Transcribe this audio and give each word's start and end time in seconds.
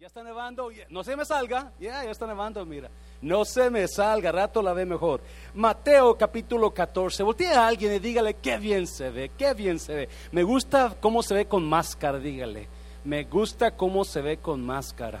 Ya 0.00 0.06
está 0.06 0.22
nevando, 0.22 0.70
no 0.88 1.04
se 1.04 1.14
me 1.14 1.26
salga, 1.26 1.72
ya, 1.78 2.02
ya 2.02 2.10
está 2.10 2.26
nevando, 2.26 2.64
mira. 2.64 2.88
No 3.20 3.44
se 3.44 3.68
me 3.68 3.86
salga, 3.86 4.32
rato 4.32 4.62
la 4.62 4.72
ve 4.72 4.86
mejor. 4.86 5.20
Mateo 5.52 6.16
capítulo 6.16 6.72
14, 6.72 7.22
voltea 7.22 7.62
a 7.62 7.68
alguien 7.68 7.92
y 7.92 7.98
dígale, 7.98 8.32
qué 8.32 8.56
bien 8.56 8.86
se 8.86 9.10
ve, 9.10 9.30
qué 9.36 9.52
bien 9.52 9.78
se 9.78 9.94
ve. 9.94 10.08
Me 10.32 10.42
gusta 10.42 10.96
cómo 10.98 11.22
se 11.22 11.34
ve 11.34 11.44
con 11.44 11.68
máscara, 11.68 12.18
dígale. 12.18 12.66
Me 13.04 13.24
gusta 13.24 13.72
cómo 13.72 14.06
se 14.06 14.22
ve 14.22 14.38
con 14.38 14.64
máscara. 14.64 15.20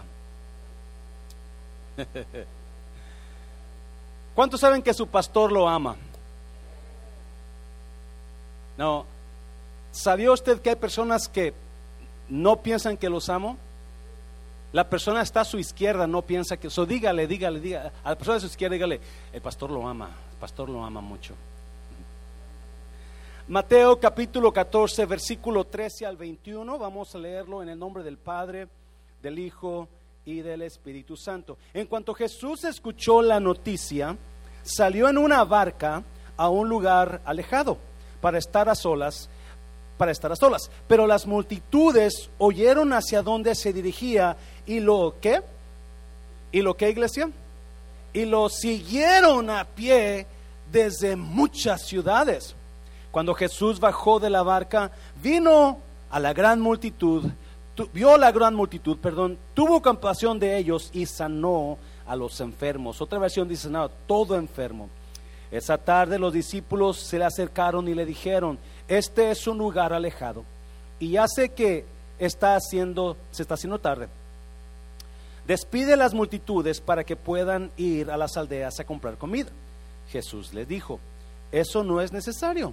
¿Cuántos 4.34 4.60
saben 4.60 4.82
que 4.82 4.94
su 4.94 5.08
pastor 5.08 5.52
lo 5.52 5.68
ama? 5.68 5.94
No. 8.78 9.04
¿Sabía 9.92 10.32
usted 10.32 10.58
que 10.62 10.70
hay 10.70 10.76
personas 10.76 11.28
que 11.28 11.52
no 12.30 12.62
piensan 12.62 12.96
que 12.96 13.10
los 13.10 13.28
amo? 13.28 13.58
La 14.72 14.88
persona 14.88 15.22
está 15.22 15.40
a 15.40 15.44
su 15.44 15.58
izquierda, 15.58 16.06
no 16.06 16.22
piensa 16.22 16.56
que 16.56 16.68
eso. 16.68 16.86
Dígale, 16.86 17.26
dígale, 17.26 17.60
dígale. 17.60 17.90
A 18.04 18.10
la 18.10 18.16
persona 18.16 18.34
de 18.36 18.40
su 18.40 18.46
izquierda, 18.46 18.74
dígale, 18.74 19.00
el 19.32 19.40
pastor 19.40 19.70
lo 19.70 19.88
ama, 19.88 20.10
el 20.30 20.36
pastor 20.38 20.68
lo 20.68 20.84
ama 20.84 21.00
mucho. 21.00 21.34
Mateo 23.48 23.98
capítulo 23.98 24.52
14, 24.52 25.06
versículo 25.06 25.64
13 25.64 26.06
al 26.06 26.16
21. 26.16 26.78
Vamos 26.78 27.12
a 27.16 27.18
leerlo 27.18 27.62
en 27.64 27.68
el 27.68 27.78
nombre 27.78 28.04
del 28.04 28.16
Padre, 28.16 28.68
del 29.20 29.40
Hijo 29.40 29.88
y 30.24 30.40
del 30.40 30.62
Espíritu 30.62 31.16
Santo. 31.16 31.58
En 31.74 31.86
cuanto 31.86 32.14
Jesús 32.14 32.62
escuchó 32.62 33.22
la 33.22 33.40
noticia, 33.40 34.16
salió 34.62 35.08
en 35.08 35.18
una 35.18 35.42
barca 35.42 36.04
a 36.36 36.48
un 36.48 36.68
lugar 36.68 37.22
alejado 37.24 37.76
para 38.20 38.38
estar 38.38 38.68
a 38.68 38.76
solas 38.76 39.28
para 40.00 40.12
estar 40.12 40.32
a 40.32 40.36
solas. 40.36 40.70
Pero 40.88 41.06
las 41.06 41.26
multitudes 41.26 42.30
oyeron 42.38 42.94
hacia 42.94 43.20
dónde 43.20 43.54
se 43.54 43.70
dirigía 43.70 44.34
y 44.64 44.80
lo 44.80 45.16
que, 45.20 45.42
y 46.52 46.62
lo 46.62 46.74
que 46.74 46.88
iglesia, 46.88 47.28
y 48.14 48.24
lo 48.24 48.48
siguieron 48.48 49.50
a 49.50 49.66
pie 49.66 50.26
desde 50.72 51.16
muchas 51.16 51.82
ciudades. 51.82 52.54
Cuando 53.10 53.34
Jesús 53.34 53.78
bajó 53.78 54.18
de 54.18 54.30
la 54.30 54.42
barca, 54.42 54.90
vino 55.22 55.76
a 56.08 56.18
la 56.18 56.32
gran 56.32 56.62
multitud, 56.62 57.26
vio 57.92 58.16
la 58.16 58.32
gran 58.32 58.54
multitud, 58.54 58.96
perdón, 58.96 59.36
tuvo 59.52 59.82
compasión 59.82 60.38
de 60.38 60.56
ellos 60.56 60.88
y 60.94 61.04
sanó 61.04 61.76
a 62.06 62.16
los 62.16 62.40
enfermos. 62.40 63.02
Otra 63.02 63.18
versión 63.18 63.46
dice, 63.46 63.68
no, 63.68 63.90
todo 64.06 64.34
enfermo. 64.36 64.88
Esa 65.50 65.76
tarde 65.76 66.18
los 66.18 66.32
discípulos 66.32 66.96
se 66.96 67.18
le 67.18 67.26
acercaron 67.26 67.86
y 67.86 67.94
le 67.94 68.06
dijeron, 68.06 68.58
este 68.90 69.30
es 69.30 69.46
un 69.46 69.56
lugar 69.56 69.92
alejado 69.92 70.44
y 70.98 71.12
ya 71.12 71.26
sé 71.28 71.50
que 71.50 71.84
está 72.18 72.56
haciendo, 72.56 73.16
se 73.30 73.42
está 73.42 73.54
haciendo 73.54 73.78
tarde. 73.78 74.08
Despide 75.46 75.96
las 75.96 76.12
multitudes 76.12 76.80
para 76.80 77.04
que 77.04 77.14
puedan 77.14 77.70
ir 77.76 78.10
a 78.10 78.16
las 78.16 78.36
aldeas 78.36 78.80
a 78.80 78.84
comprar 78.84 79.16
comida. 79.16 79.50
Jesús 80.10 80.52
les 80.52 80.66
dijo, 80.66 80.98
eso 81.52 81.84
no 81.84 82.00
es 82.00 82.10
necesario, 82.10 82.72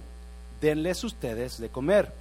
denles 0.60 1.04
ustedes 1.04 1.60
de 1.60 1.68
comer. 1.68 2.12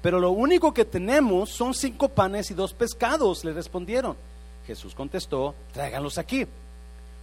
Pero 0.00 0.20
lo 0.20 0.30
único 0.30 0.72
que 0.72 0.84
tenemos 0.84 1.50
son 1.50 1.74
cinco 1.74 2.08
panes 2.08 2.52
y 2.52 2.54
dos 2.54 2.72
pescados, 2.72 3.44
le 3.44 3.52
respondieron. 3.52 4.16
Jesús 4.64 4.94
contestó, 4.94 5.56
tráiganlos 5.72 6.18
aquí. 6.18 6.46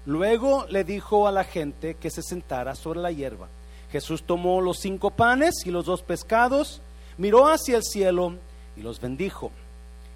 Luego 0.06 0.66
le 0.67 0.84
dijo 0.84 1.25
a 1.25 1.31
la 1.31 1.45
gente 1.45 1.95
que 1.95 2.09
se 2.09 2.22
sentara 2.22 2.75
sobre 2.75 3.00
la 3.00 3.12
hierba. 3.14 3.47
Jesús 3.92 4.24
tomó 4.24 4.62
los 4.62 4.80
cinco 4.80 5.12
panes 5.12 5.66
y 5.66 5.72
los 5.72 5.86
dos 5.86 6.02
pescados, 6.02 6.82
miró 7.18 7.48
hacia 7.48 7.78
el 7.78 7.84
cielo 7.84 8.34
y 8.76 8.82
los 8.82 9.00
bendijo. 9.00 9.52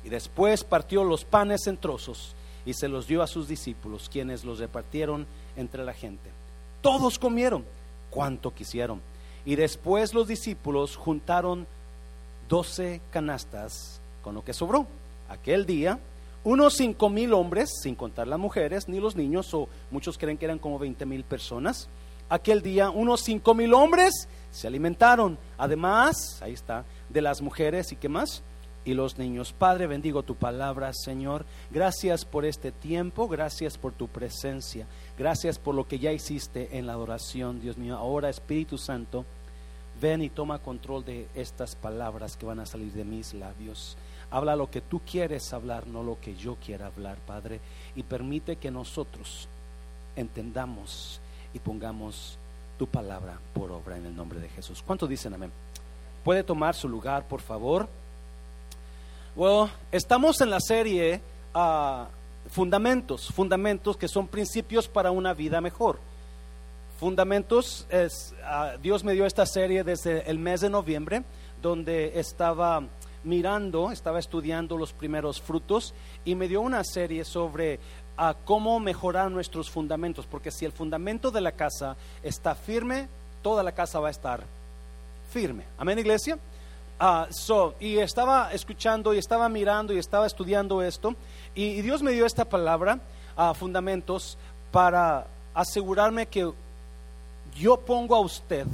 Y 0.04 0.10
después 0.10 0.64
partió 0.64 1.04
los 1.04 1.26
panes 1.26 1.68
en 1.68 1.78
trozos 1.78 2.36
y 2.66 2.74
se 2.74 2.88
los 2.88 3.08
dio 3.08 3.22
a 3.22 3.28
sus 3.28 3.48
discípulos, 3.48 4.10
quienes 4.12 4.44
los 4.44 4.60
repartieron 4.60 5.26
entre 5.56 5.84
la 5.86 5.94
gente. 5.94 6.30
Todos 6.82 7.18
comieron 7.18 7.66
cuanto 8.10 8.54
quisieron. 8.54 9.02
Y 9.46 9.56
después 9.56 10.14
los 10.14 10.28
discípulos 10.28 10.96
juntaron 10.96 11.66
doce 12.50 13.02
canastas 13.12 14.02
con 14.24 14.36
lo 14.36 14.44
que 14.44 14.54
sobró. 14.54 14.86
Aquel 15.30 15.66
día, 15.66 16.00
unos 16.44 16.76
cinco 16.76 17.10
mil 17.10 17.34
hombres, 17.34 17.72
sin 17.82 17.96
contar 17.96 18.28
las 18.28 18.40
mujeres 18.40 18.88
ni 18.88 19.00
los 19.00 19.16
niños, 19.16 19.54
o 19.54 19.70
muchos 19.90 20.18
creen 20.18 20.38
que 20.38 20.46
eran 20.46 20.60
como 20.60 20.78
veinte 20.78 21.06
mil 21.06 21.24
personas, 21.24 21.88
aquel 22.32 22.62
día 22.62 22.90
unos 22.90 23.22
cinco 23.22 23.54
mil 23.54 23.74
hombres 23.74 24.30
se 24.52 24.66
alimentaron, 24.66 25.38
además, 25.58 26.42
ahí 26.42 26.54
está, 26.54 26.86
de 27.10 27.22
las 27.22 27.42
mujeres 27.42 27.92
y 27.92 27.98
qué 27.98 28.10
más, 28.10 28.42
y 28.84 28.94
los 28.94 29.18
niños. 29.18 29.54
Padre, 29.54 29.86
bendigo 29.86 30.24
tu 30.24 30.36
palabra, 30.36 30.92
Señor. 30.94 31.46
Gracias 31.70 32.26
por 32.26 32.46
este 32.46 32.72
tiempo, 32.72 33.28
gracias 33.28 33.78
por 33.78 33.94
tu 33.94 34.08
presencia, 34.08 34.88
gracias 35.18 35.60
por 35.60 35.76
lo 35.76 35.88
que 35.88 36.00
ya 36.00 36.12
hiciste 36.12 36.78
en 36.78 36.88
la 36.88 36.94
adoración, 36.94 37.62
Dios 37.62 37.78
mío. 37.78 37.98
Ahora, 37.98 38.30
Espíritu 38.30 38.78
Santo, 38.78 39.26
ven 40.02 40.22
y 40.22 40.30
toma 40.30 40.60
control 40.60 41.06
de 41.06 41.28
estas 41.36 41.76
palabras 41.76 42.38
que 42.38 42.46
van 42.46 42.60
a 42.60 42.66
salir 42.66 42.94
de 42.94 43.04
mis 43.04 43.34
labios. 43.34 43.98
Habla 44.32 44.56
lo 44.56 44.72
que 44.72 44.80
tú 44.80 45.02
quieres 45.06 45.52
hablar, 45.52 45.86
no 45.88 46.02
lo 46.02 46.20
que 46.20 46.36
yo 46.36 46.56
quiera 46.56 46.88
hablar, 46.88 47.18
Padre, 47.28 47.60
y 47.96 48.04
permite 48.04 48.56
que 48.56 48.72
nosotros 48.72 49.48
entendamos 50.16 51.21
y 51.54 51.60
pongamos 51.60 52.38
tu 52.78 52.88
palabra 52.88 53.40
por 53.54 53.72
obra 53.72 53.98
en 53.98 54.06
el 54.06 54.16
nombre 54.16 54.40
de 54.40 54.50
Jesús. 54.50 54.84
¿Cuántos 54.86 55.10
dicen 55.10 55.34
amén? 55.34 55.52
¿Puede 56.24 56.44
tomar 56.44 56.76
su 56.76 56.88
lugar, 56.88 57.28
por 57.28 57.42
favor? 57.42 57.88
Bueno, 59.36 59.70
estamos 59.92 60.42
en 60.42 60.50
la 60.50 60.60
serie 60.60 61.22
uh, 61.56 62.06
Fundamentos, 62.50 63.28
fundamentos 63.28 63.96
que 63.96 64.08
son 64.08 64.28
principios 64.28 64.88
para 64.88 65.12
una 65.12 65.34
vida 65.34 65.62
mejor. 65.62 66.00
Fundamentos, 67.00 67.88
es, 67.90 68.34
uh, 68.44 68.78
Dios 68.82 69.04
me 69.04 69.14
dio 69.14 69.26
esta 69.26 69.46
serie 69.46 69.84
desde 69.84 70.30
el 70.30 70.38
mes 70.38 70.62
de 70.62 70.70
noviembre, 70.70 71.24
donde 71.62 72.20
estaba 72.20 72.84
mirando, 73.24 73.92
estaba 73.92 74.20
estudiando 74.20 74.78
los 74.78 74.92
primeros 74.92 75.40
frutos 75.40 75.94
y 76.26 76.36
me 76.36 76.48
dio 76.48 76.62
una 76.62 76.84
serie 76.84 77.24
sobre 77.24 77.80
a 78.22 78.36
cómo 78.36 78.80
mejorar 78.80 79.32
nuestros 79.32 79.72
fundamentos, 79.72 80.28
porque 80.28 80.52
si 80.52 80.64
el 80.64 80.72
fundamento 80.72 81.32
de 81.32 81.42
la 81.42 81.54
casa 81.54 81.98
está 82.22 82.54
firme, 82.54 83.10
toda 83.42 83.64
la 83.64 83.72
casa 83.72 84.00
va 84.00 84.10
a 84.10 84.12
estar 84.12 84.44
firme. 85.32 85.64
Amén, 85.80 85.98
iglesia. 85.98 86.38
Uh, 87.00 87.26
so, 87.32 87.74
y 87.80 87.98
estaba 87.98 88.54
escuchando 88.54 89.16
y 89.16 89.18
estaba 89.18 89.50
mirando 89.50 89.92
y 89.92 89.98
estaba 89.98 90.28
estudiando 90.28 90.84
esto, 90.84 91.16
y, 91.56 91.82
Dios 91.82 92.04
me 92.04 92.12
dio 92.12 92.28
esta 92.28 92.46
palabra, 92.46 93.00
a 93.36 93.56
fundamentos, 93.56 94.38
para 94.72 95.26
asegurarme 95.56 96.28
que 96.28 96.48
yo 97.58 97.78
pongo 97.78 98.16
a 98.16 98.20
usted 98.20 98.68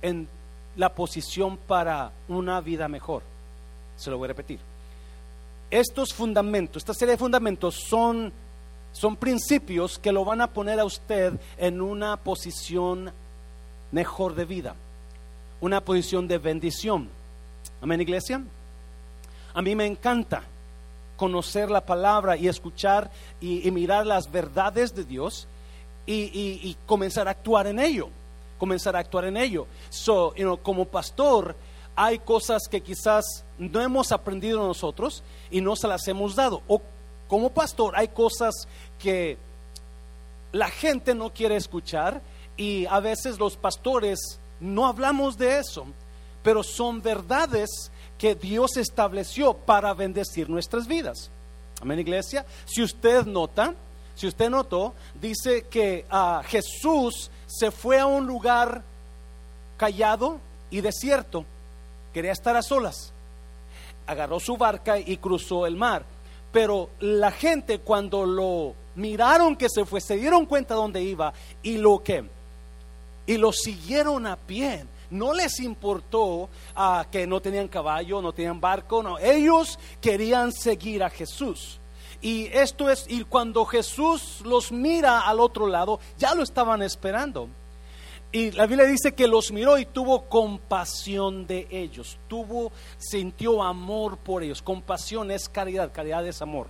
en 0.00 0.28
la 0.76 0.94
posición 0.94 1.56
para 1.56 2.12
una 2.28 2.60
vida 2.60 2.86
mejor. 2.86 3.24
Se 3.96 4.10
lo 4.10 4.18
voy 4.18 4.26
a 4.26 4.28
repetir. 4.28 4.60
Estos 5.72 6.14
fundamentos, 6.14 6.76
esta 6.76 6.94
serie 6.94 7.14
de 7.14 7.18
fundamentos 7.18 7.74
son 7.90 8.32
son 8.92 9.16
principios 9.16 9.98
que 9.98 10.12
lo 10.12 10.24
van 10.24 10.40
a 10.40 10.52
poner 10.52 10.78
a 10.78 10.84
usted 10.84 11.34
en 11.56 11.80
una 11.80 12.16
posición 12.18 13.12
mejor 13.90 14.34
de 14.34 14.44
vida, 14.44 14.74
una 15.60 15.82
posición 15.82 16.28
de 16.28 16.38
bendición. 16.38 17.08
Amén, 17.80 18.00
iglesia. 18.00 18.42
A 19.54 19.62
mí 19.62 19.74
me 19.74 19.86
encanta 19.86 20.42
conocer 21.16 21.70
la 21.70 21.84
palabra 21.84 22.36
y 22.36 22.48
escuchar 22.48 23.10
y, 23.40 23.70
mirar 23.70 24.06
las 24.06 24.30
verdades 24.30 24.94
de 24.94 25.04
Dios 25.04 25.46
y, 26.06 26.76
comenzar 26.86 27.28
a 27.28 27.32
actuar 27.32 27.66
en 27.66 27.78
ello. 27.78 28.08
Comenzar 28.58 28.96
a 28.96 29.00
actuar 29.00 29.24
en 29.24 29.36
ello. 29.36 29.66
So, 29.90 30.34
como 30.62 30.84
pastor, 30.84 31.56
hay 31.94 32.18
cosas 32.18 32.62
que 32.70 32.80
quizás 32.80 33.44
no 33.58 33.80
hemos 33.80 34.12
aprendido 34.12 34.66
nosotros 34.66 35.22
y 35.50 35.60
no 35.60 35.76
se 35.76 35.88
las 35.88 36.06
hemos 36.08 36.34
dado. 36.34 36.62
Como 37.32 37.48
pastor 37.48 37.94
hay 37.96 38.08
cosas 38.08 38.68
que 38.98 39.38
la 40.52 40.68
gente 40.68 41.14
no 41.14 41.32
quiere 41.32 41.56
escuchar 41.56 42.20
y 42.58 42.84
a 42.84 43.00
veces 43.00 43.38
los 43.38 43.56
pastores 43.56 44.38
no 44.60 44.86
hablamos 44.86 45.38
de 45.38 45.56
eso, 45.58 45.86
pero 46.42 46.62
son 46.62 47.00
verdades 47.00 47.90
que 48.18 48.34
Dios 48.34 48.76
estableció 48.76 49.54
para 49.54 49.94
bendecir 49.94 50.50
nuestras 50.50 50.86
vidas. 50.86 51.30
Amén, 51.80 52.00
iglesia. 52.00 52.44
Si 52.66 52.82
usted 52.82 53.24
nota, 53.24 53.74
si 54.14 54.26
usted 54.26 54.50
notó, 54.50 54.92
dice 55.18 55.62
que 55.70 56.04
a 56.10 56.42
Jesús 56.44 57.30
se 57.46 57.70
fue 57.70 57.98
a 57.98 58.04
un 58.04 58.26
lugar 58.26 58.82
callado 59.78 60.38
y 60.70 60.82
desierto. 60.82 61.46
Quería 62.12 62.32
estar 62.32 62.54
a 62.56 62.62
solas. 62.62 63.14
Agarró 64.06 64.38
su 64.38 64.58
barca 64.58 64.98
y 64.98 65.16
cruzó 65.16 65.64
el 65.64 65.76
mar. 65.76 66.04
Pero 66.52 66.90
la 67.00 67.30
gente 67.30 67.78
cuando 67.78 68.26
lo 68.26 68.74
miraron 68.94 69.56
que 69.56 69.68
se 69.68 69.84
fue, 69.84 70.00
se 70.00 70.16
dieron 70.16 70.46
cuenta 70.46 70.74
dónde 70.74 71.02
iba 71.02 71.32
y 71.62 71.78
lo 71.78 72.02
que 72.02 72.24
y 73.26 73.36
lo 73.36 73.52
siguieron 73.52 74.26
a 74.26 74.36
pie. 74.36 74.84
No 75.10 75.34
les 75.34 75.60
importó 75.60 76.48
ah, 76.74 77.06
que 77.10 77.26
no 77.26 77.40
tenían 77.40 77.68
caballo, 77.68 78.22
no 78.22 78.32
tenían 78.32 78.60
barco, 78.60 79.02
no. 79.02 79.18
Ellos 79.18 79.78
querían 80.00 80.52
seguir 80.52 81.02
a 81.02 81.10
Jesús. 81.10 81.78
Y 82.22 82.46
esto 82.46 82.88
es, 82.88 83.04
y 83.08 83.24
cuando 83.24 83.64
Jesús 83.64 84.40
los 84.44 84.72
mira 84.72 85.20
al 85.20 85.40
otro 85.40 85.66
lado, 85.66 86.00
ya 86.16 86.34
lo 86.34 86.42
estaban 86.42 86.80
esperando. 86.82 87.48
Y 88.34 88.50
la 88.52 88.66
Biblia 88.66 88.86
dice 88.86 89.12
que 89.12 89.28
los 89.28 89.52
miró 89.52 89.76
y 89.76 89.84
tuvo 89.84 90.24
compasión 90.24 91.46
de 91.46 91.68
ellos, 91.70 92.18
tuvo, 92.28 92.72
sintió 92.96 93.62
amor 93.62 94.16
por 94.16 94.42
ellos. 94.42 94.62
Compasión 94.62 95.30
es 95.30 95.50
caridad, 95.50 95.92
caridad 95.92 96.26
es 96.26 96.40
amor. 96.40 96.68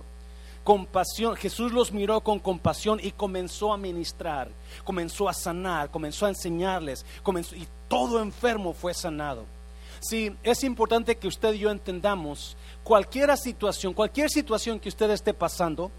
Compasión, 0.65 1.37
Jesús 1.37 1.71
los 1.71 1.93
miró 1.93 2.21
con 2.21 2.39
compasión 2.39 2.99
y 3.01 3.11
comenzó 3.11 3.73
a 3.73 3.77
ministrar, 3.77 4.49
comenzó 4.83 5.29
a 5.29 5.33
sanar, 5.33 5.89
comenzó 5.89 6.25
a 6.25 6.29
enseñarles, 6.29 7.05
comenzó, 7.21 7.55
y 7.55 7.67
todo 7.87 8.21
enfermo 8.21 8.73
fue 8.73 8.93
sanado. 8.93 9.45
Sí, 10.01 10.35
es 10.43 10.65
importante 10.65 11.15
que 11.15 11.29
usted 11.29 11.53
y 11.53 11.59
yo 11.59 11.71
entendamos 11.71 12.57
cualquier 12.83 13.37
situación, 13.37 13.93
cualquier 13.93 14.29
situación 14.29 14.81
que 14.81 14.89
usted 14.89 15.09
esté 15.11 15.33
pasando, 15.33 15.91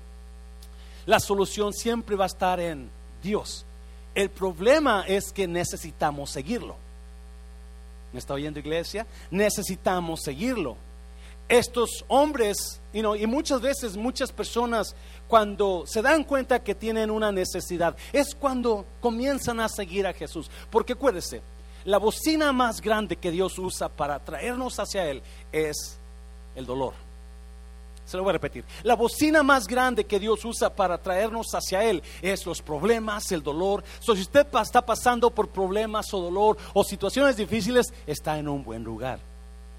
la 1.07 1.21
solución 1.21 1.73
siempre 1.73 2.17
va 2.17 2.25
a 2.25 2.27
estar 2.27 2.61
en 2.61 2.91
Dios. 3.23 3.65
El 4.15 4.31
problema 4.31 5.05
es 5.07 5.33
que 5.33 5.47
necesitamos 5.47 6.31
seguirlo. 6.31 6.77
¿Me 8.13 8.21
está 8.21 8.35
oyendo 8.35 8.61
iglesia? 8.61 9.07
Necesitamos 9.31 10.21
seguirlo. 10.23 10.77
Estos 11.49 12.05
hombres, 12.09 12.81
y 12.93 13.03
muchas 13.27 13.61
veces 13.61 13.97
muchas 13.97 14.33
personas 14.33 14.95
cuando 15.29 15.85
se 15.87 16.01
dan 16.01 16.25
cuenta 16.25 16.63
que 16.63 16.75
tienen 16.75 17.11
una 17.11 17.33
necesidad, 17.33 17.97
es 18.13 18.35
cuando 18.35 18.87
comienzan 19.01 19.61
a 19.61 19.69
seguir 19.69 20.07
a 20.07 20.13
Jesús. 20.13 20.51
Porque 20.71 20.93
acuérdese, 20.95 21.43
la 21.85 21.99
bocina 21.99 22.53
más 22.53 22.81
grande 22.81 23.17
que 23.17 23.31
Dios 23.31 23.59
usa 23.59 23.89
para 23.89 24.19
traernos 24.25 24.79
hacia 24.79 25.11
Él 25.11 25.23
es 25.53 25.99
el 26.55 26.65
dolor. 26.65 27.04
Se 28.05 28.17
lo 28.17 28.23
voy 28.23 28.31
a 28.31 28.35
repetir. 28.35 28.65
La 28.83 28.97
bocina 28.97 29.43
más 29.43 29.67
grande 29.67 30.05
que 30.05 30.21
Dios 30.21 30.45
usa 30.45 30.75
para 30.75 30.99
traernos 30.99 31.55
hacia 31.55 31.85
Él 31.85 32.03
es 32.21 32.45
los 32.45 32.61
problemas, 32.61 33.33
el 33.33 33.43
dolor. 33.43 33.83
si 34.01 34.13
usted 34.13 34.47
está 34.63 34.85
pasando 34.85 35.31
por 35.31 35.49
problemas 35.49 36.13
o 36.13 36.21
dolor 36.21 36.59
o 36.75 36.85
situaciones 36.85 37.37
difíciles, 37.37 37.93
está 38.07 38.39
en 38.39 38.49
un 38.49 38.63
buen 38.63 38.85
lugar. 38.85 39.19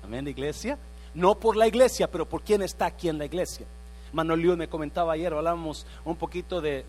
Amén, 0.03 0.27
iglesia. 0.27 0.77
No 1.13 1.35
por 1.35 1.55
la 1.55 1.67
iglesia, 1.67 2.09
pero 2.09 2.27
por 2.27 2.41
quien 2.41 2.61
está 2.61 2.87
aquí 2.87 3.09
en 3.09 3.17
la 3.17 3.25
iglesia. 3.25 3.65
Manuel 4.11 4.57
me 4.57 4.67
comentaba 4.67 5.13
ayer, 5.13 5.33
hablábamos 5.33 5.85
un 6.03 6.15
poquito 6.15 6.61
del, 6.61 6.85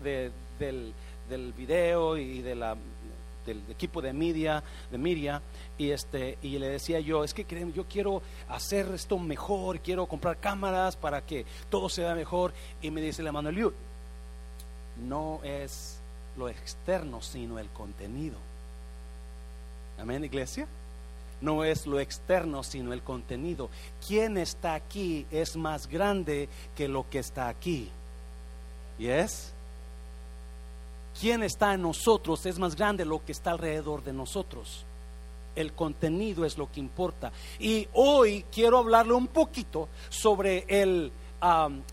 del 0.59 1.53
video 1.53 2.17
y 2.17 2.41
de 2.41 2.55
del 3.47 3.63
equipo 3.69 4.01
de 4.01 4.13
media, 4.13 4.61
de 4.91 4.97
media, 4.97 5.41
y 5.77 5.91
este, 5.91 6.37
y 6.41 6.57
le 6.57 6.69
decía 6.69 6.99
yo, 6.99 7.23
es 7.23 7.33
que 7.33 7.45
yo 7.73 7.85
quiero 7.85 8.21
hacer 8.49 8.87
esto 8.93 9.17
mejor, 9.17 9.79
quiero 9.79 10.05
comprar 10.07 10.37
cámaras 10.37 10.95
para 10.95 11.21
que 11.21 11.45
todo 11.69 11.89
se 11.89 12.01
vea 12.01 12.15
mejor, 12.15 12.53
y 12.81 12.91
me 12.91 13.01
dice 13.01 13.23
la 13.23 13.31
Liu, 13.31 13.73
no 15.07 15.39
es 15.43 15.99
lo 16.37 16.49
externo, 16.49 17.21
sino 17.21 17.59
el 17.59 17.69
contenido. 17.69 18.37
Amén, 19.99 20.23
iglesia. 20.23 20.67
No 21.39 21.63
es 21.63 21.85
lo 21.85 21.99
externo, 21.99 22.63
sino 22.63 22.93
el 22.93 23.03
contenido. 23.03 23.69
Quien 24.07 24.37
está 24.39 24.73
aquí 24.73 25.27
es 25.29 25.55
más 25.55 25.87
grande 25.87 26.49
que 26.75 26.87
lo 26.87 27.07
que 27.09 27.19
está 27.19 27.47
aquí. 27.47 27.91
¿Y 28.97 29.07
es? 29.07 29.53
quién 31.19 31.43
está 31.43 31.73
en 31.73 31.81
nosotros 31.81 32.45
es 32.45 32.59
más 32.59 32.75
grande 32.75 33.05
lo 33.05 33.23
que 33.23 33.31
está 33.31 33.51
alrededor 33.51 34.03
de 34.03 34.13
nosotros. 34.13 34.85
El 35.57 35.73
contenido 35.73 36.45
es 36.45 36.57
lo 36.57 36.71
que 36.71 36.79
importa. 36.79 37.31
Y 37.59 37.87
hoy 37.93 38.45
quiero 38.51 38.77
hablarle 38.77 39.13
un 39.13 39.27
poquito 39.27 39.89
sobre 40.09 40.65
el, 40.67 41.11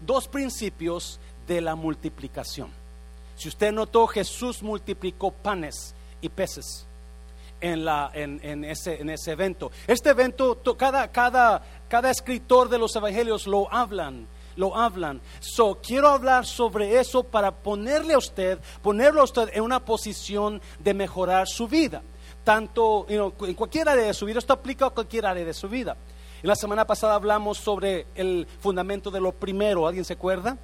dos 0.03 0.29
principios 0.29 1.19
de 1.47 1.61
la 1.61 1.75
multiplicación. 1.75 2.71
Si 3.37 3.49
usted 3.49 3.73
notó, 3.73 4.07
Jesús 4.07 4.63
multiplicó 4.63 5.33
panes 5.33 5.95
y 6.21 6.29
peces 6.29 6.87
en, 7.61 7.85
la, 7.85 8.11
en, 8.13 8.65
ese, 8.65 9.01
en 9.01 9.11
ese 9.11 9.33
evento. 9.33 9.71
Este 9.87 10.11
evento, 10.11 10.61
cada, 10.77 11.11
cada, 11.11 11.63
cada 11.89 12.11
escritor 12.11 12.69
de 12.69 12.79
los 12.79 12.95
evangelios 12.95 13.47
lo 13.47 13.73
hablan 13.73 14.29
lo 14.57 14.77
hablan. 14.77 15.21
So, 15.41 15.81
quiero 15.83 16.09
hablar 16.09 16.47
sobre 16.47 17.01
eso 17.01 17.25
para 17.25 17.51
ponerle 17.53 18.15
a 18.15 18.19
usted, 18.19 18.59
ponerlo 18.83 19.21
a 19.21 19.25
usted 19.25 19.51
en 19.53 19.63
una 19.63 19.85
posición 19.85 20.61
de 20.79 20.95
mejorar 20.95 21.49
su 21.49 21.67
vida. 21.67 22.03
Tanto 22.45 23.07
en 23.09 23.55
cualquier 23.55 23.89
área 23.89 24.05
de 24.05 24.15
su 24.15 24.27
vida, 24.27 24.39
esto 24.39 24.53
aplica 24.53 24.87
a 24.87 24.91
cualquier 24.91 25.27
área 25.27 25.45
de 25.45 25.55
su 25.55 25.69
vida. 25.69 25.97
En 26.43 26.49
la 26.49 26.57
semana 26.57 26.87
pasada 26.87 27.15
hablamos 27.15 27.57
sobre 27.59 28.07
el 28.15 28.47
fundamento 28.61 29.11
de 29.11 29.21
lo 29.21 29.33
primero, 29.33 29.87
¿alguien 29.87 30.05
se 30.05 30.13
acuerda? 30.13 30.59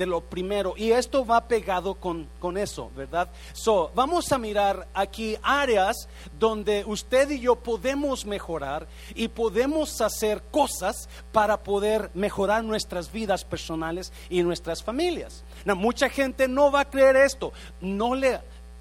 de 0.00 0.06
lo 0.06 0.22
primero. 0.22 0.72
Y 0.78 0.92
esto 0.92 1.26
va 1.26 1.46
pegado 1.46 1.94
con, 1.94 2.26
con 2.38 2.56
eso, 2.56 2.90
¿verdad? 2.96 3.28
So, 3.52 3.92
vamos 3.94 4.32
a 4.32 4.38
mirar 4.38 4.88
aquí 4.94 5.36
áreas 5.42 6.08
donde 6.38 6.84
usted 6.86 7.30
y 7.30 7.40
yo 7.40 7.56
podemos 7.56 8.24
mejorar 8.24 8.88
y 9.14 9.28
podemos 9.28 10.00
hacer 10.00 10.42
cosas 10.50 11.06
para 11.32 11.58
poder 11.58 12.10
mejorar 12.14 12.64
nuestras 12.64 13.12
vidas 13.12 13.44
personales 13.44 14.10
y 14.30 14.42
nuestras 14.42 14.82
familias. 14.82 15.44
mucha 15.66 16.08
gente 16.08 16.48
no 16.48 16.72
va 16.72 16.80
a 16.80 16.90
creer 16.90 17.16
esto. 17.16 17.52
No 17.82 18.14
le, 18.14 18.40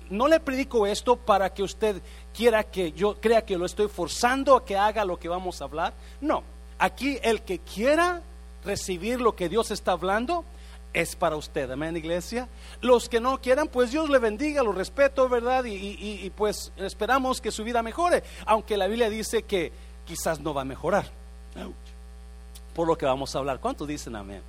no 0.09 0.29
le 0.29 0.39
predico 0.39 0.87
esto 0.87 1.17
para 1.17 1.53
que 1.53 1.63
usted 1.63 2.01
quiera 2.33 2.63
que 2.63 2.91
yo 2.91 3.19
crea 3.19 3.45
que 3.45 3.57
lo 3.57 3.65
estoy 3.65 3.87
forzando 3.87 4.55
a 4.55 4.65
que 4.65 4.77
haga 4.77 5.05
lo 5.05 5.17
que 5.19 5.29
vamos 5.29 5.61
a 5.61 5.65
hablar. 5.65 5.93
No, 6.21 6.43
aquí 6.77 7.19
el 7.21 7.41
que 7.41 7.59
quiera 7.59 8.21
recibir 8.63 9.21
lo 9.21 9.35
que 9.35 9.49
Dios 9.49 9.71
está 9.71 9.93
hablando, 9.93 10.43
es 10.93 11.15
para 11.15 11.35
usted, 11.35 11.69
amén, 11.69 11.95
iglesia. 11.97 12.47
Los 12.81 13.09
que 13.09 13.19
no 13.19 13.39
quieran, 13.39 13.67
pues 13.67 13.91
Dios 13.91 14.09
le 14.09 14.17
bendiga, 14.17 14.63
lo 14.63 14.71
respeto, 14.71 15.29
¿verdad? 15.29 15.63
Y, 15.65 16.29
pues 16.35 16.71
esperamos 16.77 17.41
que 17.41 17.51
su 17.51 17.63
vida 17.63 17.83
mejore, 17.83 18.23
aunque 18.45 18.77
la 18.77 18.87
Biblia 18.87 19.09
dice 19.09 19.43
que 19.43 19.71
quizás 20.05 20.39
no 20.39 20.53
va 20.53 20.61
a 20.61 20.65
mejorar. 20.65 21.05
Por 22.73 22.87
lo 22.87 22.97
que 22.97 23.05
vamos 23.05 23.35
a 23.35 23.39
hablar. 23.39 23.59
¿Cuántos 23.59 23.87
dicen 23.87 24.15
amén? 24.15 24.41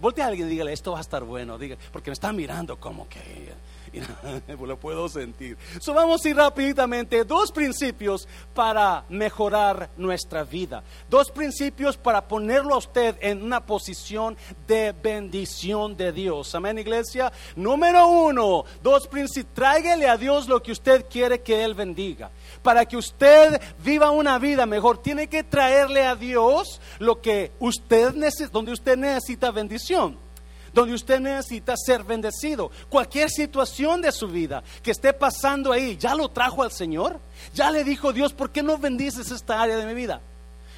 Voltea 0.00 0.24
a 0.24 0.28
alguien 0.28 0.48
y 0.48 0.50
dígale, 0.50 0.72
esto 0.72 0.92
va 0.92 0.98
a 0.98 1.02
estar 1.02 1.22
bueno, 1.22 1.56
diga, 1.56 1.76
porque 1.92 2.10
me 2.10 2.14
está 2.14 2.32
mirando 2.32 2.80
como 2.80 3.08
que 3.08 3.52
lo 4.66 4.78
puedo 4.78 5.08
sentir. 5.08 5.56
So, 5.80 5.94
vamos 5.94 6.24
a 6.24 6.28
ir 6.28 6.36
rápidamente. 6.36 7.24
Dos 7.24 7.50
principios 7.52 8.28
para 8.54 9.04
mejorar 9.08 9.90
nuestra 9.96 10.44
vida. 10.44 10.82
Dos 11.08 11.30
principios 11.30 11.96
para 11.96 12.26
ponerlo 12.26 12.74
a 12.74 12.78
usted 12.78 13.16
en 13.20 13.42
una 13.42 13.64
posición 13.64 14.36
de 14.66 14.92
bendición 14.92 15.96
de 15.96 16.12
Dios. 16.12 16.54
Amén, 16.54 16.78
iglesia. 16.78 17.32
Número 17.56 18.06
uno, 18.06 18.64
dos 18.82 19.06
principios. 19.08 19.54
Tráigale 19.54 20.08
a 20.08 20.16
Dios 20.16 20.48
lo 20.48 20.62
que 20.62 20.72
usted 20.72 21.06
quiere 21.10 21.40
que 21.40 21.64
Él 21.64 21.74
bendiga. 21.74 22.30
Para 22.62 22.84
que 22.86 22.96
usted 22.96 23.60
viva 23.82 24.10
una 24.10 24.38
vida 24.38 24.66
mejor, 24.66 25.02
tiene 25.02 25.28
que 25.28 25.42
traerle 25.42 26.04
a 26.04 26.14
Dios 26.14 26.80
lo 26.98 27.20
que 27.20 27.52
usted 27.58 28.14
necesita, 28.14 28.50
donde 28.52 28.72
usted 28.72 28.96
necesita 28.96 29.50
bendición 29.50 30.29
donde 30.72 30.94
usted 30.94 31.20
necesita 31.20 31.74
ser 31.76 32.04
bendecido. 32.04 32.70
Cualquier 32.88 33.30
situación 33.30 34.00
de 34.00 34.12
su 34.12 34.28
vida 34.28 34.62
que 34.82 34.90
esté 34.90 35.12
pasando 35.12 35.72
ahí, 35.72 35.96
¿ya 35.96 36.14
lo 36.14 36.28
trajo 36.28 36.62
al 36.62 36.72
Señor? 36.72 37.20
¿Ya 37.54 37.70
le 37.70 37.84
dijo 37.84 38.12
Dios, 38.12 38.32
¿por 38.32 38.50
qué 38.50 38.62
no 38.62 38.78
bendices 38.78 39.30
esta 39.30 39.60
área 39.60 39.76
de 39.76 39.86
mi 39.86 39.94
vida? 39.94 40.20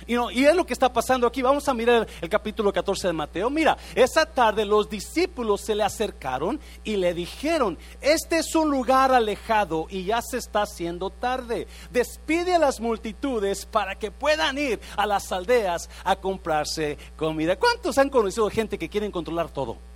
Y, 0.06 0.44
es 0.44 0.54
lo 0.54 0.66
que 0.66 0.72
está 0.72 0.92
pasando 0.92 1.26
aquí. 1.26 1.42
Vamos 1.42 1.68
a 1.68 1.74
mirar 1.74 2.06
el, 2.20 2.28
capítulo 2.28 2.72
14 2.72 3.08
de 3.08 3.12
Mateo. 3.12 3.50
Mira, 3.50 3.76
esa 3.94 4.26
tarde 4.26 4.64
los 4.64 4.88
discípulos 4.88 5.60
se 5.60 5.74
le 5.74 5.82
acercaron 5.82 6.60
y 6.84 6.96
le 6.96 7.14
dijeron, 7.14 7.78
este 8.00 8.38
es 8.38 8.54
un 8.54 8.70
lugar 8.70 9.12
alejado 9.12 9.86
y 9.88 10.04
ya 10.04 10.20
se 10.22 10.38
está 10.38 10.62
haciendo 10.62 11.10
tarde. 11.10 11.66
Despide 11.90 12.54
a 12.54 12.58
las 12.58 12.80
multitudes 12.80 13.66
para 13.66 13.98
que 13.98 14.10
puedan 14.10 14.58
ir 14.58 14.80
a 14.96 15.06
las 15.06 15.30
aldeas 15.32 15.88
a 16.04 16.16
comprarse 16.16 16.98
comida. 17.16 17.56
¿Cuántos 17.56 17.98
han 17.98 18.10
conocido 18.10 18.48
gente 18.50 18.78
que 18.78 18.88
quieren 18.88 19.10
controlar 19.10 19.50
todo? 19.50 19.91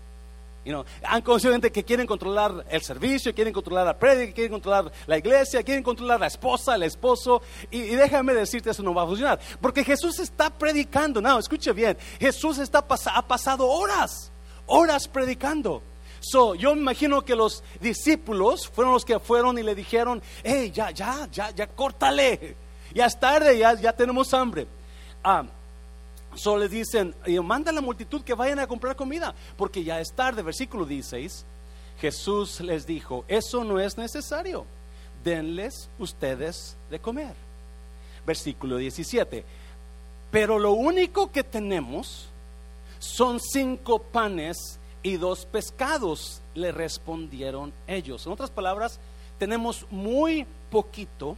Han 1.02 1.22
conocido 1.22 1.52
gente 1.52 1.70
que 1.70 1.84
quieren 1.84 2.06
controlar 2.06 2.64
el 2.68 2.82
servicio, 2.82 3.34
quieren 3.34 3.52
controlar 3.52 3.86
la 3.86 3.98
prédica, 3.98 4.32
quieren 4.32 4.52
controlar 4.52 4.92
la 5.06 5.18
iglesia, 5.18 5.62
quieren 5.62 5.82
controlar 5.82 6.20
la 6.20 6.26
esposa, 6.26 6.74
el 6.74 6.82
esposo. 6.82 7.42
Y, 7.70 7.80
déjame 7.80 8.34
decirte, 8.34 8.70
eso 8.70 8.82
no 8.82 8.94
va 8.94 9.02
a 9.02 9.06
funcionar. 9.06 9.40
Porque 9.60 9.84
Jesús 9.84 10.18
está 10.18 10.50
predicando. 10.50 11.20
No, 11.20 11.38
escuche 11.38 11.72
bien. 11.72 11.96
Jesús 12.18 12.58
está 12.58 12.78
ha 12.78 13.26
pasado 13.26 13.68
horas, 13.68 14.32
horas 14.66 15.08
predicando. 15.08 15.82
So, 16.20 16.54
yo 16.54 16.74
me 16.74 16.80
imagino 16.80 17.22
que 17.22 17.36
los 17.36 17.62
discípulos 17.80 18.68
fueron 18.68 18.94
los 18.94 19.04
que 19.04 19.20
fueron 19.20 19.58
y 19.58 19.62
le 19.62 19.74
dijeron, 19.74 20.22
hey, 20.42 20.72
ya, 20.74 20.90
ya, 20.90 21.28
ya, 21.30 21.50
ya, 21.50 21.66
córtale. 21.68 22.56
Ya 22.92 23.06
es 23.06 23.18
tarde, 23.20 23.58
ya, 23.58 23.74
ya 23.74 23.92
tenemos 23.92 24.32
hambre. 24.32 24.66
Ah, 25.22 25.44
Solo 26.36 26.62
les 26.62 26.70
dicen, 26.70 27.14
manda 27.42 27.70
a 27.70 27.74
la 27.74 27.80
multitud 27.80 28.22
que 28.22 28.34
vayan 28.34 28.58
a 28.58 28.66
comprar 28.66 28.94
comida, 28.94 29.34
porque 29.56 29.82
ya 29.82 30.00
es 30.00 30.12
tarde. 30.12 30.42
Versículo 30.42 30.84
16, 30.84 31.44
Jesús 31.98 32.60
les 32.60 32.86
dijo, 32.86 33.24
eso 33.26 33.64
no 33.64 33.80
es 33.80 33.96
necesario, 33.96 34.66
denles 35.24 35.88
ustedes 35.98 36.76
de 36.90 36.98
comer. 37.00 37.34
Versículo 38.26 38.76
17, 38.76 39.44
pero 40.30 40.58
lo 40.58 40.72
único 40.72 41.32
que 41.32 41.42
tenemos 41.42 42.28
son 42.98 43.40
cinco 43.40 43.98
panes 43.98 44.78
y 45.02 45.16
dos 45.16 45.46
pescados, 45.46 46.42
le 46.54 46.72
respondieron 46.72 47.72
ellos. 47.86 48.26
En 48.26 48.32
otras 48.32 48.50
palabras, 48.50 48.98
tenemos 49.38 49.86
muy 49.90 50.46
poquito 50.70 51.36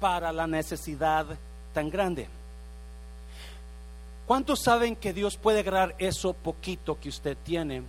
para 0.00 0.32
la 0.32 0.46
necesidad 0.46 1.26
tan 1.72 1.88
grande. 1.90 2.28
¿Cuántos 4.26 4.60
saben 4.60 4.96
que 4.96 5.12
Dios 5.12 5.36
puede 5.36 5.60
agarrar 5.60 5.94
eso 5.98 6.32
poquito 6.32 6.98
que 6.98 7.08
usted 7.08 7.36
tiene 7.44 7.84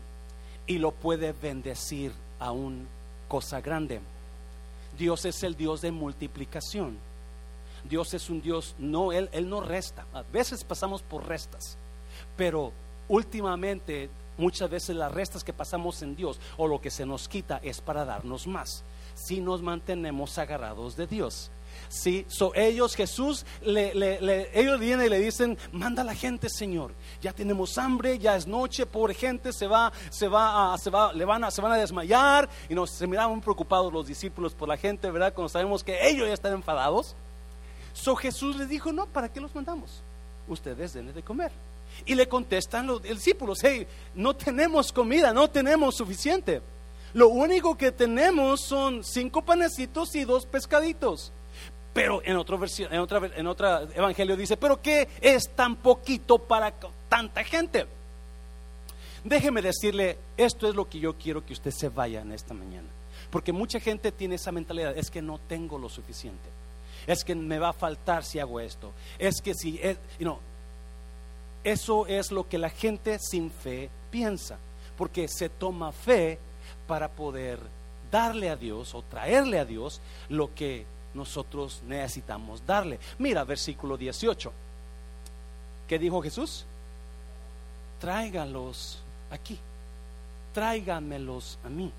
y 0.67 0.77
lo 0.77 0.91
puede 0.91 1.31
bendecir 1.31 2.11
a 2.39 2.51
una 2.51 2.85
cosa 3.27 3.59
grande? 3.59 4.01
Dios 4.95 5.25
es 5.25 5.41
el 5.41 5.55
Dios 5.55 5.81
de 5.81 5.91
multiplicación. 5.91 6.99
Dios 7.89 8.13
es 8.13 8.29
un 8.29 8.41
Dios, 8.41 8.75
no, 8.77 9.11
Él, 9.11 9.29
Él 9.31 9.49
no 9.49 9.61
resta. 9.61 10.05
A 10.13 10.21
veces 10.21 10.63
pasamos 10.63 11.01
por 11.01 11.27
restas, 11.27 11.75
pero 12.35 12.71
últimamente 13.07 14.09
muchas 14.37 14.69
veces 14.69 14.95
las 14.95 15.11
restas 15.11 15.43
que 15.43 15.53
pasamos 15.53 16.03
en 16.03 16.15
Dios 16.15 16.39
o 16.57 16.67
lo 16.67 16.79
que 16.79 16.91
se 16.91 17.07
nos 17.07 17.27
quita 17.27 17.59
es 17.63 17.81
para 17.81 18.05
darnos 18.05 18.45
más. 18.45 18.83
Si 19.15 19.41
nos 19.41 19.63
mantenemos 19.63 20.37
agarrados 20.37 20.95
de 20.95 21.07
Dios. 21.07 21.49
Sí, 21.89 22.25
so 22.27 22.53
ellos, 22.53 22.95
Jesús, 22.95 23.45
le, 23.61 24.49
ellos 24.53 24.79
vienen 24.79 25.05
y 25.05 25.09
le 25.09 25.19
dicen, 25.19 25.57
manda 25.71 26.03
la 26.03 26.13
gente, 26.13 26.49
Señor. 26.49 26.91
Ya 27.21 27.31
tenemos 27.31 27.77
hambre, 27.77 28.19
ya 28.19 28.35
es 28.35 28.45
noche, 28.45 28.85
pobre 28.85 29.13
gente, 29.13 29.53
se 29.53 29.67
va, 29.67 29.91
se 30.09 30.27
va, 30.27 30.73
a, 30.73 30.77
se 30.77 30.89
va, 30.89 31.13
le 31.13 31.23
van 31.23 31.43
a, 31.43 31.51
se 31.51 31.61
van 31.61 31.71
a 31.71 31.77
desmayar. 31.77 32.49
Y 32.69 32.75
nos 32.75 32.91
se 32.91 33.07
miraban 33.07 33.39
preocupados 33.41 33.91
los 33.93 34.07
discípulos 34.07 34.53
por 34.53 34.67
la 34.67 34.77
gente, 34.77 35.09
¿verdad? 35.09 35.33
Cuando 35.33 35.49
sabemos 35.49 35.83
que 35.83 36.09
ellos 36.09 36.27
ya 36.27 36.33
están 36.33 36.53
enfadados. 36.53 37.15
So 37.93 38.15
Jesús 38.15 38.57
les 38.57 38.69
dijo, 38.69 38.91
no, 38.91 39.05
¿para 39.07 39.29
qué 39.31 39.39
los 39.39 39.55
mandamos? 39.55 40.01
Ustedes 40.47 40.93
denle 40.93 41.13
de 41.13 41.23
comer. 41.23 41.51
Y 42.05 42.15
le 42.15 42.27
contestan 42.27 42.85
los 42.85 43.01
discípulos, 43.01 43.59
hey, 43.63 43.87
no 44.13 44.35
tenemos 44.35 44.91
comida, 44.91 45.33
no 45.33 45.49
tenemos 45.49 45.95
suficiente. 45.95 46.61
Lo 47.13 47.29
único 47.29 47.75
que 47.75 47.91
tenemos 47.91 48.61
son 48.61 49.03
cinco 49.03 49.41
panecitos 49.41 50.13
y 50.15 50.25
dos 50.25 50.45
pescaditos. 50.45 51.31
Pero 51.97 52.21
en 52.23 52.37
otra 52.37 52.57
versión, 52.57 52.93
en 52.93 52.99
otra, 52.99 53.27
en 53.35 53.47
otra 53.47 53.87
evangelio 53.95 54.37
dice, 54.37 54.55
pero 54.55 54.79
¿qué 54.79 55.07
es 55.19 55.49
tan 55.55 55.77
poquito 55.77 56.37
para 56.37 56.71
tanta 57.09 57.43
gente? 57.43 57.87
Déjeme 59.23 59.63
decirle, 59.63 60.15
esto 60.37 60.69
es 60.69 60.75
lo 60.75 60.87
que 60.87 60.99
yo 60.99 61.15
quiero 61.17 61.43
que 61.43 61.53
usted 61.53 61.71
se 61.71 61.89
vaya 61.89 62.21
en 62.21 62.33
esta 62.33 62.53
mañana. 62.53 62.87
Porque 63.31 63.51
mucha 63.51 63.79
gente 63.79 64.11
tiene 64.11 64.35
esa 64.35 64.51
mentalidad, 64.51 64.95
es 64.95 65.09
que 65.09 65.23
no 65.23 65.39
tengo 65.39 65.79
lo 65.79 65.89
suficiente. 65.89 66.47
Es 67.07 67.23
que 67.23 67.33
me 67.33 67.57
va 67.57 67.69
a 67.69 67.73
faltar 67.73 68.23
si 68.23 68.37
hago 68.37 68.59
esto. 68.59 68.91
Es 69.17 69.41
que 69.41 69.55
si, 69.55 69.79
es, 69.81 69.97
eso 71.63 72.05
es 72.05 72.31
lo 72.31 72.47
que 72.47 72.59
la 72.59 72.69
gente 72.69 73.17
sin 73.17 73.49
fe 73.49 73.89
piensa. 74.11 74.59
Porque 74.95 75.27
se 75.27 75.49
toma 75.49 75.91
fe 75.91 76.37
para 76.85 77.09
poder 77.09 77.57
darle 78.11 78.51
a 78.51 78.55
Dios 78.55 78.93
o 78.93 79.01
traerle 79.01 79.57
a 79.57 79.65
Dios 79.65 79.99
lo 80.29 80.53
que 80.53 80.85
nosotros 81.17 81.81
necesitamos 81.85 82.65
darle. 82.65 82.99
Mira, 83.17 83.43
versículo 83.43 83.97
18. 83.97 84.53
¿Qué 85.87 85.99
dijo 85.99 86.21
Jesús? 86.21 86.65
Tráigalos 87.99 88.99
aquí. 89.29 89.59
Tráigamelos 90.53 91.59
a 91.63 91.69
mí. 91.69 91.91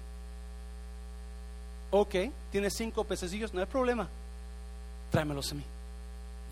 Ok, 1.90 2.14
tienes 2.50 2.74
cinco 2.74 3.04
pececillos, 3.04 3.52
no 3.52 3.60
hay 3.60 3.66
problema. 3.66 4.08
Tráemelos 5.10 5.52
a 5.52 5.54
mí. 5.54 5.64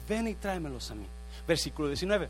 Ven 0.09 0.29
y 0.29 0.35
tráemelos 0.35 0.91
a 0.91 0.95
mí. 0.95 1.07
Versículo 1.47 1.89
19. 1.89 2.29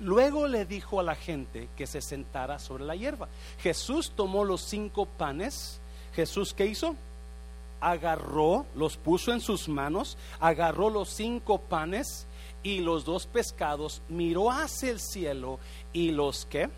Luego 0.00 0.46
le 0.46 0.64
dijo 0.64 0.98
a 0.98 1.02
la 1.02 1.14
gente 1.14 1.68
que 1.76 1.86
se 1.86 2.00
sentara 2.00 2.58
sobre 2.58 2.84
la 2.84 2.96
hierba. 2.96 3.28
Jesús 3.58 4.12
tomó 4.16 4.44
los 4.44 4.62
cinco 4.62 5.04
panes. 5.04 5.80
Jesús, 6.14 6.54
¿qué 6.54 6.66
hizo? 6.66 6.96
Agarró, 7.80 8.66
los 8.74 8.96
puso 8.96 9.32
en 9.32 9.40
sus 9.40 9.68
manos, 9.68 10.16
agarró 10.38 10.90
los 10.90 11.08
cinco 11.10 11.58
panes 11.58 12.26
y 12.62 12.80
los 12.80 13.04
dos 13.04 13.26
pescados, 13.26 14.02
miró 14.08 14.50
hacia 14.50 14.90
el 14.90 15.00
cielo 15.00 15.58
y 15.92 16.10
los 16.10 16.46
qué? 16.46 16.68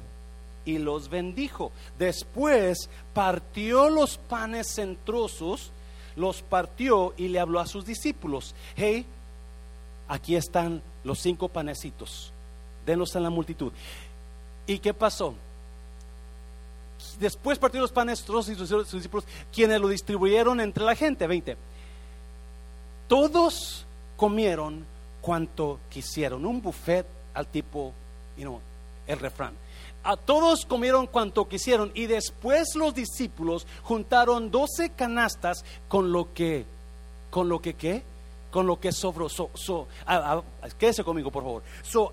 Y 0.64 0.78
los 0.78 1.08
bendijo. 1.08 1.72
Después 1.98 2.88
partió 3.12 3.90
los 3.90 4.16
panes 4.16 4.78
en 4.78 4.96
trozos, 4.96 5.72
los 6.14 6.42
partió 6.42 7.14
y 7.16 7.28
le 7.28 7.40
habló 7.40 7.58
a 7.58 7.66
sus 7.66 7.84
discípulos. 7.84 8.54
Hey, 8.76 9.04
aquí 10.06 10.36
están 10.36 10.82
los 11.02 11.18
cinco 11.18 11.48
panecitos 11.48 12.32
denlos 12.84 13.14
en 13.14 13.22
la 13.22 13.30
multitud. 13.30 13.72
¿Y 14.66 14.78
qué 14.78 14.94
pasó? 14.94 15.34
Después 17.18 17.58
partió 17.58 17.80
los 17.80 17.92
panes, 17.92 18.22
todos 18.22 18.46
sus, 18.46 18.92
discípulos, 18.92 19.24
quienes 19.52 19.80
lo 19.80 19.88
distribuyeron 19.88 20.60
entre 20.60 20.84
la 20.84 20.94
gente. 20.94 21.26
20. 21.26 21.56
Todos 23.08 23.86
comieron 24.16 24.84
cuanto 25.20 25.80
quisieron. 25.88 26.44
Un 26.46 26.60
buffet 26.60 27.06
al 27.34 27.46
tipo, 27.46 27.92
you 28.36 28.44
know, 28.44 28.60
el 29.06 29.18
refrán. 29.18 29.54
A 30.04 30.16
todos 30.16 30.66
comieron 30.66 31.06
cuanto 31.06 31.48
quisieron 31.48 31.92
y 31.94 32.06
después 32.06 32.74
los 32.74 32.92
discípulos 32.94 33.66
juntaron 33.84 34.50
doce 34.50 34.90
canastas 34.90 35.64
con 35.88 36.10
lo 36.10 36.32
que, 36.32 36.64
con 37.30 37.48
lo 37.48 37.62
que 37.62 37.74
qué, 37.74 38.02
con 38.50 38.66
lo 38.66 38.80
que 38.80 38.92
sobró. 38.92 39.28
So, 39.28 39.88
quédese 40.78 41.04
conmigo, 41.04 41.30
por 41.30 41.44
favor. 41.44 41.62
So, 41.82 42.12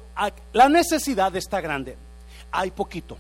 la 0.53 0.69
necesidad 0.69 1.36
está 1.36 1.62
grande. 1.62 1.98
Hay 2.51 2.72
poquito, 2.72 3.17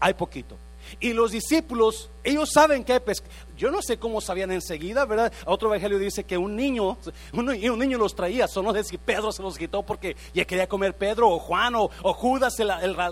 hay 0.00 0.14
poquito. 0.14 0.56
Y 1.00 1.12
los 1.12 1.32
discípulos, 1.32 2.10
ellos 2.24 2.50
saben 2.52 2.84
que 2.84 2.94
hay 2.94 3.00
pescado. 3.00 3.32
Yo 3.56 3.70
no 3.70 3.80
sé 3.80 3.98
cómo 3.98 4.20
sabían 4.20 4.50
enseguida, 4.50 5.06
¿verdad? 5.06 5.32
Otro 5.46 5.68
evangelio 5.68 5.98
dice 5.98 6.24
que 6.24 6.36
un 6.36 6.54
niño, 6.56 6.98
un, 7.32 7.46
niño 7.78 7.98
los 7.98 8.14
traía. 8.14 8.46
Solo 8.46 8.72
sé 8.74 8.84
si 8.84 8.98
Pedro 8.98 9.32
se 9.32 9.42
los 9.42 9.56
quitó 9.56 9.82
porque 9.82 10.16
ya 10.34 10.44
quería 10.44 10.68
comer 10.68 10.94
Pedro 10.94 11.30
o 11.30 11.38
Juan 11.38 11.74
o, 11.74 11.88
Judas 11.88 12.60
el, 12.60 12.68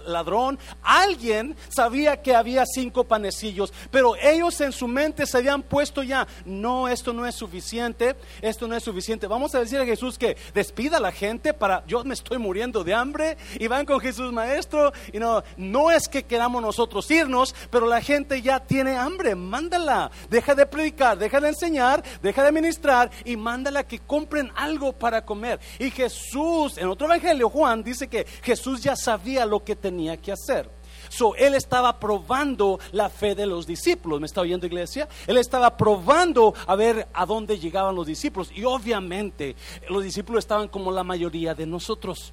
ladrón. 0.07 0.59
Alguien 0.83 1.57
sabía 1.69 2.21
que 2.21 2.35
había 2.35 2.65
cinco 2.67 3.05
panecillos, 3.05 3.73
pero 3.91 4.17
ellos 4.17 4.61
en 4.61 4.73
su 4.73 4.87
mente 4.87 5.27
se 5.27 5.39
habían 5.39 5.63
puesto 5.63 6.03
ya, 6.03 6.27
no, 6.45 6.89
esto 6.89 7.13
no 7.13 7.27
es 7.27 7.35
suficiente, 7.35 8.17
esto 8.43 8.69
no 8.69 8.77
es 8.77 8.83
suficiente. 8.83 9.27
Vamos 9.27 9.55
a 9.55 9.61
decir 9.61 9.79
a 9.79 9.87
Jesús 9.87 10.19
que 10.19 10.37
despida 10.53 10.99
a 10.99 11.01
la 11.01 11.13
gente 11.13 11.55
para, 11.55 11.85
yo 11.87 12.05
me 12.05 12.15
estoy 12.15 12.39
muriendo 12.39 12.85
de 12.85 12.95
hambre 12.95 13.39
y 13.59 13.67
van 13.67 13.87
con 13.87 14.01
Jesús 14.01 14.33
maestro. 14.33 14.93
Y 15.13 15.19
no, 15.19 15.43
no 15.57 15.91
es 15.91 16.09
que 16.09 16.25
queramos 16.25 16.61
nosotros 16.61 17.11
irnos, 17.11 17.55
pero 17.71 17.87
la 17.87 18.03
gente 18.03 18.43
ya 18.43 18.61
tiene 18.61 18.97
hambre, 18.97 19.35
mándala 19.35 20.11
deja 20.35 20.55
de 20.55 20.67
predicar, 20.67 21.17
deja 21.17 21.41
de 21.41 21.49
enseñar, 21.49 22.03
deja 22.21 22.43
de 22.43 22.51
ministrar 22.51 23.09
y 23.25 23.37
mándala 23.37 23.85
que 23.85 24.01
compren 24.01 24.51
algo 24.57 24.93
para 24.93 25.25
comer. 25.25 25.61
Y 25.79 25.91
Jesús, 25.93 26.77
en 26.77 26.89
otro 26.89 27.07
evangelio, 27.07 27.49
Juan 27.49 27.85
dice 27.85 28.09
que 28.09 28.25
Jesús 28.43 28.83
ya 28.83 28.97
sabía 28.97 29.47
lo 29.47 29.63
que 29.63 29.77
tenía 29.77 30.17
que 30.17 30.33
hacer. 30.33 30.69
So, 31.09 31.37
él 31.37 31.55
estaba 31.55 32.01
probando 32.01 32.81
la 32.91 33.09
fe 33.09 33.37
de 33.37 33.47
los 33.47 33.67
discípulos. 33.67 34.19
¿Me 34.19 34.27
está 34.27 34.41
oyendo, 34.41 34.67
iglesia? 34.67 35.09
Él 35.29 35.37
estaba 35.37 35.77
probando 35.77 36.53
a 36.67 36.75
ver 36.75 37.07
a 37.15 37.25
dónde 37.25 37.59
llegaban 37.61 37.95
los 37.95 38.07
discípulos. 38.07 38.51
Y 38.53 38.65
obviamente 38.65 39.55
los 39.89 40.03
discípulos 40.03 40.45
estaban 40.45 40.67
como 40.67 40.91
la 40.91 41.05
mayoría 41.05 41.55
de 41.55 41.67
nosotros. 41.67 42.33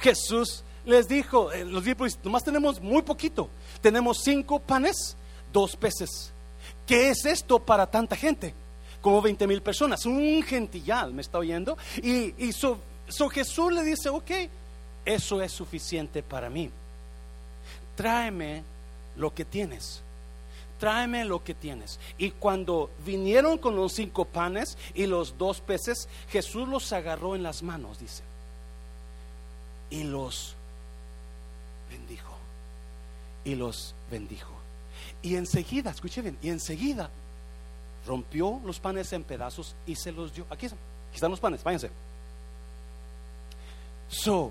Jesús 0.00 0.64
les 0.84 1.06
dijo, 1.06 1.52
eh, 1.52 1.64
los 1.64 1.84
discípulos, 1.84 2.18
nomás 2.24 2.42
tenemos 2.42 2.80
muy 2.80 3.02
poquito. 3.02 3.48
Tenemos 3.80 4.22
cinco 4.24 4.58
panes, 4.58 5.16
dos 5.52 5.76
peces. 5.76 6.32
¿Qué 6.90 7.10
es 7.10 7.24
esto 7.24 7.60
para 7.60 7.88
tanta 7.88 8.16
gente? 8.16 8.52
Como 9.00 9.22
20 9.22 9.46
mil 9.46 9.62
personas, 9.62 10.06
un 10.06 10.42
gentillal, 10.42 11.14
¿me 11.14 11.22
está 11.22 11.38
oyendo? 11.38 11.78
Y, 12.02 12.34
y 12.44 12.52
so, 12.52 12.80
Jesús 13.30 13.72
le 13.72 13.84
dice, 13.84 14.08
ok, 14.08 14.30
eso 15.04 15.40
es 15.40 15.52
suficiente 15.52 16.24
para 16.24 16.50
mí. 16.50 16.68
Tráeme 17.94 18.64
lo 19.14 19.32
que 19.32 19.44
tienes. 19.44 20.02
Tráeme 20.80 21.24
lo 21.24 21.44
que 21.44 21.54
tienes. 21.54 22.00
Y 22.18 22.32
cuando 22.32 22.90
vinieron 23.06 23.58
con 23.58 23.76
los 23.76 23.92
cinco 23.92 24.24
panes 24.24 24.76
y 24.92 25.06
los 25.06 25.38
dos 25.38 25.60
peces, 25.60 26.08
Jesús 26.28 26.66
los 26.66 26.92
agarró 26.92 27.36
en 27.36 27.44
las 27.44 27.62
manos, 27.62 28.00
dice. 28.00 28.24
Y 29.90 30.02
los 30.02 30.56
bendijo. 31.88 32.34
Y 33.44 33.54
los 33.54 33.94
bendijo. 34.10 34.59
Y 35.22 35.36
enseguida, 35.36 35.90
escuche 35.90 36.22
bien, 36.22 36.38
y 36.40 36.48
enseguida 36.48 37.10
rompió 38.06 38.60
los 38.64 38.80
panes 38.80 39.12
en 39.12 39.24
pedazos 39.24 39.74
y 39.86 39.94
se 39.94 40.12
los 40.12 40.34
dio. 40.34 40.46
Aquí, 40.50 40.66
están 41.12 41.30
los 41.30 41.40
panes, 41.40 41.62
váyanse. 41.62 41.90
So, 44.08 44.50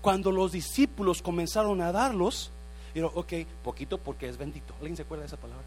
cuando 0.00 0.32
los 0.32 0.52
discípulos 0.52 1.22
comenzaron 1.22 1.80
a 1.82 1.92
darlos, 1.92 2.50
dijeron, 2.94 3.12
ok, 3.14 3.32
poquito 3.62 3.98
porque 3.98 4.28
es 4.28 4.36
bendito. 4.36 4.74
¿Alguien 4.78 4.96
se 4.96 5.02
acuerda 5.02 5.22
de 5.22 5.28
esa 5.28 5.36
palabra? 5.36 5.64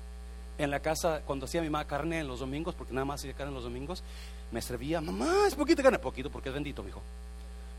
En 0.58 0.70
la 0.70 0.80
casa, 0.80 1.22
cuando 1.26 1.46
hacía 1.46 1.62
mi 1.62 1.70
mamá 1.70 1.86
carne 1.86 2.20
en 2.20 2.28
los 2.28 2.40
domingos, 2.40 2.76
porque 2.76 2.94
nada 2.94 3.06
más 3.06 3.22
hacía 3.22 3.34
carne 3.34 3.50
en 3.50 3.56
los 3.56 3.64
domingos, 3.64 4.04
me 4.52 4.62
servía, 4.62 5.02
mamá, 5.02 5.48
es 5.48 5.56
poquito 5.56 5.82
carne, 5.82 6.00
poquito 6.00 6.30
porque 6.30 6.50
es 6.50 6.56
bendito, 6.56 6.84
mijo. 6.84 7.02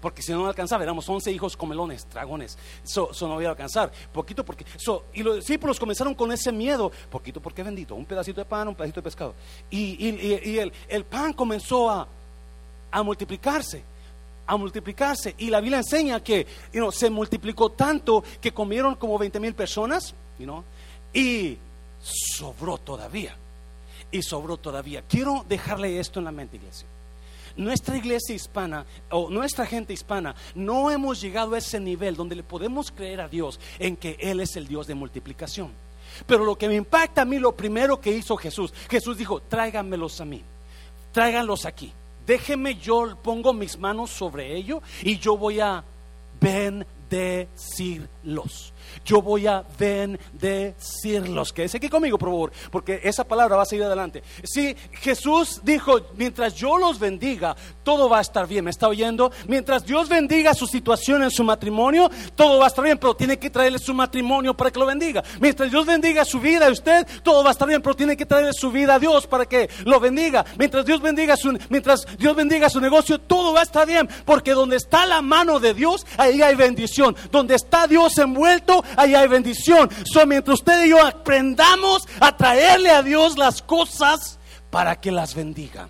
Porque 0.05 0.21
si 0.21 0.33
no 0.33 0.47
alcanzaba, 0.47 0.83
éramos 0.83 1.09
11 1.09 1.33
hijos 1.33 1.57
comelones, 1.57 2.07
dragones, 2.11 2.59
eso 2.85 3.11
no 3.23 3.41
iba 3.41 3.49
a 3.49 3.53
alcanzar, 3.53 3.91
poquito 4.13 4.45
porque, 4.45 4.67
y 5.15 5.23
los 5.23 5.37
discípulos 5.37 5.81
comenzaron 5.81 6.15
con 6.15 6.31
ese 6.31 6.53
miedo, 6.53 6.93
poquito 7.09 7.41
porque 7.41 7.63
bendito, 7.63 7.95
un 7.95 8.05
pedacito 8.05 8.43
de 8.43 8.45
pan, 8.45 8.69
un 8.69 8.75
pedacito 8.75 9.01
de 9.01 9.05
pescado, 9.05 9.35
y, 9.71 10.59
el, 10.59 10.71
el, 10.89 11.05
pan 11.07 11.33
comenzó 11.33 11.89
a, 11.89 12.07
a 12.91 13.03
multiplicarse, 13.03 13.83
a 14.47 14.59
multiplicarse. 14.59 15.37
Y 15.39 15.49
la 15.49 15.63
Biblia 15.63 15.79
enseña 15.79 16.23
que 16.23 16.47
se 16.93 17.09
multiplicó 17.09 17.71
tanto 17.71 18.23
que 18.43 18.53
comieron 18.53 18.97
como 18.97 19.17
20 19.19 19.41
mil 19.41 19.55
personas 19.55 20.15
y 21.15 21.57
sobró 22.03 22.77
todavía. 22.77 23.39
Y 24.11 24.21
sobró 24.21 24.59
todavía. 24.59 25.03
Quiero 25.09 25.47
dejarle 25.49 25.99
esto 25.99 26.19
en 26.19 26.27
la 26.27 26.31
mente, 26.31 26.57
iglesia. 26.57 26.87
Nuestra 27.57 27.97
iglesia 27.97 28.35
hispana 28.35 28.85
o 29.11 29.31
nuestra 29.31 29.67
gente 29.67 29.93
hispana 29.93 30.35
no 30.55 30.91
hemos 30.91 31.21
llegado 31.21 31.55
a 31.55 31.59
ese 31.59 31.79
nivel 31.79 32.17
donde 32.17 32.37
le 32.37 32.43
podemos 32.43 32.91
creer 32.91 33.21
a 33.21 33.29
Dios 33.29 33.61
en 33.79 33.97
que 33.97 34.17
Él 34.21 34.41
es 34.41 34.57
el 34.57 34.67
Dios 34.67 34.87
de 34.87 34.95
multiplicación. 34.95 35.73
Pero 36.27 36.45
lo 36.45 36.57
que 36.57 36.69
me 36.69 36.75
impacta 36.75 37.23
a 37.23 37.25
mí, 37.25 37.39
lo 37.39 37.57
primero 37.57 38.01
que 38.01 38.11
hizo 38.11 38.37
Jesús, 38.37 38.75
Jesús 38.91 39.17
dijo, 39.17 39.41
tráiganmelos 39.41 40.21
a 40.21 40.25
mí, 40.25 40.43
tráiganlos 41.13 41.65
aquí 41.65 41.93
déjeme 42.27 42.75
yo 42.77 43.17
pongo 43.23 43.53
mis 43.53 43.79
manos 43.79 44.11
sobre 44.11 44.57
ello 44.57 44.83
y 45.03 45.19
yo 45.19 45.37
voy 45.37 45.61
a 45.61 45.85
bendecirlos 46.41 48.73
yo 49.05 49.23
voy 49.23 49.47
a 49.47 49.64
bendecirlos. 49.79 51.53
Quédese 51.53 51.79
aquí 51.79 51.88
conmigo, 51.88 52.19
por 52.19 52.29
favor, 52.29 52.53
porque 52.71 53.00
esa 53.03 53.25
palabra 53.25 53.57
va 53.57 53.62
a 53.62 53.67
seguir 53.67 53.85
adelante. 53.85 54.23
Si 54.45 54.75
Jesús 54.93 55.61
dijo, 55.62 56.00
mientras 56.17 56.55
yo 56.55 56.79
los 56.79 56.99
bendiga, 56.99 57.57
todo 57.83 58.09
va 58.09 58.19
a 58.19 58.23
estar 58.23 58.47
bien. 58.47 58.64
¿Me 58.64 58.71
está 58.71 58.88
oyendo? 58.88 59.31
Mientras 59.47 59.85
Dios 59.85 60.09
bendiga 60.09 60.55
su 60.55 60.67
situación 60.67 61.23
en 61.23 61.31
su 61.31 61.45
matrimonio, 61.45 62.11
todo 62.35 62.59
va 62.59 62.64
a 62.64 62.69
estar 62.69 62.85
bien, 62.85 62.99
pero 62.99 63.14
tiene 63.14 63.38
que 63.38 63.50
traerle 63.50 63.79
su 63.79 63.95
matrimonio 63.95 64.55
para 64.55 64.71
que 64.71 64.79
lo 64.79 64.87
bendiga. 64.87 65.23
Mientras 65.41 65.71
Dios 65.71 65.87
bendiga 65.87 66.25
su 66.25 66.41
vida 66.41 66.67
a 66.67 66.71
usted, 66.71 67.07
todo 67.23 67.43
va 67.43 67.50
a 67.50 67.53
estar 67.53 67.69
bien, 67.69 67.83
pero 67.83 67.95
tiene 67.95 68.17
que 68.17 68.26
traerle 68.26 68.53
su 68.53 68.71
vida 68.71 68.95
a 68.95 68.99
Dios 68.99 69.26
para 69.26 69.47
que 69.47 69.69
lo 69.85 70.00
bendiga. 70.00 70.45
Mientras 70.59 70.85
Dios 70.85 71.00
bendiga 71.00 71.37
su, 71.37 71.57
mientras 71.69 72.07
Dios 72.19 72.35
bendiga 72.35 72.71
su 72.71 72.81
negocio, 72.81 73.21
todo 73.21 73.53
va 73.53 73.61
a 73.61 73.64
estar 73.64 73.87
bien, 73.87 74.09
porque 74.25 74.53
donde 74.53 74.76
está 74.76 75.07
la 75.07 75.23
mano 75.23 75.61
de 75.61 75.75
Dios, 75.75 76.07
ahí 76.17 76.43
hay 76.43 76.55
bendición. 76.55 77.14
Donde 77.31 77.55
está 77.55 77.87
Dios 77.87 78.17
envuelto, 78.19 78.74
ahí 78.97 79.14
hay 79.14 79.28
bendición. 79.28 79.88
So, 80.04 80.26
mientras 80.26 80.61
usted 80.61 80.85
y 80.87 80.90
yo 80.90 81.04
aprendamos 81.04 82.09
a 82.21 82.37
traerle 82.37 82.90
a 82.90 83.02
Dios 83.02 83.37
las 83.37 83.62
cosas 83.62 84.38
para 84.71 85.00
que 85.00 85.12
las 85.12 85.35
bendiga. 85.35 85.88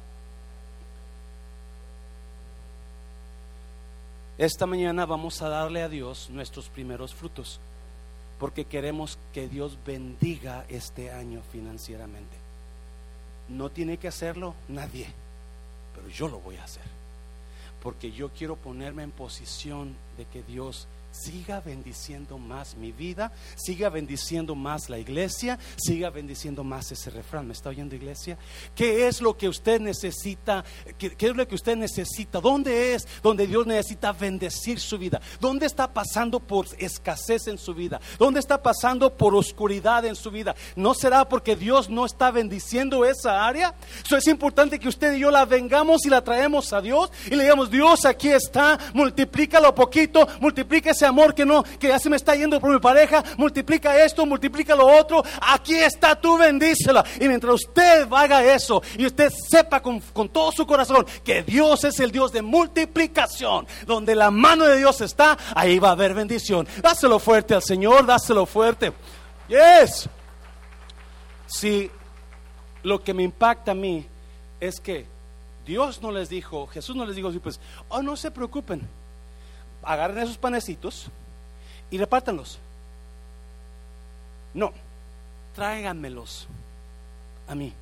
Esta 4.37 4.67
mañana 4.67 5.07
vamos 5.07 5.41
a 5.43 5.49
darle 5.49 5.83
a 5.83 5.89
Dios 5.89 6.29
nuestros 6.29 6.69
primeros 6.69 7.15
frutos, 7.15 7.61
porque 8.41 8.65
queremos 8.65 9.17
que 9.33 9.49
Dios 9.49 9.79
bendiga 9.87 10.65
este 10.69 11.13
año 11.13 11.41
financieramente. 11.53 12.37
No 13.49 13.71
tiene 13.71 13.97
que 13.97 14.09
hacerlo 14.09 14.57
nadie, 14.69 15.07
pero 15.95 16.09
yo 16.09 16.27
lo 16.27 16.41
voy 16.41 16.57
a 16.57 16.65
hacer, 16.65 16.83
porque 17.81 18.11
yo 18.11 18.31
quiero 18.31 18.57
ponerme 18.57 19.05
en 19.05 19.13
posición 19.13 19.95
de 20.17 20.25
que 20.25 20.43
Dios 20.43 20.89
siga 21.15 21.61
bendiciendo 21.61 22.39
más 22.39 22.77
mi 22.77 22.91
vida, 22.93 23.33
siga 23.55 23.89
bendiciendo 23.89 24.55
más 24.55 24.91
la 24.91 24.99
iglesia, 24.99 25.59
siga 25.77 26.11
bendiciendo 26.11 26.65
más 26.65 26.91
ese 26.91 27.11
refrán. 27.11 27.47
¿Me 27.47 27.53
está 27.53 27.69
oyendo 27.69 27.95
iglesia? 27.95 28.37
¿Qué 28.75 29.07
es 29.07 29.21
lo 29.21 29.37
que 29.37 29.49
usted 29.49 29.81
necesita? 29.81 30.65
¿Qué, 30.99 31.15
es 31.19 31.37
lo 31.37 31.47
que 31.47 31.55
usted 31.55 31.77
necesita? 31.77 32.41
¿Dónde 32.41 32.95
es 32.95 33.07
donde 33.23 33.47
Dios 33.47 33.67
necesita 33.67 34.13
bendecir 34.13 34.81
su 34.81 34.99
vida? 34.99 35.21
¿Dónde 35.41 35.67
está 35.67 35.93
pasando 35.93 36.41
por 36.41 36.67
escasez 36.79 37.47
en 37.47 37.59
su 37.59 37.75
vida? 37.75 38.01
¿Dónde 38.19 38.41
está 38.41 38.61
pasando 38.61 39.17
por 39.17 39.35
oscuridad 39.35 40.05
en 40.05 40.17
su 40.17 40.31
vida? 40.31 40.57
¿No 40.75 40.95
será 40.95 41.29
porque 41.29 41.55
Dios 41.55 41.89
no 41.89 42.07
está 42.07 42.33
bendiciendo 42.33 43.05
esa 43.05 43.47
área? 43.47 43.75
Eso 44.05 44.17
es 44.17 44.27
importante 44.27 44.81
que 44.81 44.89
usted 44.89 45.15
y 45.15 45.21
yo 45.21 45.31
la 45.31 45.45
vengamos 45.45 46.05
y 46.07 46.09
la 46.09 46.25
traemos 46.25 46.73
a 46.73 46.81
Dios 46.81 47.13
y 47.27 47.37
le 47.37 47.45
digamos, 47.45 47.71
Dios 47.71 48.05
aquí 48.05 48.31
está, 48.31 48.79
multiplícalo 48.95 49.75
poquito, 49.75 50.27
multiplíquese 50.41 51.04
amor 51.05 51.35
que 51.35 51.45
no, 51.45 51.63
que 51.63 51.89
ya 51.89 51.99
se 51.99 52.11
me 52.11 52.17
está 52.17 52.35
yendo 52.35 52.61
por 52.61 52.73
mi 52.73 52.81
pareja, 52.81 53.23
multiplica 53.37 54.03
esto, 54.05 54.27
multiplica 54.27 54.75
lo 54.75 54.87
otro, 54.87 55.23
aquí 55.41 55.75
está 55.75 56.15
tú, 56.15 56.39
bendícela. 56.39 57.05
Y 57.21 57.29
mientras 57.29 57.55
usted 57.55 58.07
haga 58.13 58.45
eso 58.45 58.83
y 58.97 59.07
usted 59.07 59.31
sepa 59.31 59.81
con, 59.81 60.01
con 60.01 60.29
todo 60.29 60.53
su 60.53 60.67
corazón 60.67 61.07
que 61.23 61.43
Dios 61.43 61.85
es 61.85 62.01
el 62.01 62.11
Dios 62.11 62.33
de 62.33 62.43
multiplicación, 62.43 63.67
donde 63.87 64.15
la 64.15 64.31
mano 64.31 64.67
de 64.67 64.79
Dios 64.79 65.01
está, 65.01 65.37
ahí 65.55 65.79
va 65.79 65.89
a 65.89 65.93
haber 65.93 66.15
bendición. 66.15 66.67
Dáselo 66.83 67.19
fuerte 67.19 67.55
al 67.55 67.63
Señor, 67.63 68.07
dáselo 68.07 68.47
fuerte. 68.47 68.93
Yes. 69.49 70.09
Si 71.47 71.91
lo 72.83 73.03
que 73.03 73.15
me 73.15 73.23
impacta 73.23 73.73
a 73.73 73.75
mí 73.75 74.07
es 74.61 74.81
que 74.81 75.07
Dios 75.67 76.03
no 76.03 76.11
les 76.11 76.29
dijo, 76.29 76.67
Jesús 76.67 76.95
no 76.95 77.07
les 77.07 77.17
dijo, 77.17 77.33
pues, 77.43 77.61
oh, 77.89 78.03
no 78.03 78.17
se 78.17 78.31
preocupen 78.31 78.87
agarren 79.87 80.19
esos 80.19 80.39
panecitos 80.39 81.07
y 81.91 81.99
repártanlos. 81.99 82.59
No, 84.53 84.73
tráiganmelos 85.55 86.47
a 87.49 87.55
mí. 87.55 87.73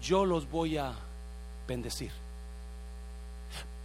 Yo 0.00 0.24
los 0.24 0.50
voy 0.50 0.76
a 0.76 0.94
bendecir. 1.66 2.12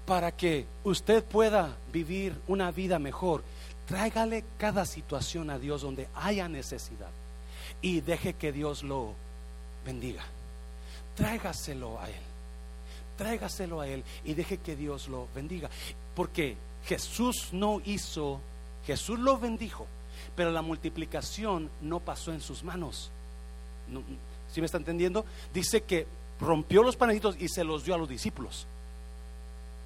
Para 0.05 0.31
que 0.31 0.65
usted 0.83 1.23
pueda 1.23 1.77
vivir 1.93 2.35
una 2.47 2.71
vida 2.71 2.99
mejor, 2.99 3.43
tráigale 3.87 4.43
cada 4.57 4.85
situación 4.85 5.49
a 5.49 5.59
Dios 5.59 5.81
donde 5.81 6.07
haya 6.15 6.47
necesidad 6.47 7.09
y 7.81 8.01
deje 8.01 8.33
que 8.33 8.51
Dios 8.51 8.83
lo 8.83 9.13
bendiga. 9.85 10.23
Tráigaselo 11.15 11.99
a 11.99 12.09
Él. 12.09 12.21
Tráigaselo 13.17 13.81
a 13.81 13.87
Él 13.87 14.03
y 14.23 14.33
deje 14.33 14.57
que 14.57 14.75
Dios 14.75 15.07
lo 15.07 15.27
bendiga. 15.35 15.69
Porque 16.15 16.57
Jesús 16.89 17.49
no 17.51 17.81
hizo, 17.85 18.41
Jesús 18.87 19.19
lo 19.19 19.37
bendijo, 19.37 19.85
pero 20.35 20.51
la 20.51 20.63
multiplicación 20.63 21.69
no 21.81 21.99
pasó 21.99 22.33
en 22.33 22.41
sus 22.41 22.63
manos. 22.63 23.11
¿Sí 24.51 24.59
me 24.59 24.65
está 24.65 24.79
entendiendo? 24.79 25.23
Dice 25.53 25.83
que 25.83 26.07
rompió 26.41 26.81
los 26.81 26.95
panecitos 26.95 27.35
y 27.39 27.47
se 27.47 27.63
los 27.63 27.85
dio 27.85 27.93
a 27.93 27.97
los 27.99 28.09
discípulos. 28.09 28.65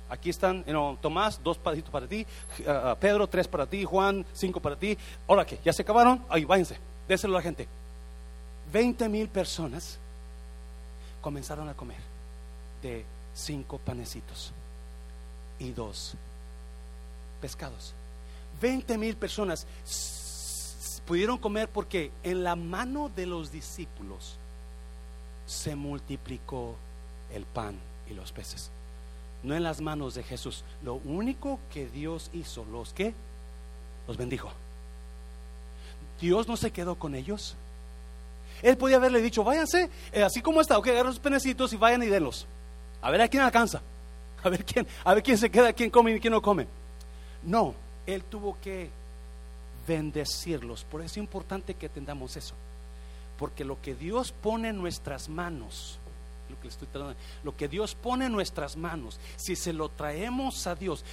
Aquí 0.10 0.30
están, 0.30 0.64
Tomás, 1.02 1.44
dos 1.44 1.58
panecitos 1.58 1.92
para 1.92 2.08
ti, 2.08 2.26
Pedro, 3.02 3.28
tres 3.28 3.50
para 3.50 3.66
ti, 3.66 3.84
Juan, 3.84 4.26
cinco 4.32 4.62
para 4.62 4.78
ti. 4.78 4.98
Ahora 5.28 5.46
que 5.46 5.60
ya 5.62 5.74
se 5.74 5.82
acabaron, 5.82 6.24
ahí 6.30 6.46
váyanse, 6.46 6.78
déselo 7.06 7.34
a 7.36 7.40
la 7.40 7.44
gente. 7.44 7.68
Veinte 8.72 9.10
mil 9.10 9.28
personas 9.28 10.00
comenzaron 11.22 11.68
a 11.68 11.74
comer 11.74 12.00
de 12.82 13.04
cinco 13.34 13.78
panecitos 13.78 14.54
y 15.60 15.72
dos 15.72 16.16
pescados. 17.44 17.94
20 18.62 18.98
mil 18.98 19.18
personas 19.18 19.68
pudieron 21.06 21.38
comer 21.38 21.68
porque 21.68 22.10
en 22.24 22.42
la 22.42 22.56
mano 22.56 23.12
de 23.14 23.26
los 23.26 23.52
discípulos 23.52 24.38
se 25.46 25.76
multiplicó 25.76 26.78
el 27.34 27.44
pan 27.44 27.78
y 28.10 28.14
los 28.14 28.32
peces. 28.32 28.72
No 29.44 29.54
en 29.54 29.64
las 29.64 29.82
manos 29.82 30.16
de 30.16 30.24
Jesús. 30.24 30.64
Lo 30.84 30.94
único 30.94 31.60
que 31.70 31.90
Dios 31.90 32.30
hizo, 32.32 32.64
los 32.72 32.94
que 32.94 33.14
los 34.08 34.16
bendijo. 34.16 34.50
Dios 36.22 36.48
no 36.48 36.56
se 36.56 36.72
quedó 36.72 36.96
con 36.96 37.14
ellos. 37.14 37.58
Él 38.62 38.78
podía 38.78 38.96
haberle 38.96 39.22
dicho, 39.22 39.44
váyanse, 39.44 39.90
eh, 40.14 40.24
así 40.24 40.42
como 40.42 40.62
está, 40.62 40.78
ok, 40.78 40.88
agarren 40.88 41.08
los 41.08 41.20
penecitos 41.20 41.74
y 41.74 41.76
vayan 41.76 42.04
y 42.04 42.06
denlos. 42.06 42.48
A 43.02 43.12
ver 43.12 43.20
a 43.20 43.28
quién 43.28 43.44
alcanza. 43.44 43.82
A 44.42 44.50
ver 44.50 44.64
quién, 44.66 44.86
a 45.06 45.14
ver 45.14 45.24
quién 45.24 45.38
se 45.38 45.50
queda, 45.50 45.74
quién 45.74 45.90
come 45.90 46.16
y 46.16 46.20
quién 46.22 46.34
no 46.34 46.42
come. 46.42 46.68
No, 47.46 47.74
Él 48.06 48.24
tuvo 48.24 48.58
que 48.62 48.90
bendecirlos. 49.88 50.84
Por 50.86 51.02
eso 51.02 51.14
es 51.14 51.18
importante 51.18 51.74
que 51.74 51.88
entendamos 51.88 52.38
eso. 52.38 52.56
Porque 53.38 53.66
lo 53.66 53.82
que 53.82 53.96
Dios 53.96 54.32
pone 54.32 54.70
en 54.70 54.78
nuestras 54.78 55.28
manos, 55.30 56.00
lo 56.50 56.60
que, 56.60 56.68
estoy 56.68 56.88
lo 57.44 57.56
que 57.58 57.68
Dios 57.68 57.96
pone 57.96 58.26
en 58.26 58.32
nuestras 58.32 58.78
manos, 58.78 59.20
si 59.38 59.56
se 59.56 59.74
lo 59.74 59.90
traemos 59.90 60.68
a 60.68 60.76
Dios, 60.76 61.04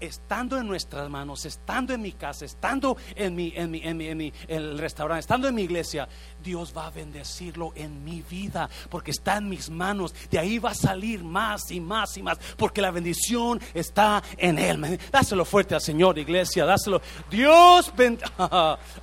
estando 0.00 0.58
en 0.58 0.66
nuestras 0.66 1.08
manos, 1.08 1.44
estando 1.44 1.92
en 1.92 2.02
mi 2.02 2.12
casa, 2.12 2.44
estando 2.44 2.96
en 3.14 3.34
mi, 3.34 3.52
en 3.54 3.70
mi, 3.70 3.80
en 3.82 3.96
mi, 3.96 4.06
en 4.08 4.18
mi 4.18 4.32
el 4.48 4.78
restaurante, 4.78 5.20
estando 5.20 5.48
en 5.48 5.54
mi 5.54 5.62
iglesia, 5.62 6.08
Dios 6.42 6.74
va 6.76 6.86
a 6.86 6.90
bendecirlo 6.90 7.72
en 7.74 8.02
mi 8.04 8.22
vida, 8.22 8.68
porque 8.88 9.10
está 9.10 9.36
en 9.36 9.48
mis 9.48 9.70
manos. 9.70 10.14
De 10.30 10.38
ahí 10.38 10.58
va 10.58 10.70
a 10.70 10.74
salir 10.74 11.22
más 11.22 11.70
y 11.70 11.80
más 11.80 12.16
y 12.16 12.22
más, 12.22 12.38
porque 12.56 12.80
la 12.80 12.90
bendición 12.90 13.60
está 13.74 14.22
en 14.36 14.58
Él. 14.58 14.98
Dáselo 15.10 15.44
fuerte 15.44 15.74
al 15.74 15.80
Señor, 15.80 16.18
iglesia, 16.18 16.64
dáselo. 16.64 17.00
Dios 17.30 17.92
bendice. 17.96 18.30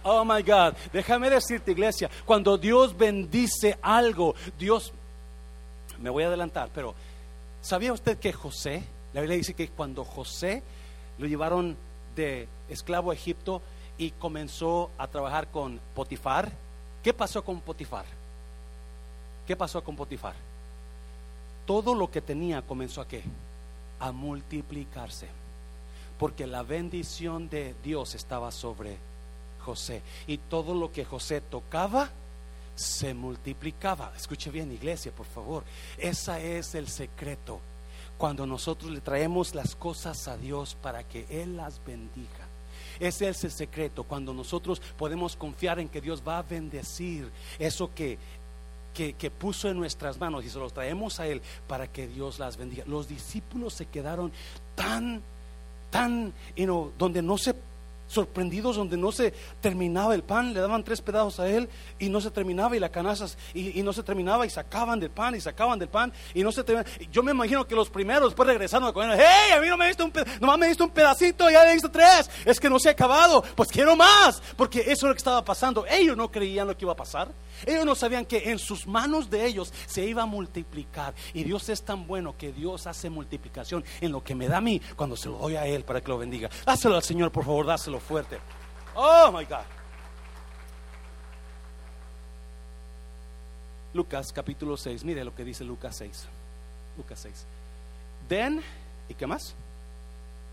Oh 0.04 0.24
my 0.24 0.42
God, 0.42 0.74
déjame 0.94 1.30
decirte, 1.30 1.72
iglesia, 1.72 2.10
cuando 2.26 2.58
Dios 2.58 2.98
bendice 2.98 3.78
algo, 3.82 4.36
Dios, 4.58 4.94
me 6.00 6.10
voy 6.10 6.24
a 6.24 6.28
adelantar, 6.28 6.70
pero 6.74 6.96
¿sabía 7.62 7.94
usted 7.94 8.18
que 8.18 8.34
José, 8.34 8.84
la 9.14 9.22
Biblia 9.22 9.38
dice 9.38 9.54
que 9.54 9.70
cuando 9.70 10.04
José 10.04 10.64
lo 11.18 11.28
llevaron 11.28 11.78
de 12.16 12.48
esclavo 12.70 13.12
a 13.12 13.14
Egipto 13.14 13.62
y 13.98 14.12
comenzó 14.12 14.92
a 14.98 15.08
trabajar 15.08 15.50
con 15.50 15.80
Potifar. 15.96 16.52
¿Qué 17.04 17.14
pasó 17.14 17.44
con 17.44 17.62
Potifar? 17.62 18.06
¿Qué 19.46 19.56
pasó 19.56 19.84
con 19.84 19.96
Potifar? 19.96 20.36
Todo 21.66 21.96
lo 21.96 22.10
que 22.10 22.22
tenía 22.22 22.62
comenzó 22.62 23.02
a 23.02 23.08
qué? 23.08 23.24
A 24.00 24.12
multiplicarse. 24.12 25.28
Porque 26.20 26.48
la 26.48 26.64
bendición 26.64 27.50
de 27.50 27.76
Dios 27.84 28.16
estaba 28.16 28.52
sobre 28.52 28.98
José. 29.62 30.02
Y 30.28 30.38
todo 30.38 30.74
lo 30.74 30.92
que 30.92 31.06
José 31.06 31.42
tocaba 31.42 32.10
se 32.76 33.14
multiplicaba. 33.14 34.14
Escuche 34.16 34.52
bien, 34.52 34.72
iglesia, 34.72 35.12
por 35.12 35.26
favor. 35.26 35.64
Ese 35.98 36.58
es 36.58 36.76
el 36.76 36.88
secreto. 36.88 37.60
Cuando 38.18 38.46
nosotros 38.48 38.92
le 38.92 39.02
traemos 39.02 39.54
las 39.54 39.76
cosas 39.76 40.28
a 40.28 40.38
Dios 40.38 40.76
para 40.82 41.04
que 41.04 41.26
Él 41.30 41.58
las 41.58 41.84
bendiga. 41.86 42.48
Ese 43.00 43.30
es 43.30 43.44
el 43.44 43.52
secreto, 43.52 44.04
cuando 44.04 44.34
nosotros 44.34 44.82
podemos 44.98 45.36
confiar 45.36 45.80
en 45.80 45.90
que 45.90 46.02
Dios 46.02 46.24
va 46.28 46.40
a 46.40 46.44
bendecir 46.44 47.30
eso 47.60 47.94
que, 47.94 48.18
que, 48.94 49.14
que, 49.14 49.30
puso 49.30 49.70
en 49.70 49.78
nuestras 49.78 50.20
manos 50.20 50.44
y 50.44 50.50
se 50.50 50.58
los 50.58 50.74
traemos 50.74 51.20
a 51.20 51.28
Él 51.28 51.42
para 51.68 51.88
que 51.88 52.08
Dios 52.08 52.40
las 52.40 52.58
bendiga. 52.58 52.84
Los 52.88 53.08
discípulos 53.08 53.76
se 53.76 53.86
quedaron 53.86 54.32
tan, 54.74 55.22
tan, 55.92 56.34
you 56.56 56.66
know, 56.66 56.92
donde 56.98 57.22
no 57.22 57.38
se 57.38 57.54
sorprendidos 58.08 58.76
donde 58.76 58.98
no 58.98 59.12
se 59.12 59.34
terminaba 59.62 60.16
el 60.16 60.24
pan, 60.24 60.54
le 60.54 60.60
daban 60.60 60.84
tres 60.84 61.02
pedazos 61.02 61.40
a 61.40 61.50
él 61.50 61.70
y 62.00 62.10
no 62.10 62.22
se 62.22 62.32
terminaba 62.32 62.76
y 62.76 62.80
la 62.80 62.90
canasta 62.90 63.28
y, 63.54 63.82
no 63.84 63.94
se 63.94 64.04
terminaba 64.04 64.46
y 64.46 64.50
sacaban 64.50 65.00
del 65.00 65.12
pan 65.12 65.36
y 65.36 65.42
sacaban 65.42 65.80
del 65.80 65.90
pan 65.90 66.12
y 66.34 66.44
no 66.44 66.52
se 66.52 66.64
terminaba. 66.64 66.90
Yo 67.12 67.24
me 67.24 67.32
imagino 67.32 67.66
que 67.66 67.76
los 67.76 67.90
primeros 67.90 68.30
después 68.30 68.48
regresando 68.48 68.88
a 68.88 69.16
hey, 69.16 69.54
a 69.56 69.62
mí 69.62 69.68
no 69.68 69.78
me 69.78 69.88
diste 69.88 70.04
un, 70.04 70.12
nomás 70.40 70.58
me 70.58 70.68
diste 70.68 70.84
un 70.84 70.90
pedacito, 70.90 71.50
ya 71.50 71.64
le 71.64 71.74
diste 71.74 71.90
tres, 71.90 72.30
es 72.46 72.60
que 72.60 72.70
no 72.70 72.80
se 72.80 72.90
ha 72.90 72.92
acabado, 72.92 73.44
pues 73.56 73.70
quiero 73.70 73.96
más, 73.96 74.42
porque 74.56 74.82
eso 74.82 74.92
es 74.92 75.04
lo 75.04 75.14
que 75.14 75.18
estaba 75.18 75.44
pasando. 75.44 75.86
Ellos 75.88 76.18
no 76.18 76.32
creían 76.32 76.68
lo 76.68 76.78
que 76.78 76.86
iba 76.86 76.94
a 76.94 76.98
pasar. 76.98 77.32
Ellos 77.66 77.86
no 77.86 77.96
sabían 77.96 78.26
que 78.26 78.52
en 78.52 78.60
sus 78.60 78.86
manos 78.86 79.30
de 79.30 79.46
ellos 79.46 79.74
se 79.88 80.06
iba 80.06 80.24
a 80.24 80.26
multiplicar. 80.26 81.14
Y 81.34 81.44
Dios 81.44 81.70
es 81.70 81.84
tan 81.84 82.06
bueno 82.06 82.36
que 82.38 82.52
Dios 82.52 82.88
hace 82.88 83.10
multiplicación 83.10 83.84
en 84.02 84.12
lo 84.12 84.24
que 84.24 84.36
me 84.36 84.48
da 84.48 84.58
a 84.58 84.62
mí 84.62 84.82
cuando 84.96 85.16
se 85.16 85.30
lo 85.30 85.38
doy 85.38 85.56
a 85.56 85.66
Él 85.66 85.84
para 85.84 86.02
que 86.02 86.10
lo 86.10 86.18
bendiga. 86.18 86.50
Dáselo 86.66 86.96
al 86.96 87.04
Señor, 87.04 87.32
por 87.32 87.46
favor, 87.46 87.66
dáselo 87.66 87.97
fuerte. 88.00 88.40
Oh, 88.96 89.32
my 89.32 89.46
God. 89.46 89.66
Lucas 93.94 94.32
capítulo 94.32 94.78
6, 94.78 95.04
mire 95.04 95.24
lo 95.24 95.34
que 95.34 95.44
dice 95.44 95.64
Lucas 95.64 95.96
6. 95.98 96.26
Lucas 96.98 97.20
6. 97.22 97.46
Den, 98.28 98.62
¿y 99.10 99.14
qué 99.14 99.26
más? 99.26 99.56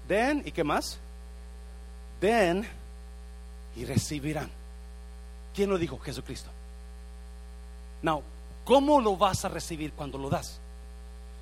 Den, 0.09 0.43
¿y 0.45 0.53
qué 0.53 0.65
más? 0.65 0.99
Den 2.21 2.67
y 3.77 3.85
recibirán. 3.85 4.51
¿Quién 5.55 5.71
lo 5.71 5.79
dijo? 5.79 5.99
Jesucristo. 5.99 6.51
Now, 8.03 8.23
¿cómo 8.65 9.01
lo 9.01 9.17
vas 9.17 9.45
a 9.45 9.49
recibir 9.49 9.93
cuando 9.93 10.19
lo 10.19 10.31
das? 10.31 10.61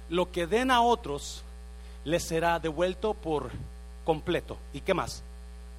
Lo 0.08 0.30
que 0.30 0.46
den 0.46 0.70
a 0.70 0.80
otros 0.80 1.42
les 2.04 2.24
será 2.24 2.58
devuelto 2.58 3.14
por 3.14 3.50
completo. 4.04 4.58
¿Y 4.72 4.80
qué 4.80 4.94
más? 4.94 5.22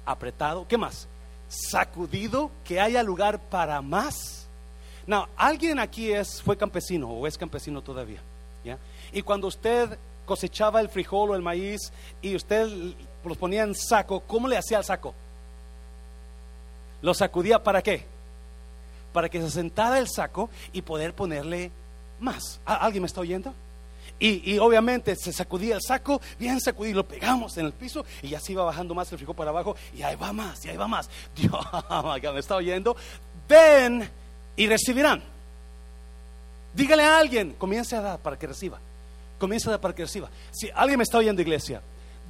Apretado. 0.06 0.66
¿Qué 0.66 0.76
más? 0.76 1.08
Sacudido, 1.48 2.50
que 2.64 2.80
haya 2.80 3.02
lugar 3.02 3.38
para 3.38 3.80
más. 3.80 4.46
Now, 5.06 5.26
alguien 5.36 5.78
aquí 5.78 6.12
es, 6.12 6.42
fue 6.42 6.56
campesino 6.56 7.08
o 7.08 7.26
es 7.26 7.36
campesino 7.36 7.82
todavía. 7.82 8.20
¿ya? 8.64 8.78
Y 9.12 9.22
cuando 9.22 9.48
usted 9.48 9.98
cosechaba 10.26 10.80
el 10.80 10.88
frijol 10.88 11.30
o 11.30 11.34
el 11.34 11.42
maíz 11.42 11.92
y 12.22 12.34
usted 12.34 12.66
los 13.24 13.36
ponía 13.36 13.62
en 13.62 13.74
saco, 13.74 14.20
¿cómo 14.20 14.48
le 14.48 14.56
hacía 14.56 14.78
al 14.78 14.84
saco? 14.84 15.14
¿Lo 17.02 17.12
sacudía 17.12 17.62
para 17.62 17.82
qué? 17.82 18.14
para 19.14 19.28
que 19.28 19.40
se 19.40 19.48
sentara 19.48 20.00
el 20.00 20.08
saco 20.08 20.50
y 20.72 20.82
poder 20.82 21.14
ponerle 21.14 21.70
más. 22.18 22.60
¿Alguien 22.66 23.02
me 23.02 23.06
está 23.06 23.20
oyendo? 23.20 23.54
Y, 24.26 24.58
obviamente 24.58 25.16
se 25.16 25.34
sacudía 25.34 25.74
el 25.74 25.82
saco, 25.82 26.18
bien 26.38 26.58
sacudido, 26.58 26.96
lo 26.96 27.06
pegamos 27.06 27.58
en 27.58 27.66
el 27.66 27.72
piso 27.74 28.06
y 28.22 28.28
ya 28.28 28.40
se 28.40 28.52
iba 28.52 28.64
bajando 28.64 28.94
más 28.94 29.12
el 29.12 29.18
frijol 29.18 29.36
para 29.36 29.50
abajo 29.50 29.76
y 29.94 30.02
ahí 30.02 30.16
va 30.16 30.32
más, 30.32 30.64
y 30.64 30.70
ahí 30.70 30.78
va 30.78 30.88
más. 30.88 31.10
Dios, 31.36 31.52
me 32.32 32.40
está 32.40 32.56
oyendo. 32.56 32.96
Den 33.46 34.08
y 34.56 34.66
recibirán. 34.66 35.22
Dígale 36.72 37.02
a 37.02 37.18
alguien, 37.18 37.52
comience 37.52 37.94
a 37.96 38.00
dar 38.00 38.18
para 38.18 38.38
que 38.38 38.46
reciba. 38.46 38.78
Comience 39.38 39.68
a 39.68 39.72
dar 39.72 39.80
para 39.80 39.94
que 39.94 40.04
reciba. 40.04 40.30
Si 40.52 40.70
alguien 40.74 40.96
me 40.96 41.04
está 41.04 41.18
oyendo, 41.18 41.42
iglesia, 41.42 41.82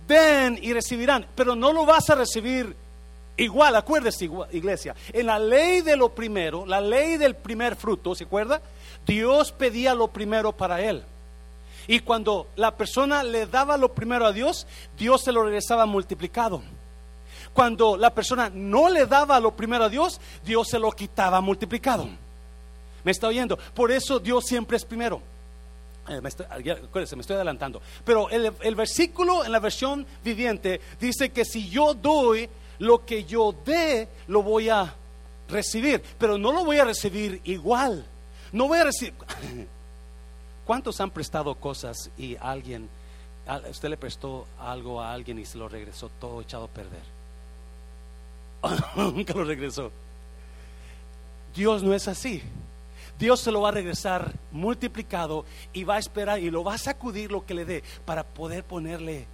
den 0.09 0.59
y 0.61 0.73
recibirán, 0.73 1.27
pero 1.37 1.55
no 1.55 1.73
lo 1.73 1.87
vas 1.87 2.11
a 2.11 2.17
recibir 2.17 2.75
Igual, 3.37 3.75
acuérdese, 3.75 4.31
iglesia, 4.53 4.95
en 5.13 5.27
la 5.27 5.41
ley 5.41 5.81
de 5.81 5.97
lo 5.97 6.15
primero, 6.15 6.65
la 6.65 6.81
ley 6.81 7.17
del 7.17 7.35
primer 7.35 7.75
fruto, 7.75 8.15
¿se 8.15 8.23
acuerda? 8.23 8.63
Dios 9.05 9.51
pedía 9.51 9.93
lo 9.93 10.07
primero 10.07 10.53
para 10.53 10.81
él. 10.81 11.05
Y 11.87 12.01
cuando 12.01 12.49
la 12.57 12.77
persona 12.77 13.23
le 13.23 13.47
daba 13.47 13.77
lo 13.77 13.93
primero 13.93 14.27
a 14.27 14.33
Dios, 14.33 14.67
Dios 14.97 15.23
se 15.23 15.33
lo 15.33 15.43
regresaba 15.43 15.87
multiplicado. 15.87 16.63
Cuando 17.53 17.97
la 17.97 18.13
persona 18.13 18.51
no 18.53 18.89
le 18.89 19.07
daba 19.07 19.39
lo 19.39 19.55
primero 19.55 19.85
a 19.85 19.89
Dios, 19.89 20.21
Dios 20.45 20.69
se 20.69 20.79
lo 20.79 20.91
quitaba 20.91 21.41
multiplicado. 21.41 22.09
¿Me 23.05 23.13
está 23.13 23.29
oyendo? 23.29 23.57
Por 23.57 23.93
eso 23.93 24.19
Dios 24.19 24.45
siempre 24.45 24.77
es 24.77 24.85
primero. 24.85 25.21
Eh, 26.09 26.21
me 26.21 26.29
estoy, 26.29 26.47
me 26.95 27.21
estoy 27.21 27.37
adelantando. 27.37 27.81
Pero 28.05 28.29
el, 28.31 28.53
el 28.61 28.75
versículo 28.75 29.45
en 29.45 29.53
la 29.53 29.61
versión 29.61 30.07
viviente 30.25 30.81
dice 31.01 31.31
que 31.31 31.45
si 31.45 31.69
yo 31.69 31.95
doy 31.95 32.49
lo 32.79 33.05
que 33.05 33.25
yo 33.25 33.55
dé 33.65 34.09
lo 34.27 34.43
voy 34.43 34.69
a 34.69 34.95
recibir, 35.49 36.03
pero 36.19 36.39
no 36.39 36.53
lo 36.53 36.65
voy 36.65 36.79
a 36.79 36.85
recibir 36.85 37.41
igual. 37.45 38.05
No 38.53 38.69
voy 38.69 38.79
a 38.79 38.85
recibir. 38.85 39.15
¿Cuántos 40.65 41.01
han 41.01 41.11
prestado 41.11 41.55
cosas 41.55 42.11
y 42.17 42.37
alguien, 42.37 42.89
usted 43.71 43.91
le 43.91 43.97
prestó 43.97 44.47
algo 44.59 45.01
a 45.01 45.13
alguien 45.13 45.39
y 45.39 45.45
se 45.45 45.59
lo 45.59 45.69
regresó 45.69 46.09
todo 46.21 46.41
echado 46.41 46.65
a 46.65 46.69
perder? 46.69 47.03
Nunca 48.97 49.35
lo 49.35 49.45
regresó. 49.45 49.91
Dios 51.55 51.83
no 51.83 51.95
es 51.95 52.09
así. 52.09 52.43
Dios 53.19 53.41
se 53.41 53.53
lo 53.53 53.61
va 53.61 53.69
a 53.69 53.73
regresar 53.73 54.33
multiplicado 54.51 55.45
y 55.73 55.85
va 55.85 55.97
a 55.97 55.99
esperar 55.99 56.41
y 56.41 56.51
lo 56.51 56.65
va 56.65 56.75
a 56.75 56.79
sacudir 56.79 57.31
lo 57.31 57.47
que 57.47 57.55
le 57.55 57.65
dé 57.65 57.85
para 58.05 58.25
poder 58.25 58.65
ponerle 58.65 59.27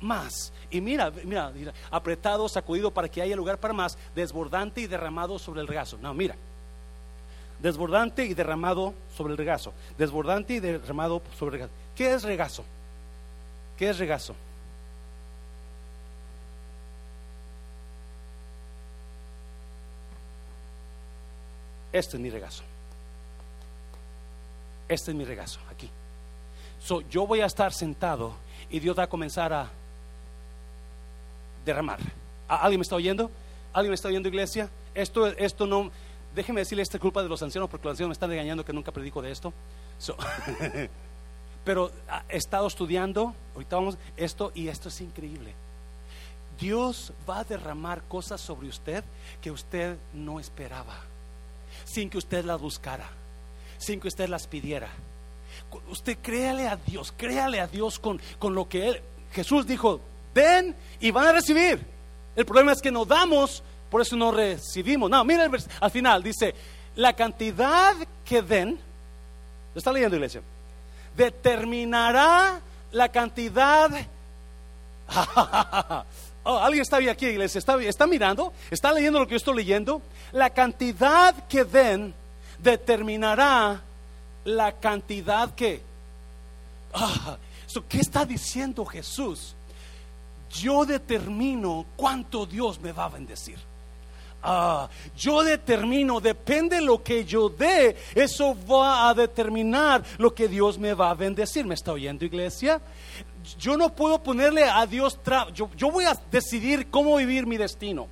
más. 0.00 0.52
Y 0.70 0.80
mira, 0.80 1.10
mira, 1.24 1.50
mira, 1.50 1.72
apretado, 1.90 2.48
sacudido 2.48 2.90
para 2.90 3.08
que 3.08 3.20
haya 3.20 3.36
lugar 3.36 3.58
para 3.58 3.74
más, 3.74 3.98
desbordante 4.14 4.80
y 4.80 4.86
derramado 4.86 5.38
sobre 5.38 5.60
el 5.60 5.66
regazo. 5.66 5.98
No, 5.98 6.14
mira. 6.14 6.36
Desbordante 7.62 8.24
y 8.24 8.34
derramado 8.34 8.92
sobre 9.16 9.32
el 9.32 9.38
regazo. 9.38 9.72
Desbordante 9.96 10.54
y 10.54 10.60
derramado 10.60 11.22
sobre 11.38 11.56
el 11.56 11.62
regazo. 11.62 11.72
¿Qué 11.94 12.12
es 12.12 12.24
regazo? 12.24 12.64
¿Qué 13.78 13.88
es 13.88 13.98
regazo? 13.98 14.34
Este 21.92 22.16
es 22.16 22.22
mi 22.22 22.30
regazo. 22.30 22.64
Este 24.88 25.10
es 25.12 25.16
mi 25.16 25.24
regazo, 25.24 25.60
aquí. 25.70 25.88
So, 26.80 27.02
yo 27.02 27.26
voy 27.26 27.42
a 27.42 27.46
estar 27.46 27.72
sentado 27.72 28.34
y 28.70 28.80
Dios 28.80 28.98
va 28.98 29.04
a 29.04 29.08
comenzar 29.08 29.52
a 29.52 29.70
derramar. 31.64 32.00
¿Alguien 32.48 32.80
me 32.80 32.82
está 32.82 32.96
oyendo? 32.96 33.30
¿Alguien 33.72 33.90
me 33.90 33.94
está 33.94 34.08
oyendo, 34.08 34.28
iglesia? 34.28 34.68
Esto, 34.94 35.26
esto 35.28 35.66
no, 35.66 35.90
déjeme 36.34 36.60
decirle, 36.60 36.82
esta 36.82 36.96
es 36.96 37.00
culpa 37.00 37.22
de 37.22 37.28
los 37.28 37.42
ancianos, 37.42 37.68
porque 37.70 37.86
los 37.86 37.92
ancianos 37.92 38.10
me 38.10 38.14
están 38.14 38.30
regañando 38.30 38.64
que 38.64 38.72
nunca 38.72 38.92
predico 38.92 39.22
de 39.22 39.30
esto. 39.30 39.52
pero 41.64 41.92
ah, 42.08 42.24
he 42.28 42.36
estado 42.36 42.66
estudiando, 42.66 43.34
ahorita 43.54 43.76
vamos, 43.76 43.98
esto 44.16 44.52
y 44.54 44.68
esto 44.68 44.88
es 44.88 45.00
increíble. 45.00 45.54
Dios 46.58 47.12
va 47.28 47.40
a 47.40 47.44
derramar 47.44 48.02
cosas 48.08 48.40
sobre 48.40 48.68
usted 48.68 49.04
que 49.40 49.50
usted 49.50 49.96
no 50.12 50.38
esperaba, 50.38 51.00
sin 51.84 52.10
que 52.10 52.18
usted 52.18 52.44
las 52.44 52.60
buscara, 52.60 53.08
sin 53.78 54.00
que 54.00 54.08
usted 54.08 54.28
las 54.28 54.46
pidiera. 54.46 54.88
Usted 55.88 56.18
créale 56.22 56.68
a 56.68 56.76
Dios, 56.76 57.12
créale 57.16 57.60
a 57.60 57.66
Dios 57.66 57.98
con, 57.98 58.20
con 58.38 58.54
lo 58.54 58.68
que 58.68 58.88
Él, 58.88 59.02
Jesús 59.32 59.66
dijo, 59.66 60.00
den 60.34 60.76
y 61.00 61.10
van 61.10 61.26
a 61.26 61.32
recibir. 61.32 61.84
El 62.34 62.46
problema 62.46 62.72
es 62.72 62.80
que 62.80 62.90
no 62.90 63.04
damos, 63.04 63.62
por 63.92 64.00
eso 64.00 64.16
no 64.16 64.32
recibimos. 64.32 65.10
No, 65.10 65.22
mira 65.22 65.48
al 65.80 65.90
final, 65.90 66.22
dice, 66.22 66.54
la 66.96 67.12
cantidad 67.12 67.94
que 68.24 68.40
den, 68.40 68.80
¿lo 69.74 69.78
está 69.78 69.92
leyendo 69.92 70.16
iglesia? 70.16 70.40
Determinará 71.14 72.60
la 72.90 73.08
cantidad... 73.10 73.90
Oh, 76.44 76.58
alguien 76.58 76.82
está 76.82 76.96
aquí, 76.96 77.26
iglesia, 77.26 77.60
está, 77.60 77.80
está 77.84 78.04
mirando, 78.04 78.52
está 78.68 78.92
leyendo 78.92 79.20
lo 79.20 79.26
que 79.28 79.34
yo 79.34 79.36
estoy 79.36 79.54
leyendo. 79.54 80.02
La 80.32 80.50
cantidad 80.50 81.46
que 81.46 81.62
den 81.62 82.12
determinará 82.58 83.80
la 84.44 84.72
cantidad 84.72 85.54
que... 85.54 85.82
Ah, 86.92 87.36
¿Qué 87.88 88.00
está 88.00 88.24
diciendo 88.24 88.84
Jesús? 88.84 89.54
yo 90.52 90.84
determino 90.84 91.86
cuánto 91.96 92.46
Dios 92.46 92.80
me 92.80 92.92
va 92.92 93.06
a 93.06 93.08
bendecir. 93.08 93.58
Ah, 94.42 94.88
yo 95.16 95.42
determino, 95.44 96.20
depende 96.20 96.76
de 96.76 96.82
lo 96.82 97.02
que 97.02 97.24
yo 97.24 97.48
dé, 97.48 97.96
eso 98.14 98.56
va 98.68 99.08
a 99.08 99.14
determinar 99.14 100.02
lo 100.18 100.34
que 100.34 100.48
Dios 100.48 100.78
me 100.78 100.94
va 100.94 101.10
a 101.10 101.14
bendecir. 101.14 101.64
¿Me 101.64 101.74
está 101.74 101.92
oyendo, 101.92 102.24
iglesia? 102.24 102.80
Yo 103.58 103.76
no 103.76 103.94
puedo 103.94 104.22
ponerle 104.22 104.64
a 104.64 104.84
Dios, 104.86 105.18
yo, 105.54 105.70
yo 105.76 105.90
voy 105.90 106.06
a 106.06 106.18
decidir 106.30 106.88
cómo 106.90 107.16
vivir 107.16 107.46
mi 107.46 107.56
destino. 107.56 108.08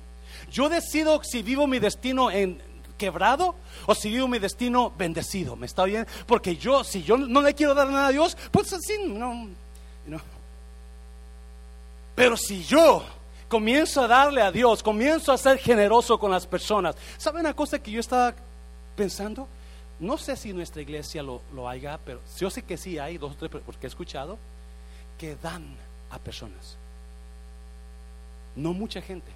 Yo 0.49 0.69
decido 0.69 1.21
si 1.23 1.41
vivo 1.41 1.67
mi 1.67 1.79
destino 1.79 2.31
en 2.31 2.61
quebrado 2.97 3.55
o 3.87 3.95
si 3.95 4.09
vivo 4.09 4.27
mi 4.27 4.39
destino 4.39 4.93
bendecido. 4.97 5.55
¿Me 5.55 5.65
está 5.65 5.85
bien? 5.85 6.05
Porque 6.27 6.55
yo, 6.55 6.83
si 6.83 7.03
yo 7.03 7.17
no 7.17 7.41
le 7.41 7.53
quiero 7.55 7.73
dar 7.73 7.89
nada 7.89 8.07
a 8.07 8.11
Dios, 8.11 8.37
pues 8.51 8.71
así 8.71 8.93
no. 9.07 9.49
Pero 12.15 12.37
si 12.37 12.63
yo 12.63 13.03
comienzo 13.51 14.01
a 14.01 14.07
darle 14.07 14.41
a 14.41 14.49
Dios, 14.49 14.81
comienzo 14.81 15.33
a 15.33 15.37
ser 15.37 15.57
generoso 15.57 16.17
con 16.17 16.31
las 16.31 16.47
personas. 16.47 16.95
¿Sabe 17.17 17.41
una 17.41 17.53
cosa 17.53 17.83
que 17.83 17.91
yo 17.91 17.99
estaba 17.99 18.33
pensando? 18.95 19.45
No 19.99 20.17
sé 20.17 20.37
si 20.37 20.53
nuestra 20.53 20.81
iglesia 20.81 21.21
lo, 21.21 21.41
lo 21.53 21.67
haya, 21.67 21.99
pero 22.05 22.21
yo 22.39 22.49
sé 22.49 22.61
que 22.61 22.77
sí 22.77 22.97
hay 22.97 23.17
dos 23.17 23.33
o 23.33 23.35
tres, 23.35 23.51
porque 23.65 23.87
he 23.87 23.89
escuchado, 23.89 24.39
que 25.17 25.35
dan 25.35 25.75
a 26.11 26.17
personas. 26.17 26.77
No 28.55 28.71
mucha 28.71 29.01
gente 29.01 29.31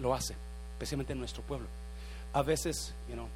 lo 0.00 0.14
hace, 0.14 0.34
especialmente 0.72 1.12
en 1.12 1.18
nuestro 1.18 1.42
pueblo. 1.42 1.68
A 2.32 2.40
veces, 2.40 2.94
you 3.06 3.14
know, 3.14 3.28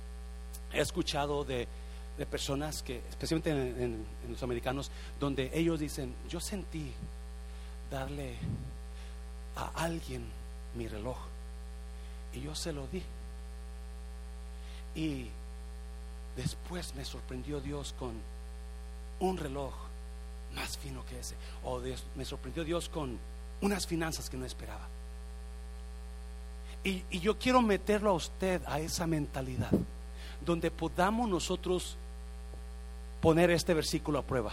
he 0.72 0.80
escuchado 0.80 1.44
de, 1.44 1.68
de 2.16 2.24
personas 2.26 2.82
que, 2.82 3.02
especialmente 3.10 3.50
en 3.50 4.06
los 4.30 4.42
americanos, 4.42 4.90
donde 5.20 5.50
ellos 5.52 5.78
dicen, 5.78 6.14
yo 6.26 6.40
sentí 6.40 6.90
darle 7.90 8.38
a 9.60 9.84
alguien 9.84 10.24
mi 10.74 10.88
reloj. 10.88 11.16
Y 12.32 12.40
yo 12.40 12.54
se 12.54 12.72
lo 12.72 12.86
di. 12.86 13.02
Y 14.94 15.28
después 16.36 16.94
me 16.94 17.04
sorprendió 17.04 17.60
Dios 17.60 17.94
con 17.98 18.14
un 19.20 19.36
reloj 19.36 19.72
más 20.54 20.78
fino 20.78 21.04
que 21.06 21.18
ese. 21.18 21.34
O 21.64 21.80
me 22.16 22.24
sorprendió 22.24 22.64
Dios 22.64 22.88
con 22.88 23.18
unas 23.60 23.86
finanzas 23.86 24.30
que 24.30 24.36
no 24.36 24.46
esperaba. 24.46 24.88
Y, 26.82 27.04
y, 27.10 27.20
yo 27.20 27.38
quiero 27.38 27.60
meterlo 27.60 28.10
a 28.10 28.14
usted 28.14 28.62
a 28.66 28.80
esa 28.80 29.06
mentalidad, 29.06 29.70
donde 30.46 30.70
podamos 30.70 31.28
nosotros 31.28 31.98
poner 33.20 33.50
este 33.50 33.74
versículo 33.74 34.18
a 34.18 34.22
prueba. 34.22 34.52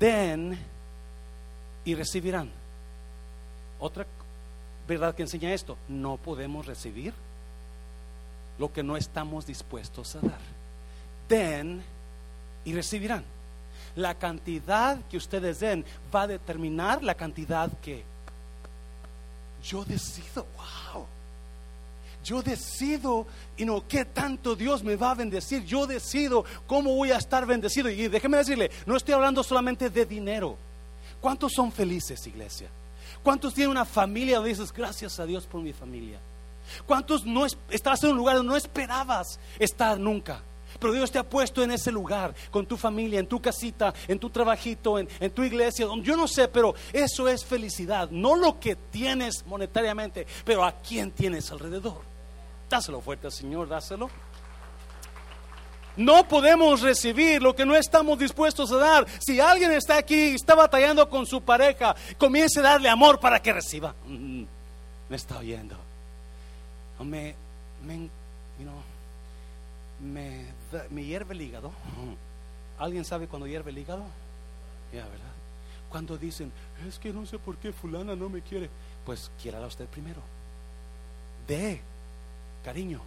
Den 0.00 0.58
y 1.84 1.94
recibirán. 1.94 2.50
Otra 3.80 4.06
verdad 4.86 5.14
que 5.14 5.22
enseña 5.22 5.52
esto, 5.52 5.76
no 5.88 6.16
podemos 6.16 6.66
recibir 6.66 7.12
lo 8.58 8.72
que 8.72 8.82
no 8.82 8.96
estamos 8.96 9.46
dispuestos 9.46 10.16
a 10.16 10.20
dar. 10.20 10.40
Den 11.28 11.82
y 12.64 12.72
recibirán. 12.72 13.24
La 13.94 14.14
cantidad 14.14 14.98
que 15.10 15.16
ustedes 15.16 15.60
den 15.60 15.84
va 16.14 16.22
a 16.22 16.26
determinar 16.26 17.02
la 17.02 17.14
cantidad 17.14 17.70
que 17.80 18.02
yo 19.62 19.84
decido. 19.84 20.46
Wow. 20.56 21.06
Yo 22.24 22.42
decido, 22.42 23.26
y 23.56 23.64
no, 23.64 23.86
qué 23.86 24.04
tanto 24.04 24.54
Dios 24.56 24.82
me 24.82 24.96
va 24.96 25.12
a 25.12 25.14
bendecir. 25.14 25.64
Yo 25.64 25.86
decido 25.86 26.44
cómo 26.66 26.94
voy 26.94 27.10
a 27.10 27.16
estar 27.16 27.46
bendecido. 27.46 27.88
Y 27.88 28.08
déjeme 28.08 28.38
decirle, 28.38 28.70
no 28.86 28.96
estoy 28.96 29.14
hablando 29.14 29.42
solamente 29.42 29.88
de 29.88 30.04
dinero. 30.04 30.56
¿Cuántos 31.20 31.52
son 31.52 31.72
felices, 31.72 32.26
iglesia? 32.26 32.68
¿Cuántos 33.28 33.52
tienen 33.52 33.72
una 33.72 33.84
familia 33.84 34.36
donde 34.36 34.48
dices, 34.48 34.72
gracias 34.72 35.20
a 35.20 35.26
Dios 35.26 35.46
por 35.46 35.60
mi 35.60 35.74
familia? 35.74 36.18
¿Cuántos 36.86 37.26
no 37.26 37.44
estabas 37.44 38.02
en 38.02 38.12
un 38.12 38.16
lugar 38.16 38.36
donde 38.36 38.52
no 38.52 38.56
esperabas 38.56 39.38
estar 39.58 40.00
nunca? 40.00 40.40
Pero 40.80 40.94
Dios 40.94 41.10
te 41.10 41.18
ha 41.18 41.28
puesto 41.28 41.62
en 41.62 41.70
ese 41.70 41.92
lugar, 41.92 42.34
con 42.50 42.64
tu 42.64 42.78
familia, 42.78 43.20
en 43.20 43.26
tu 43.26 43.38
casita, 43.38 43.92
en 44.06 44.18
tu 44.18 44.30
trabajito, 44.30 44.98
en, 44.98 45.10
en 45.20 45.30
tu 45.30 45.42
iglesia. 45.42 45.86
Yo 46.00 46.16
no 46.16 46.26
sé, 46.26 46.48
pero 46.48 46.74
eso 46.90 47.28
es 47.28 47.44
felicidad. 47.44 48.08
No 48.10 48.34
lo 48.34 48.58
que 48.58 48.76
tienes 48.76 49.44
monetariamente, 49.44 50.26
pero 50.42 50.64
a 50.64 50.72
quién 50.72 51.10
tienes 51.10 51.52
alrededor. 51.52 52.00
Dáselo 52.70 53.02
fuerte 53.02 53.26
al 53.26 53.32
Señor, 53.34 53.68
dáselo. 53.68 54.08
No 55.98 56.28
podemos 56.28 56.80
recibir 56.80 57.42
lo 57.42 57.56
que 57.56 57.66
no 57.66 57.74
estamos 57.74 58.16
dispuestos 58.20 58.70
a 58.70 58.76
dar. 58.76 59.06
Si 59.18 59.40
alguien 59.40 59.72
está 59.72 59.98
aquí 59.98 60.28
y 60.28 60.34
está 60.36 60.54
batallando 60.54 61.08
con 61.08 61.26
su 61.26 61.42
pareja, 61.42 61.96
comience 62.16 62.60
a 62.60 62.62
darle 62.62 62.88
amor 62.88 63.18
para 63.18 63.42
que 63.42 63.52
reciba. 63.52 63.96
Mm, 64.06 64.44
me 65.08 65.16
está 65.16 65.38
oyendo. 65.38 65.76
Me, 67.00 67.34
me, 70.00 71.04
hierve 71.04 71.34
el 71.34 71.42
hígado. 71.42 71.72
¿Alguien 72.78 73.04
sabe 73.04 73.26
cuando 73.26 73.48
hierve 73.48 73.72
el 73.72 73.78
hígado? 73.78 74.04
Ya, 74.92 75.02
¿verdad? 75.02 75.32
Cuando 75.88 76.16
dicen, 76.16 76.52
es 76.88 77.00
que 77.00 77.12
no 77.12 77.26
sé 77.26 77.40
por 77.40 77.56
qué 77.56 77.72
fulana 77.72 78.14
no 78.14 78.28
me 78.28 78.40
quiere. 78.42 78.70
Pues 79.04 79.32
quiérala 79.42 79.66
usted 79.66 79.86
primero. 79.86 80.20
De 81.48 81.80
cariño. 82.64 83.00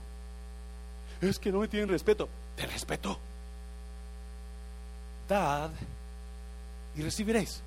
Es 1.22 1.40
que 1.40 1.54
no 1.54 1.60
me 1.60 1.70
tienen 1.70 1.88
respeto 1.88 2.28
te 2.62 2.68
respeto. 2.68 3.18
Dad 5.28 5.72
y 6.96 7.02
recibiréis. 7.02 7.62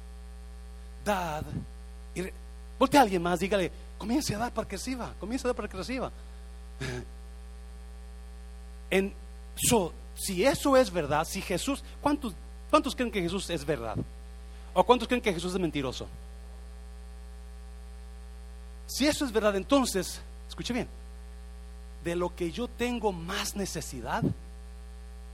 Dad 1.04 1.44
y 2.14 2.20
a 2.96 3.00
alguien 3.00 3.22
más, 3.22 3.40
dígale, 3.40 3.72
comience 3.98 4.34
a 4.34 4.38
dar 4.38 4.52
para 4.52 4.68
que 4.68 4.76
reciba, 4.76 5.12
comience 5.18 5.46
a 5.46 5.48
dar 5.48 5.56
para 5.56 5.68
que 5.68 5.76
reciba. 5.76 6.12
En, 8.90 9.12
si 10.14 10.44
eso 10.44 10.76
es 10.76 10.88
verdad, 10.88 11.24
si 11.24 11.40
Jesús, 11.40 11.82
¿cuántos, 12.00 12.32
¿cuántos 12.70 12.94
creen 12.94 13.10
que 13.10 13.20
Jesús 13.20 13.50
es 13.50 13.64
verdad? 13.64 13.96
¿O 14.72 14.84
cuántos 14.84 15.08
creen 15.08 15.20
que 15.20 15.32
Jesús 15.32 15.52
es 15.52 15.58
mentiroso? 15.58 16.06
Si 18.86 19.04
eso 19.06 19.24
es 19.24 19.32
verdad, 19.32 19.56
entonces, 19.56 20.20
escuche 20.46 20.72
bien, 20.72 20.86
de 22.04 22.14
lo 22.14 22.36
que 22.36 22.52
yo 22.52 22.68
tengo 22.68 23.10
más 23.10 23.56
necesidad, 23.56 24.22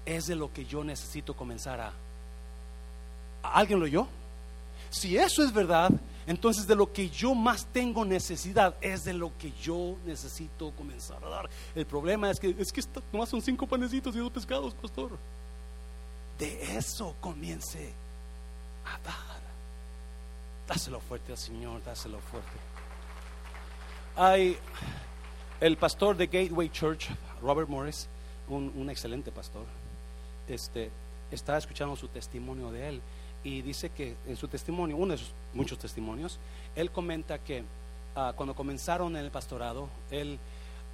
es 0.05 0.27
de 0.27 0.37
lo 0.37 0.53
que 0.53 0.65
yo 0.65 0.85
necesito 0.85 1.35
comenzar 1.35 1.81
a... 1.81 1.93
¿Alguien 3.43 3.79
lo 3.79 3.87
oyó? 3.87 4.07
Si 4.91 5.17
eso 5.17 5.45
es 5.45 5.53
verdad, 5.53 5.91
entonces 6.27 6.67
de 6.67 6.75
lo 6.75 6.93
que 6.93 7.09
yo 7.09 7.35
más 7.35 7.67
tengo 7.67 8.05
necesidad 8.05 8.75
es 8.81 9.05
de 9.05 9.13
lo 9.13 9.37
que 9.39 9.53
yo 9.63 9.97
necesito 10.05 10.73
comenzar 10.73 11.25
a 11.25 11.29
dar. 11.29 11.51
El 11.75 11.87
problema 11.87 12.31
es 12.31 12.41
que 12.41 12.55
es 12.59 12.73
que 12.73 12.83
nomás 13.13 13.29
son 13.29 13.41
cinco 13.41 13.67
panecitos 13.67 14.15
y 14.17 14.19
dos 14.19 14.33
pescados, 14.33 14.75
pastor. 14.75 15.17
De 16.39 16.77
eso 16.77 17.15
comience 17.21 17.93
a 18.85 18.99
dar. 19.07 19.41
Dáselo 20.67 21.01
fuerte 21.01 21.33
al 21.33 21.39
Señor, 21.39 21.83
dáselo 21.85 22.19
fuerte. 22.19 22.49
Hay 24.17 24.59
el 25.61 25.77
pastor 25.77 26.17
de 26.17 26.27
Gateway 26.27 26.69
Church, 26.69 27.09
Robert 27.41 27.69
Morris, 27.69 28.09
un, 28.49 28.73
un 28.75 28.91
excelente 28.91 29.31
pastor 29.31 29.65
este, 30.51 30.91
estaba 31.31 31.59
escuchando 31.59 31.97
su 31.97 32.09
testimonio 32.09 32.71
de 32.71 32.89
él 32.89 33.03
y 33.43 33.63
dice 33.63 33.91
que 33.91 34.17
en 34.27 34.37
su 34.37 34.49
testimonio, 34.49 34.97
uno 34.97 35.13
de 35.13 35.19
sus 35.19 35.33
muchos 35.55 35.79
testimonios, 35.79 36.39
él 36.77 36.91
comenta 36.91 37.39
que 37.39 37.65
ah, 38.15 38.33
cuando 38.37 38.55
comenzaron 38.55 39.17
en 39.17 39.25
el 39.25 39.31
pastorado, 39.31 39.89
él 40.11 40.39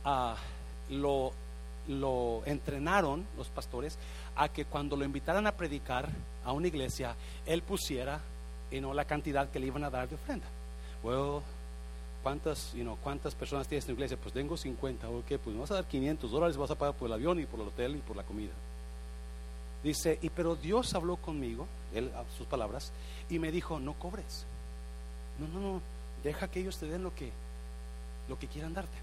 ah, 0.04 0.36
lo, 0.90 1.32
entrenaron 2.46 3.26
los 3.36 3.48
pastores 3.48 3.98
a 4.36 4.48
que 4.48 4.64
cuando 4.64 4.96
lo 4.96 5.04
invitaran 5.04 5.46
a 5.46 5.52
predicar 5.52 6.08
a 6.44 6.52
una 6.52 6.68
iglesia, 6.68 7.16
él 7.46 7.62
pusiera 7.62 8.20
y 8.70 8.80
no 8.80 8.94
la 8.94 9.04
cantidad 9.04 9.50
que 9.50 9.60
le 9.60 9.66
iban 9.66 9.84
a 9.84 9.90
dar 9.90 10.08
de 10.08 10.14
ofrenda. 10.14 10.46
Bueno, 11.02 11.42
¿cuántas, 12.22 12.74
¿cuántas 13.02 13.34
personas 13.34 13.68
tienes 13.68 13.84
en 13.84 13.88
tu 13.88 13.92
iglesia? 13.94 14.16
Pues 14.16 14.34
tengo 14.34 14.56
50, 14.56 15.08
ok, 15.08 15.26
pues 15.42 15.54
me 15.54 15.60
vas 15.60 15.70
a 15.70 15.74
dar 15.74 15.84
500 15.86 16.30
dólares, 16.30 16.56
vas 16.56 16.70
a 16.70 16.74
pagar 16.76 16.94
por 16.94 17.06
el 17.06 17.12
avión 17.12 17.40
y 17.40 17.46
por 17.46 17.60
el 17.60 17.68
hotel 17.68 17.96
y 17.96 17.98
por 17.98 18.16
la 18.16 18.24
comida. 18.24 18.52
Dice, 19.86 20.18
y 20.20 20.30
pero 20.30 20.56
Dios 20.56 20.96
habló 20.96 21.16
conmigo, 21.16 21.68
él, 21.94 22.10
sus 22.36 22.44
palabras, 22.48 22.90
y 23.30 23.38
me 23.38 23.52
dijo, 23.52 23.78
no 23.78 23.94
cobres. 23.94 24.44
No, 25.38 25.46
no, 25.46 25.60
no, 25.60 25.80
deja 26.24 26.48
que 26.48 26.58
ellos 26.58 26.76
te 26.76 26.86
den 26.86 27.04
lo 27.04 27.14
que, 27.14 27.30
lo 28.28 28.36
que 28.36 28.48
quieran 28.48 28.74
darte. 28.74 28.98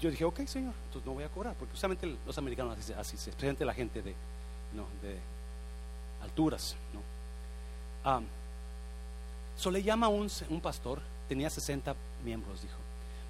yo 0.00 0.10
dije, 0.12 0.24
ok, 0.24 0.46
Señor, 0.46 0.74
entonces 0.84 1.04
no 1.04 1.14
voy 1.14 1.24
a 1.24 1.28
cobrar, 1.28 1.54
porque 1.54 1.72
justamente 1.72 2.16
los 2.24 2.38
americanos 2.38 2.78
así, 2.78 2.92
así 2.92 3.16
se 3.16 3.32
presenta 3.32 3.64
la 3.64 3.74
gente 3.74 4.00
de, 4.00 4.14
no, 4.74 4.86
de 5.02 5.18
alturas. 6.22 6.76
¿no? 6.92 8.22
so 9.56 9.72
le 9.72 9.82
llama 9.82 10.06
un, 10.06 10.30
un 10.50 10.60
pastor, 10.60 11.00
tenía 11.28 11.50
60 11.50 11.96
miembros, 12.24 12.62
dijo. 12.62 12.76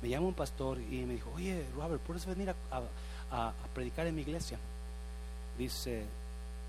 Me 0.02 0.10
llama 0.10 0.26
un 0.26 0.34
pastor 0.34 0.78
y 0.78 1.06
me 1.06 1.14
dijo, 1.14 1.32
oye, 1.34 1.64
Robert, 1.74 2.02
¿puedes 2.02 2.26
venir 2.26 2.54
a 3.30 3.52
predicar 3.72 4.06
en 4.06 4.14
mi 4.14 4.20
iglesia? 4.20 4.58
Dice, 5.56 6.04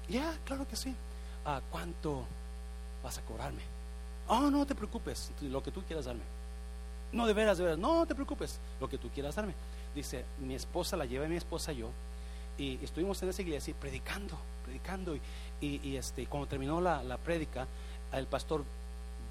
ya, 0.09 0.37
claro 0.45 0.67
que 0.67 0.75
sí. 0.75 0.93
¿A 1.45 1.61
cuánto 1.71 2.25
vas 3.03 3.17
a 3.17 3.21
cobrarme? 3.21 3.61
Oh, 4.27 4.49
no 4.49 4.65
te 4.65 4.73
preocupes, 4.73 5.31
lo 5.41 5.61
que 5.61 5.71
tú 5.71 5.83
quieras 5.83 6.05
darme. 6.05 6.23
No, 7.11 7.27
de 7.27 7.33
veras, 7.33 7.57
de 7.57 7.63
veras, 7.63 7.79
no 7.79 8.05
te 8.05 8.15
preocupes, 8.15 8.59
lo 8.79 8.89
que 8.89 8.97
tú 8.97 9.09
quieras 9.09 9.35
darme. 9.35 9.53
Dice, 9.93 10.25
mi 10.39 10.55
esposa, 10.55 10.97
la 10.97 11.05
llevé 11.05 11.27
mi 11.27 11.37
esposa 11.37 11.71
y 11.71 11.77
yo, 11.77 11.89
y 12.57 12.83
estuvimos 12.83 13.21
en 13.21 13.29
esa 13.29 13.41
iglesia 13.41 13.73
predicando, 13.79 14.37
predicando, 14.63 15.15
y, 15.15 15.21
y, 15.61 15.95
este, 15.95 16.25
cuando 16.25 16.47
terminó 16.47 16.81
la, 16.81 17.03
la 17.03 17.17
prédica, 17.17 17.67
el 18.11 18.27
pastor 18.27 18.63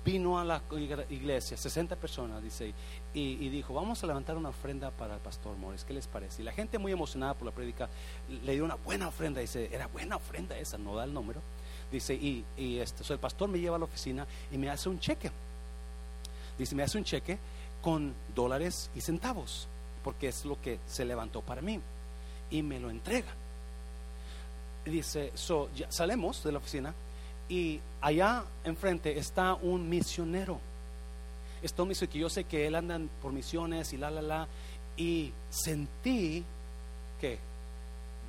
vino 0.04 0.38
a 0.38 0.44
la 0.44 0.62
iglesia, 1.08 1.56
60 1.56 1.96
personas, 1.96 2.42
dice, 2.42 2.74
y, 3.14 3.48
dijo, 3.48 3.72
vamos 3.72 4.02
a 4.04 4.06
levantar 4.06 4.36
una 4.36 4.50
ofrenda 4.50 4.90
para 4.90 5.14
el 5.14 5.20
pastor 5.20 5.56
Morris, 5.56 5.84
¿qué 5.84 5.94
les 5.94 6.06
parece? 6.06 6.42
Y 6.42 6.44
la 6.44 6.52
gente 6.52 6.78
muy 6.78 6.92
emocionada 6.92 7.34
por 7.34 7.46
la 7.46 7.52
prédica 7.52 7.88
le 8.28 8.52
dio 8.52 8.64
una 8.64 8.74
buena 8.74 9.08
ofrenda, 9.08 9.40
dice, 9.40 9.70
era 9.72 9.86
buena 9.86 10.16
ofrenda 10.16 10.58
esa, 10.58 10.76
no 10.76 10.94
da 10.94 11.04
el 11.04 11.14
número. 11.14 11.40
Dice, 11.90 12.14
y, 12.14 12.44
y 12.56 12.78
este, 12.78 13.10
el 13.12 13.18
pastor 13.18 13.48
me 13.48 13.58
lleva 13.58 13.76
a 13.76 13.78
la 13.78 13.84
oficina 13.86 14.26
y 14.50 14.58
me 14.58 14.68
hace 14.68 14.88
un 14.88 14.98
cheque. 14.98 15.30
Dice, 16.58 16.74
me 16.74 16.82
hace 16.82 16.98
un 16.98 17.04
cheque 17.04 17.38
con 17.80 18.14
dólares 18.34 18.90
y 18.94 19.00
centavos, 19.00 19.68
porque 20.02 20.28
es 20.28 20.44
lo 20.44 20.60
que 20.60 20.80
se 20.86 21.04
levantó 21.04 21.40
para 21.40 21.62
mí. 21.62 21.80
Y 22.50 22.62
me 22.62 22.78
lo 22.78 22.90
entrega. 22.90 23.32
Dice, 24.84 25.32
so, 25.34 25.70
ya 25.74 25.90
salimos 25.90 26.44
de 26.44 26.52
la 26.52 26.58
oficina 26.58 26.94
y 27.48 27.80
allá 28.00 28.44
enfrente 28.64 29.18
está 29.18 29.54
un 29.54 29.88
misionero. 29.88 30.60
Está 31.62 31.82
un 31.82 31.88
misionero 31.88 32.12
que 32.12 32.18
yo 32.18 32.30
sé 32.30 32.44
que 32.44 32.66
él 32.66 32.74
anda 32.74 33.00
por 33.20 33.32
misiones 33.32 33.92
y 33.92 33.96
la, 33.96 34.10
la, 34.10 34.22
la. 34.22 34.48
Y 34.96 35.32
sentí 35.50 36.44
que 37.20 37.38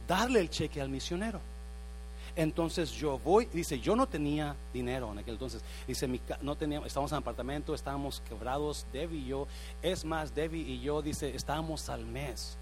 darle 0.07 0.39
el 0.39 0.49
cheque 0.49 0.81
al 0.81 0.89
misionero. 0.89 1.39
Entonces 2.35 2.91
yo 2.91 3.17
voy, 3.19 3.45
dice, 3.53 3.79
yo 3.79 3.95
no 3.95 4.07
tenía 4.07 4.55
dinero 4.73 5.11
en 5.11 5.19
aquel 5.19 5.35
entonces. 5.35 5.61
Dice, 5.87 6.09
no 6.41 6.55
teníamos, 6.55 6.87
estábamos 6.87 7.11
en 7.13 7.19
apartamento, 7.19 7.73
estábamos 7.73 8.21
quebrados, 8.27 8.85
Debbie 8.91 9.19
y 9.19 9.25
yo. 9.27 9.47
Es 9.81 10.03
más, 10.03 10.35
Debbie 10.35 10.61
y 10.61 10.81
yo, 10.81 11.01
dice, 11.01 11.33
estábamos 11.33 11.87
al 11.89 12.05
mes. 12.05 12.57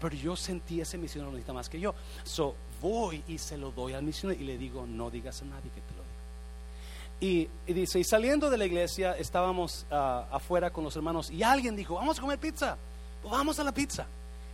Pero 0.00 0.16
yo 0.16 0.36
sentí 0.36 0.80
ese 0.80 0.96
misionero 0.96 1.30
necesita 1.32 1.52
más 1.52 1.68
que 1.68 1.78
yo. 1.78 1.94
So 2.24 2.54
voy 2.84 3.24
y 3.26 3.38
se 3.38 3.56
lo 3.56 3.70
doy 3.70 3.94
al 3.94 4.02
misionero 4.02 4.40
y 4.40 4.44
le 4.44 4.58
digo, 4.58 4.86
no 4.86 5.10
digas 5.10 5.40
a 5.40 5.46
nadie 5.46 5.70
que 5.70 5.80
te 5.80 5.94
lo 5.94 6.02
diga. 6.02 7.48
Y, 7.66 7.72
dice, 7.72 7.98
y 7.98 8.04
saliendo 8.04 8.50
de 8.50 8.58
la 8.58 8.66
iglesia, 8.66 9.16
estábamos 9.16 9.86
ah, 9.90 10.26
afuera 10.30 10.70
con 10.70 10.84
los 10.84 10.94
hermanos 10.94 11.30
y 11.30 11.42
alguien 11.42 11.74
dijo, 11.74 11.94
vamos 11.94 12.18
a 12.18 12.20
comer 12.20 12.38
pizza. 12.38 12.76
Pues 13.22 13.32
vamos 13.32 13.58
a 13.58 13.64
la 13.64 13.72
pizza. 13.72 14.06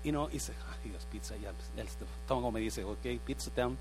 Y 0.04 0.12
no, 0.12 0.28
y 0.28 0.34
dice, 0.34 0.52
ay 0.70 0.90
Dios, 0.90 1.06
pizza, 1.10 1.34
ya, 1.36 1.52
el 1.76 1.86
estómago 1.86 2.52
me 2.52 2.60
dice, 2.60 2.84
ok, 2.84 3.20
pizza 3.24 3.50
time 3.50 3.76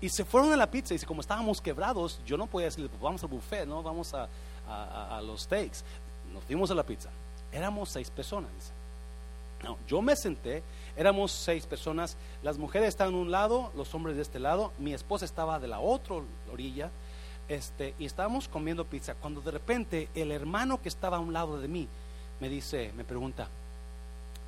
y 0.00 0.08
se 0.08 0.24
fueron 0.24 0.52
a 0.52 0.56
la 0.56 0.70
pizza. 0.70 0.94
Y 0.94 0.98
como 1.00 1.20
estábamos 1.20 1.60
quebrados, 1.60 2.20
yo 2.24 2.36
no 2.36 2.46
podía 2.46 2.66
decirle, 2.66 2.88
pues 2.88 3.00
vamos 3.00 3.22
al 3.22 3.28
buffet, 3.28 3.66
¿no? 3.66 3.82
Vamos 3.82 4.14
a, 4.14 4.28
a, 4.68 5.20
los 5.22 5.42
steaks. 5.42 5.84
Nos 6.32 6.44
fuimos 6.44 6.70
a 6.70 6.74
la 6.74 6.84
pizza. 6.84 7.10
Éramos 7.52 7.90
seis 7.90 8.10
personas, 8.10 8.50
No, 9.62 9.76
yo 9.86 10.00
me 10.00 10.16
senté, 10.16 10.62
éramos 10.96 11.32
seis 11.32 11.66
personas, 11.66 12.16
las 12.42 12.58
mujeres 12.58 12.88
estaban 12.88 13.14
a 13.14 13.18
un 13.18 13.30
lado, 13.30 13.72
los 13.76 13.94
hombres 13.94 14.16
de 14.16 14.22
este 14.22 14.38
lado, 14.38 14.72
mi 14.78 14.92
esposa 14.92 15.24
estaba 15.24 15.58
de 15.58 15.68
la 15.68 15.80
otra 15.80 16.16
orilla, 16.52 16.90
este, 17.48 17.94
y 17.98 18.04
estábamos 18.04 18.48
comiendo 18.48 18.84
pizza, 18.84 19.14
cuando 19.14 19.40
de 19.40 19.50
repente 19.50 20.08
el 20.14 20.30
hermano 20.30 20.80
que 20.80 20.88
estaba 20.88 21.16
a 21.16 21.20
un 21.20 21.32
lado 21.32 21.60
de 21.60 21.68
mí 21.68 21.88
me 22.40 22.48
dice, 22.48 22.92
me 22.96 23.04
pregunta, 23.04 23.48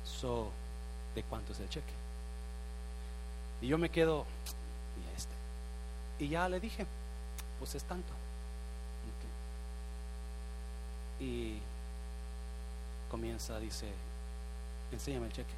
so, 0.05 0.49
¿de 1.15 1.23
cuánto 1.23 1.51
es 1.51 1.59
el 1.59 1.69
cheque? 1.69 1.93
Y 3.61 3.67
yo 3.67 3.77
me 3.77 3.89
quedo, 3.89 4.25
y 6.19 6.29
ya 6.29 6.47
le 6.47 6.59
dije, 6.59 6.85
pues 7.59 7.75
es 7.75 7.83
tanto. 7.83 8.13
Y 11.19 11.57
comienza, 13.09 13.59
dice, 13.59 13.87
enséñame 14.91 15.27
el 15.27 15.33
cheque. 15.33 15.53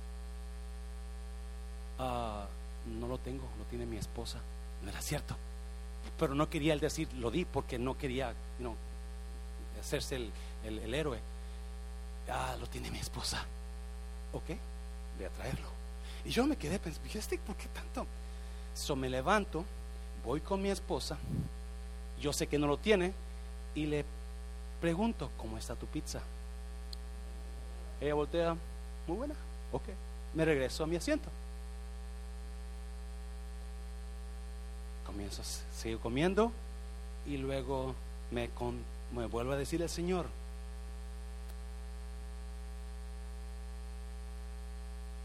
Ah, 1.99 2.45
no 2.85 3.07
lo 3.07 3.17
tengo, 3.17 3.47
lo 3.57 3.65
tiene 3.65 3.85
mi 3.85 3.97
esposa. 3.97 4.39
No 4.83 4.89
era 4.89 5.01
cierto. 5.01 5.35
Pero 6.17 6.35
no 6.35 6.49
quería 6.49 6.73
el 6.73 6.79
decir, 6.79 7.11
lo 7.13 7.31
di 7.31 7.45
porque 7.45 7.79
no 7.79 7.97
quería 7.97 8.33
hacerse 9.79 10.15
el, 10.15 10.31
el, 10.63 10.93
héroe. 10.93 11.19
Ah, 12.29 12.55
lo 12.59 12.67
tiene 12.67 12.91
mi 12.91 12.99
esposa. 12.99 13.43
Ok, 14.33 14.47
voy 15.17 15.25
a 15.25 15.29
traerlo. 15.29 15.67
Y 16.23 16.29
yo 16.29 16.45
me 16.45 16.55
quedé 16.55 16.79
pensando, 16.79 17.09
¿este 17.13 17.37
por 17.39 17.55
qué 17.55 17.67
tanto? 17.69 18.05
So 18.73 18.95
me 18.95 19.09
levanto 19.09 19.65
voy 20.25 20.41
con 20.41 20.61
mi 20.61 20.69
esposa, 20.69 21.17
yo 22.19 22.33
sé 22.33 22.47
que 22.47 22.57
no 22.57 22.65
lo 22.65 22.77
tiene, 22.77 23.13
y 23.75 23.85
le 23.85 24.03
pregunto, 24.81 25.29
¿cómo 25.37 25.57
está 25.57 25.75
tu 25.75 25.85
pizza? 25.85 26.21
Ella 28.01 28.15
voltea, 28.15 28.55
muy 29.07 29.17
buena, 29.17 29.35
ok, 29.71 29.83
me 30.33 30.43
regreso 30.43 30.83
a 30.83 30.87
mi 30.87 30.95
asiento. 30.95 31.29
Comienzo, 35.15 35.43
sigo 35.73 36.01
comiendo 36.01 36.51
y 37.25 37.37
luego 37.37 37.95
me, 38.31 38.49
me 39.13 39.25
vuelvo 39.27 39.53
a 39.53 39.55
decir 39.55 39.81
el 39.81 39.87
Señor, 39.87 40.25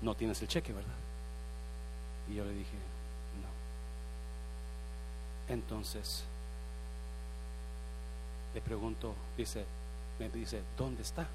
no 0.00 0.14
tienes 0.14 0.40
el 0.42 0.46
cheque, 0.46 0.72
¿verdad? 0.72 0.94
Y 2.30 2.36
yo 2.36 2.44
le 2.44 2.52
dije, 2.52 2.76
entonces, 5.48 6.22
le 8.54 8.60
pregunto, 8.60 9.12
dice, 9.36 9.64
me 10.20 10.28
dice, 10.28 10.62
¿dónde 10.78 11.02
está? 11.02 11.26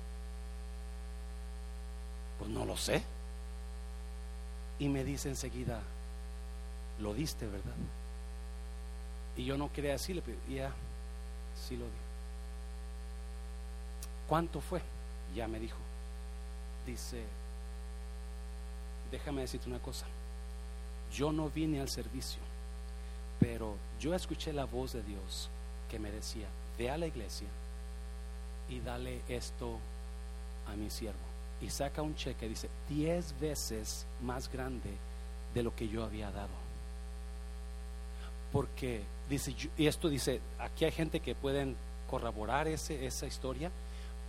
Pues 2.39 2.49
no 2.49 2.63
lo 2.63 2.77
sé. 2.77 3.03
Y 4.79 4.87
me 4.87 5.03
dice 5.03 5.27
enseguida, 5.27 5.81
lo 7.01 7.13
diste, 7.13 7.47
¿verdad? 7.47 7.75
Y 9.37 9.45
yo 9.45 9.57
no 9.57 9.71
quería 9.71 9.93
decirle, 9.93 10.21
pero 10.25 10.37
ya, 10.49 10.71
sí 11.67 11.75
lo 11.75 11.85
di. 11.85 11.91
¿Cuánto 14.27 14.61
fue? 14.61 14.81
Ya 15.35 15.47
me 15.47 15.59
dijo. 15.59 15.77
Dice, 16.85 17.23
déjame 19.11 19.41
decirte 19.41 19.69
una 19.69 19.79
cosa. 19.79 20.05
Yo 21.13 21.31
no 21.31 21.49
vine 21.49 21.81
al 21.81 21.89
servicio 21.89 22.41
pero 23.39 23.75
yo 23.99 24.13
escuché 24.13 24.53
la 24.53 24.65
voz 24.65 24.93
de 24.93 25.03
Dios 25.03 25.49
que 25.89 25.99
me 25.99 26.11
decía, 26.11 26.47
ve 26.77 26.89
a 26.89 26.97
la 26.97 27.07
iglesia 27.07 27.47
y 28.69 28.79
dale 28.79 29.21
esto 29.27 29.77
a 30.67 30.75
mi 30.75 30.89
siervo. 30.89 31.19
Y 31.61 31.69
saca 31.69 32.01
un 32.01 32.15
cheque, 32.15 32.49
dice, 32.49 32.69
diez 32.89 33.39
veces 33.39 34.05
más 34.21 34.51
grande 34.51 34.91
de 35.53 35.63
lo 35.63 35.75
que 35.75 35.87
yo 35.87 36.03
había 36.03 36.31
dado. 36.31 36.64
Porque, 38.55 39.03
dice, 39.29 39.53
y 39.75 39.85
esto 39.85 40.07
dice, 40.07 40.39
aquí 40.57 40.85
hay 40.85 40.91
gente 40.93 41.19
que 41.19 41.35
pueden 41.35 41.75
corroborar 42.09 42.69
ese, 42.69 43.05
esa 43.05 43.27
historia, 43.27 43.69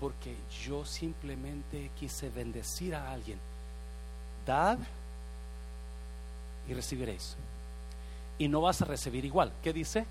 porque 0.01 0.35
yo 0.65 0.85
simplemente 0.85 1.93
quise 1.97 2.29
bendecir 2.29 2.97
a 2.97 3.13
alguien. 3.13 3.39
Dad 4.45 4.79
y 6.67 6.75
recibiréis 6.75 7.37
y 8.37 8.49
no 8.49 8.63
vas 8.63 8.83
a 8.83 8.87
recibir 8.87 9.25
igual. 9.25 9.53
¿Qué 9.63 9.73
dice? 9.73 10.05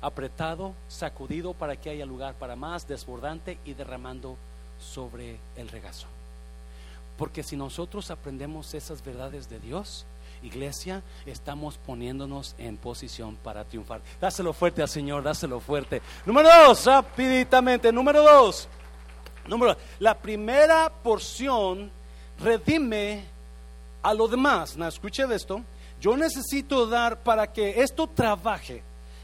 Apretado, 0.00 0.72
sacudido 0.88 1.52
para 1.52 1.76
que 1.76 1.90
haya 1.90 2.06
lugar 2.06 2.32
para 2.32 2.56
más, 2.56 2.88
desbordante 2.88 3.58
y 3.66 3.74
derramando 3.74 4.38
sobre 4.80 5.38
el 5.56 5.68
regazo. 5.68 6.06
Porque 7.18 7.42
si 7.42 7.56
nosotros 7.58 8.10
aprendemos 8.10 8.72
esas 8.72 9.04
verdades 9.04 9.50
de 9.50 9.60
Dios, 9.60 10.06
iglesia, 10.42 11.02
estamos 11.26 11.78
poniéndonos 11.78 12.54
en 12.58 12.76
posición 12.76 13.36
para 13.36 13.64
triunfar. 13.64 14.02
Dáselo 14.20 14.52
fuerte 14.52 14.82
al 14.82 14.88
Señor, 14.88 15.22
dáselo 15.22 15.60
fuerte. 15.60 16.02
Número 16.26 16.48
dos, 16.66 16.84
rápidamente. 16.86 17.92
Número 17.92 18.22
dos. 18.22 18.68
Número 19.46 19.76
La 19.98 20.14
primera 20.14 20.90
porción 20.90 21.90
redime 22.38 23.24
a 24.02 24.14
lo 24.14 24.28
demás. 24.28 24.76
No, 24.76 24.86
escuche 24.86 25.24
esto. 25.34 25.62
Yo 26.00 26.16
necesito 26.16 26.86
dar 26.86 27.22
para 27.22 27.52
que 27.52 27.80
esto 27.80 28.06
trabaje, 28.06 28.82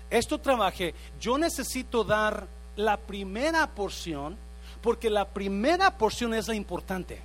esto 0.08 0.38
trabaje, 0.38 0.94
yo 1.20 1.36
necesito 1.36 2.04
dar 2.04 2.46
la 2.76 2.96
primera 2.96 3.66
porción, 3.66 4.38
porque 4.80 5.10
la 5.10 5.28
primera 5.28 5.98
porción 5.98 6.32
es 6.32 6.48
la 6.48 6.54
importante. 6.54 7.20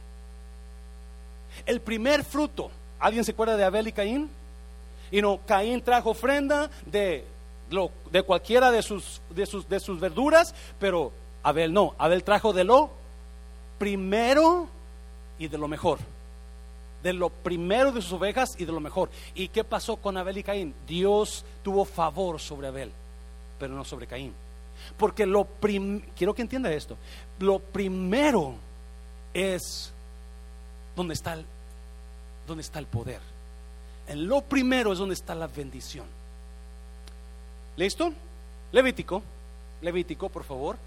El 1.66 1.80
primer 1.80 2.26
fruto, 2.26 2.70
¿alguien 3.00 3.24
se 3.24 3.32
acuerda 3.32 3.58
de 3.58 3.64
Abel 3.64 3.88
y 3.88 3.92
Caín? 3.92 4.30
Y 5.12 5.22
no, 5.22 5.40
Caín 5.46 5.82
trajo 5.82 6.12
ofrenda 6.12 6.70
de, 6.86 7.26
de 8.12 8.24
cualquiera 8.24 8.72
de 8.72 8.82
sus, 8.82 9.22
de, 9.30 9.46
sus, 9.46 9.68
de 9.70 9.80
sus 9.80 10.00
verduras, 10.00 10.54
pero 10.80 11.12
Abel 11.44 11.74
no, 11.74 11.96
Abel 11.98 12.24
trajo 12.24 12.54
de 12.54 12.64
lo 12.64 12.90
primero 13.78 14.68
y 15.38 15.48
de 15.48 15.58
lo 15.58 15.68
mejor 15.68 16.00
de 17.06 17.14
lo 17.14 17.30
primero 17.30 17.92
de 17.92 18.02
sus 18.02 18.14
ovejas 18.14 18.56
y 18.58 18.66
de 18.66 18.72
lo 18.72 18.80
mejor. 18.80 19.12
¿Y 19.36 19.50
qué 19.50 19.64
pasó 19.64 19.98
con 19.98 20.18
Abel 20.18 20.40
y 20.40 20.44
Caín? 20.44 20.74
Dios 20.88 21.46
tuvo 21.62 21.86
favor 21.86 22.40
sobre 22.40 22.68
Abel, 22.68 22.92
pero 23.60 23.76
no 23.76 23.86
sobre 23.86 24.08
Caín. 24.08 24.34
Porque 24.98 25.28
lo 25.28 25.46
prim 25.46 26.02
quiero 26.18 26.34
que 26.34 26.42
entienda 26.42 26.74
esto. 26.74 26.98
Lo 27.38 27.60
primero 27.60 28.56
es 29.36 29.94
donde 30.96 31.14
está 31.14 31.34
el, 31.34 31.46
donde 32.48 32.62
está 32.62 32.80
el 32.80 32.88
poder. 32.88 33.20
En 34.08 34.28
lo 34.28 34.42
primero 34.42 34.94
es 34.94 35.00
donde 35.00 35.16
está 35.16 35.34
la 35.36 35.48
bendición. 35.48 36.06
¿Listo? 37.78 38.14
Levítico, 38.72 39.22
Levítico, 39.82 40.30
por 40.30 40.44
favor. 40.44 40.78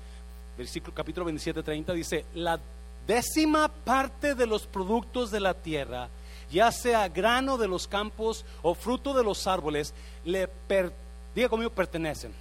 Versículo 0.57 0.95
capítulo 0.95 1.27
27, 1.27 1.63
30 1.63 1.93
dice, 1.93 2.25
la 2.35 2.59
décima 3.07 3.69
parte 3.69 4.35
de 4.35 4.47
los 4.47 4.67
productos 4.67 5.31
de 5.31 5.41
la 5.41 5.55
tierra, 5.55 6.09
ya 6.51 6.73
sea 6.73 7.09
grano 7.09 7.57
de 7.57 7.69
los 7.69 7.87
campos 7.87 8.45
o 8.63 8.75
fruto 8.75 9.15
de 9.15 9.25
los 9.25 9.47
árboles, 9.47 9.95
le 10.25 10.49
per, 10.49 10.93
diga 11.35 11.49
conmigo 11.49 11.71
pertenecen. 11.71 12.33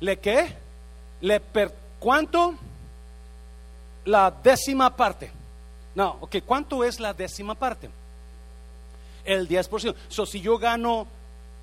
¿Le 0.00 0.18
qué? 0.18 0.54
Le 1.20 1.40
per, 1.40 1.72
¿cuánto? 2.00 2.54
La 4.04 4.30
décima 4.30 4.94
parte. 4.94 5.30
No, 5.94 6.18
ok, 6.20 6.36
¿cuánto 6.44 6.82
es 6.82 6.98
la 6.98 7.14
décima 7.14 7.54
parte? 7.54 7.88
El 9.24 9.48
10%. 9.48 9.94
So, 10.08 10.26
si 10.26 10.40
yo 10.40 10.58
gano 10.58 11.06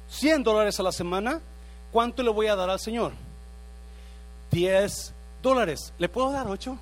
100 0.09 0.43
dólares 0.43 0.79
a 0.79 0.83
la 0.83 0.91
semana, 0.91 1.41
¿cuánto 1.91 2.23
le 2.23 2.29
voy 2.29 2.47
a 2.47 2.55
dar 2.55 2.69
al 2.69 2.79
Señor? 2.79 3.13
10 4.51 5.13
dólares. 5.41 5.93
¿Le 5.97 6.09
puedo 6.09 6.31
dar 6.31 6.47
8? 6.47 6.77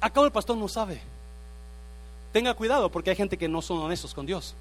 Acá 0.00 0.20
el 0.20 0.32
pastor 0.32 0.56
no 0.56 0.68
sabe. 0.68 1.00
Tenga 2.32 2.54
cuidado 2.54 2.90
porque 2.90 3.10
hay 3.10 3.16
gente 3.16 3.38
que 3.38 3.48
no 3.48 3.62
son 3.62 3.78
honestos 3.78 4.12
con 4.12 4.26
Dios. 4.26 4.54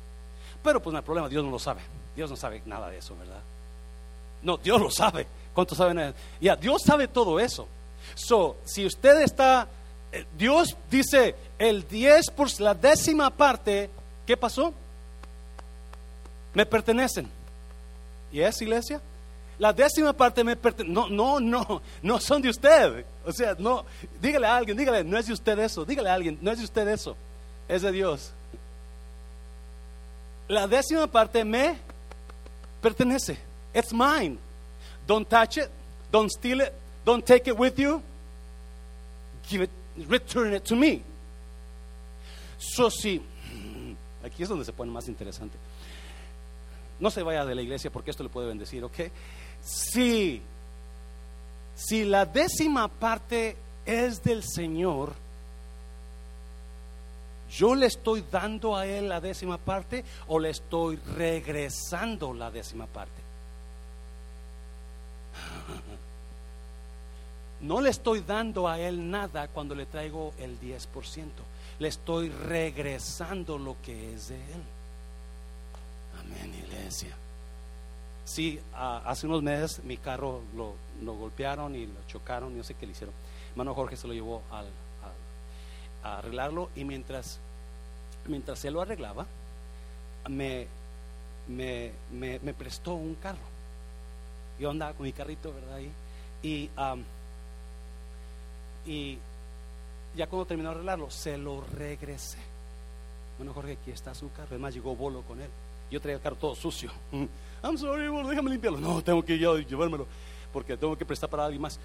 Pero 0.64 0.82
pues 0.82 0.92
no 0.92 1.00
hay 1.00 1.04
problema, 1.04 1.28
Dios 1.28 1.44
no 1.44 1.52
lo 1.52 1.60
sabe. 1.60 1.82
Dios 2.16 2.30
no 2.30 2.36
sabe 2.36 2.62
nada 2.66 2.90
de 2.90 3.00
eso, 3.00 3.16
¿verdad? 3.18 3.42
No, 4.42 4.58
Dios 4.58 4.80
lo 4.80 4.92
sabe. 4.92 5.28
¿Cuántos 5.54 5.78
saben? 5.78 6.14
Ya, 6.40 6.56
Dios 6.56 6.82
sabe 6.86 7.08
todo 7.08 7.40
eso. 7.40 7.68
So, 8.16 8.58
si 8.66 8.86
usted 8.86 9.22
está, 9.22 9.68
eh, 10.12 10.26
Dios 10.38 10.76
dice 10.90 11.36
el 11.58 11.88
10 11.88 12.32
por 12.32 12.60
la 12.60 12.74
décima 12.74 13.30
parte, 13.30 13.90
¿qué 14.26 14.38
pasó? 14.38 14.74
Me 16.54 16.66
pertenecen. 16.66 17.30
¿Y 18.32 18.42
es 18.42 18.62
iglesia? 18.62 19.02
La 19.60 19.72
décima 19.72 20.14
parte 20.14 20.44
me 20.44 20.56
pertenece. 20.56 20.94
No, 20.94 21.10
no, 21.10 21.40
no, 21.40 21.82
no 22.02 22.20
son 22.20 22.42
de 22.42 22.50
usted. 22.50 23.06
O 23.26 23.32
sea, 23.32 23.56
no, 23.58 23.86
dígale 24.22 24.48
a 24.48 24.58
alguien, 24.58 24.78
dígale, 24.78 25.04
no 25.04 25.18
es 25.18 25.28
de 25.28 25.34
usted 25.34 25.58
eso. 25.60 25.86
Dígale 25.86 26.10
a 26.10 26.14
alguien, 26.14 26.38
no 26.42 26.52
es 26.52 26.58
de 26.60 26.66
usted 26.66 26.88
eso. 26.88 27.16
Es 27.68 27.82
de 27.82 27.92
Dios. 27.92 28.32
La 30.48 30.68
décima 30.68 31.08
parte 31.08 31.44
me 31.46 31.78
pertenece. 32.82 33.38
It's 33.74 33.94
mine. 33.94 34.38
Don't 35.08 35.28
touch 35.28 35.58
it. 35.58 35.70
Don't 36.12 36.30
steal 36.30 36.62
it. 36.62 36.74
Don't 37.06 37.26
take 37.26 37.50
it 37.50 37.58
with 37.58 37.78
you. 37.78 38.02
Give 39.50 39.64
it, 39.64 39.70
return 40.08 40.54
it 40.54 40.64
to 40.66 40.76
me. 40.76 41.02
So, 42.58 42.90
sí, 42.90 43.22
aquí 44.24 44.44
es 44.44 44.50
donde 44.50 44.64
se 44.64 44.72
pone 44.72 44.92
más 44.92 45.08
interesante. 45.08 45.58
No 47.00 47.10
se 47.10 47.24
vaya 47.24 47.46
de 47.46 47.56
la 47.56 47.62
iglesia 47.62 47.92
porque 47.92 48.12
esto 48.12 48.24
le 48.24 48.30
puede 48.30 48.48
bendecir, 48.48 48.84
¿ok? 48.84 49.00
Si, 49.62 50.42
si 51.76 52.06
la 52.06 52.26
décima 52.26 52.88
parte 52.88 53.58
es 53.86 54.24
del 54.24 54.44
Señor, 54.44 55.14
yo 57.50 57.76
le 57.76 57.86
estoy 57.86 58.24
dando 58.32 58.76
a 58.76 58.88
Él 58.88 59.10
la 59.10 59.22
décima 59.22 59.58
parte 59.58 60.04
o 60.28 60.40
le 60.40 60.50
estoy 60.50 60.96
regresando 60.96 62.34
la 62.34 62.50
décima 62.50 62.88
parte. 62.88 63.22
No 67.62 67.80
le 67.80 67.92
estoy 67.92 68.20
dando 68.20 68.68
a 68.68 68.78
Él 68.78 69.10
nada 69.10 69.48
cuando 69.48 69.74
le 69.74 69.86
traigo 69.86 70.34
el 70.38 70.60
10%. 70.60 70.86
Le 71.80 71.88
estoy 71.88 72.28
regresando 72.28 73.58
lo 73.58 73.78
que 73.82 74.14
es 74.14 74.28
de 74.28 74.36
Él. 74.36 74.64
Amén, 76.34 76.54
iglesia. 76.56 77.16
Sí, 78.26 78.60
hace 78.74 79.28
unos 79.28 79.44
meses 79.44 79.84
mi 79.84 79.98
carro 79.98 80.42
lo, 80.56 80.76
golpearon 81.14 81.76
y 81.76 81.86
lo 81.86 82.04
chocaron, 82.08 82.58
no 82.58 82.64
sé 82.64 82.74
qué 82.74 82.86
le 82.86 82.94
hicieron. 82.94 83.14
Hermano 83.52 83.76
Jorge 83.76 83.98
se 83.98 84.08
lo 84.08 84.14
llevó 84.14 84.42
a 84.50 86.18
arreglarlo 86.18 86.70
y 86.76 86.84
mientras, 86.86 87.40
mientras 88.28 88.64
él 88.66 88.74
lo 88.74 88.82
arreglaba, 88.82 89.26
me, 90.30 90.68
me, 91.48 91.92
me, 92.12 92.54
prestó 92.54 92.94
un 92.94 93.16
carro. 93.16 93.54
Yo 94.60 94.70
andaba 94.70 94.94
con 94.94 95.06
mi 95.06 95.12
carrito, 95.12 95.54
¿verdad? 95.54 95.80
Y, 96.42 96.70
y 98.86 99.20
ya 100.16 100.28
cuando 100.28 100.46
terminó 100.46 100.70
de 100.70 100.76
arreglarlo, 100.76 101.10
se 101.10 101.38
lo 101.38 101.62
regresé. 101.62 102.40
Bueno, 103.38 103.54
Jorge, 103.54 103.74
aquí 103.74 103.92
está 103.92 104.14
su 104.14 104.32
carro. 104.32 104.50
Además, 104.52 104.74
llegó 104.74 104.96
Bolo 104.96 105.24
con 105.24 105.42
él. 105.42 105.50
Yo 105.94 106.02
traía 106.02 106.16
el 106.16 106.24
carro 106.24 106.36
todo 106.38 106.56
sucio. 106.56 106.90
I'm 107.12 107.78
sorry, 107.78 108.08
Bolo, 108.08 108.28
déjame 108.28 108.50
limpiarlo. 108.50 108.80
No, 108.80 109.04
tengo 109.04 109.24
que 109.24 109.38
yo 109.38 109.60
llevármelo 109.60 110.08
porque 110.52 110.76
tengo 110.76 110.98
que 110.98 111.06
prestar 111.06 111.30
para 111.30 111.46
alguien 111.46 111.62
más. 111.62 111.80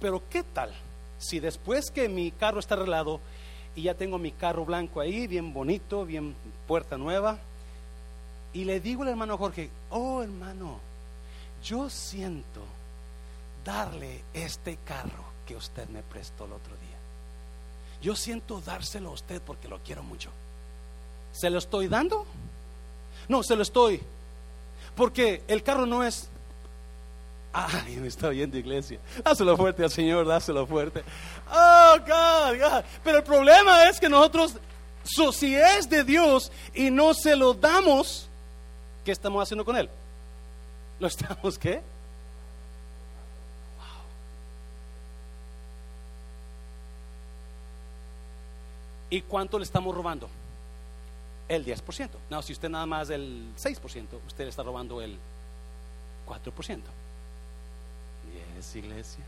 Pero, 0.00 0.22
¿qué 0.30 0.44
tal 0.44 0.72
si 1.18 1.40
después 1.40 1.90
que 1.90 2.08
mi 2.08 2.30
carro 2.30 2.60
está 2.60 2.76
arreglado 2.76 3.18
y 3.74 3.82
ya 3.82 3.94
tengo 3.94 4.18
mi 4.18 4.30
carro 4.30 4.64
blanco 4.64 5.00
ahí, 5.00 5.26
bien 5.26 5.52
bonito, 5.52 6.06
bien 6.06 6.36
puerta 6.68 6.96
nueva, 6.96 7.40
y 8.52 8.64
le 8.66 8.78
digo 8.78 9.02
al 9.02 9.08
hermano 9.08 9.36
Jorge, 9.36 9.68
oh 9.90 10.22
hermano, 10.22 10.78
yo 11.64 11.90
siento 11.90 12.60
darle 13.64 14.22
este 14.32 14.76
carro 14.84 15.24
que 15.44 15.56
usted 15.56 15.88
me 15.88 16.04
prestó 16.04 16.44
el 16.44 16.52
otro 16.52 16.74
día. 16.76 16.98
Yo 18.00 18.14
siento 18.14 18.60
dárselo 18.60 19.08
a 19.08 19.14
usted 19.14 19.42
porque 19.42 19.66
lo 19.66 19.80
quiero 19.80 20.04
mucho. 20.04 20.30
¿Se 21.32 21.50
lo 21.50 21.58
estoy 21.58 21.88
dando? 21.88 22.26
No, 23.28 23.42
se 23.42 23.56
lo 23.56 23.62
estoy. 23.62 24.00
Porque 24.94 25.42
el 25.48 25.62
carro 25.62 25.86
no 25.86 26.04
es 26.04 26.28
Ay, 27.52 27.96
me 27.96 28.08
está 28.08 28.30
viendo 28.30 28.56
iglesia. 28.56 28.98
Dáselo 29.22 29.56
fuerte 29.56 29.84
al 29.84 29.90
Señor, 29.90 30.26
dáselo 30.26 30.66
fuerte. 30.66 31.04
Oh, 31.50 31.96
God, 31.98 32.58
God. 32.58 32.84
Pero 33.04 33.18
el 33.18 33.24
problema 33.24 33.88
es 33.88 34.00
que 34.00 34.08
nosotros, 34.08 34.56
si 35.04 35.54
es 35.54 35.88
de 35.88 36.02
Dios 36.02 36.50
y 36.72 36.90
no 36.90 37.12
se 37.12 37.36
lo 37.36 37.52
damos, 37.52 38.26
¿qué 39.04 39.12
estamos 39.12 39.42
haciendo 39.42 39.66
con 39.66 39.76
él? 39.76 39.90
¿Lo 40.98 41.06
estamos 41.06 41.58
qué? 41.58 41.74
Wow. 41.74 41.82
¿Y 49.10 49.20
cuánto 49.20 49.58
le 49.58 49.64
estamos 49.64 49.94
robando? 49.94 50.30
El 51.52 51.66
10%. 51.66 52.08
No, 52.30 52.40
si 52.40 52.52
usted 52.52 52.68
nada 52.68 52.86
más 52.86 53.10
el 53.10 53.52
6%, 53.56 54.06
usted 54.26 54.44
le 54.44 54.50
está 54.50 54.62
robando 54.62 55.02
el 55.02 55.18
4% 56.26 56.80
iglesia. 58.74 59.24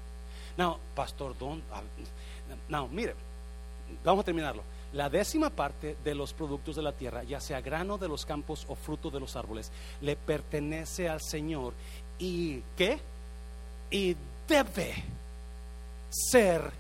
No, 0.56 0.78
pastor, 0.94 1.36
don, 1.36 1.62
no, 2.68 2.88
mire, 2.88 3.14
vamos 4.04 4.22
a 4.22 4.24
terminarlo. 4.24 4.62
La 4.92 5.10
décima 5.10 5.50
parte 5.50 5.96
de 6.04 6.14
los 6.14 6.32
productos 6.32 6.76
de 6.76 6.82
la 6.82 6.92
tierra, 6.92 7.24
ya 7.24 7.40
sea 7.40 7.60
grano 7.60 7.98
de 7.98 8.06
los 8.06 8.24
campos 8.24 8.64
o 8.68 8.76
fruto 8.76 9.10
de 9.10 9.18
los 9.18 9.34
árboles, 9.34 9.72
le 10.00 10.14
pertenece 10.14 11.08
al 11.08 11.20
Señor 11.20 11.74
y 12.18 12.60
¿qué? 12.76 13.00
Y 13.90 14.16
debe 14.46 14.94
ser 16.08 16.70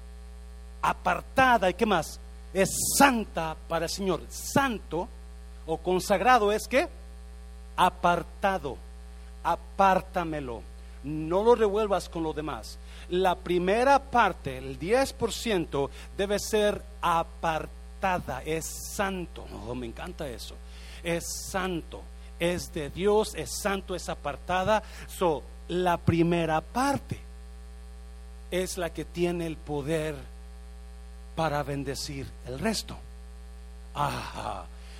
apartada 0.80 1.68
y 1.70 1.74
qué 1.74 1.86
más? 1.86 2.20
Es 2.52 2.70
santa 2.96 3.56
para 3.68 3.86
el 3.86 3.90
Señor. 3.90 4.22
Santo 4.28 5.08
o 5.66 5.78
consagrado 5.78 6.52
es 6.52 6.66
que 6.68 6.88
apartado. 7.76 8.76
Apártamelo 9.42 10.62
no 11.04 11.42
lo 11.44 11.54
revuelvas 11.54 12.08
con 12.08 12.22
lo 12.22 12.32
demás. 12.32 12.78
La 13.10 13.36
primera 13.36 13.98
parte, 13.98 14.58
el 14.58 14.78
10%, 14.78 15.90
debe 16.16 16.38
ser 16.38 16.82
apartada, 17.02 18.42
es 18.44 18.64
santo. 18.94 19.46
Oh, 19.68 19.74
me 19.74 19.86
encanta 19.86 20.26
eso. 20.26 20.54
Es 21.02 21.24
santo, 21.50 22.00
es 22.38 22.72
de 22.72 22.88
Dios, 22.88 23.34
es 23.34 23.50
santo, 23.60 23.94
es 23.94 24.08
apartada. 24.08 24.82
So, 25.06 25.42
la 25.68 25.98
primera 25.98 26.60
parte 26.62 27.18
es 28.50 28.78
la 28.78 28.90
que 28.90 29.04
tiene 29.04 29.46
el 29.46 29.56
poder 29.56 30.14
para 31.36 31.62
bendecir 31.62 32.26
el 32.46 32.58
resto. 32.58 32.96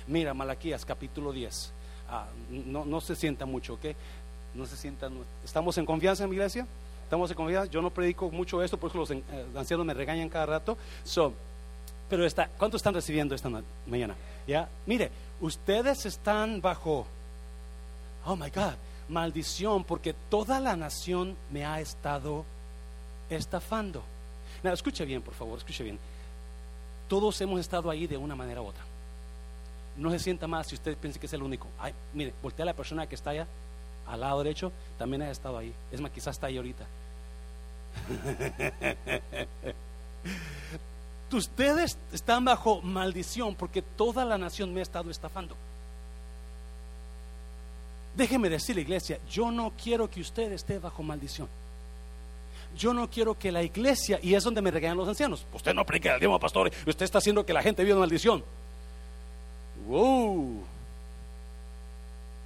Mira, 0.07 0.33
Malaquías 0.33 0.85
capítulo 0.85 1.31
10. 1.31 1.71
Ah, 2.09 2.27
no, 2.49 2.85
no 2.85 3.01
se 3.01 3.15
sienta 3.15 3.45
mucho, 3.45 3.73
¿ok? 3.75 3.85
no 4.55 4.65
se 4.65 4.77
sientan. 4.77 5.13
¿Estamos 5.43 5.77
en 5.77 5.85
confianza 5.85 6.23
en 6.23 6.29
mi 6.29 6.35
iglesia? 6.35 6.65
¿Estamos 7.03 7.29
en 7.29 7.35
confianza? 7.35 7.69
Yo 7.69 7.81
no 7.81 7.91
predico 7.91 8.31
mucho 8.31 8.63
esto, 8.63 8.77
porque 8.77 8.97
los 8.97 9.11
eh, 9.11 9.21
ancianos 9.55 9.85
me 9.85 9.93
regañan 9.93 10.29
cada 10.29 10.45
rato. 10.45 10.77
So, 11.03 11.33
pero 12.09 12.25
está, 12.25 12.49
¿cuánto 12.57 12.77
están 12.77 12.93
recibiendo 12.93 13.35
esta 13.35 13.49
mañana? 13.85 14.15
¿Ya? 14.47 14.69
Mire, 14.85 15.11
ustedes 15.41 16.05
están 16.05 16.61
bajo, 16.61 17.05
oh 18.25 18.35
my 18.35 18.49
God, 18.49 18.73
maldición, 19.09 19.83
porque 19.83 20.13
toda 20.29 20.59
la 20.59 20.75
nación 20.75 21.35
me 21.51 21.65
ha 21.65 21.79
estado 21.79 22.45
estafando. 23.29 24.03
Nada, 24.63 24.73
escuche 24.73 25.05
bien, 25.05 25.21
por 25.21 25.33
favor, 25.33 25.57
escuche 25.57 25.83
bien. 25.83 25.99
Todos 27.07 27.39
hemos 27.41 27.59
estado 27.59 27.89
ahí 27.89 28.07
de 28.07 28.17
una 28.17 28.35
manera 28.35 28.61
u 28.61 28.67
otra. 28.67 28.83
No 29.97 30.11
se 30.11 30.19
sienta 30.19 30.47
más 30.47 30.67
si 30.67 30.75
usted 30.75 30.97
piensa 30.97 31.19
que 31.19 31.25
es 31.25 31.33
el 31.33 31.43
único. 31.43 31.67
Ay, 31.79 31.93
mire, 32.13 32.33
voltea 32.41 32.63
a 32.63 32.67
la 32.67 32.73
persona 32.73 33.07
que 33.07 33.15
está 33.15 33.29
allá, 33.31 33.47
al 34.07 34.19
lado 34.19 34.43
derecho, 34.43 34.71
también 34.97 35.21
ha 35.21 35.31
estado 35.31 35.57
ahí. 35.57 35.73
Es 35.91 36.01
más, 36.01 36.11
quizás 36.11 36.35
está 36.35 36.47
ahí 36.47 36.57
ahorita. 36.57 36.85
Ustedes 41.31 41.97
están 42.13 42.45
bajo 42.45 42.81
maldición 42.81 43.55
porque 43.55 43.81
toda 43.81 44.23
la 44.23 44.37
nación 44.37 44.73
me 44.73 44.79
ha 44.79 44.83
estado 44.83 45.11
estafando. 45.11 45.55
Déjeme 48.15 48.49
decirle, 48.49 48.81
iglesia, 48.83 49.19
yo 49.29 49.51
no 49.51 49.73
quiero 49.81 50.09
que 50.09 50.21
usted 50.21 50.51
esté 50.53 50.79
bajo 50.79 51.03
maldición. 51.03 51.49
Yo 52.77 52.93
no 52.93 53.09
quiero 53.09 53.37
que 53.37 53.51
la 53.51 53.63
iglesia, 53.63 54.19
y 54.21 54.33
es 54.33 54.43
donde 54.43 54.61
me 54.61 54.71
regañan 54.71 54.97
los 54.97 55.07
ancianos, 55.07 55.45
usted 55.53 55.73
no 55.73 55.85
predica 55.85 56.13
el 56.13 56.19
diablo, 56.19 56.39
pastor, 56.39 56.71
usted 56.85 57.05
está 57.05 57.17
haciendo 57.17 57.45
que 57.45 57.53
la 57.53 57.61
gente 57.61 57.83
viva 57.83 57.99
maldición. 57.99 58.43
Wow. 59.85 60.63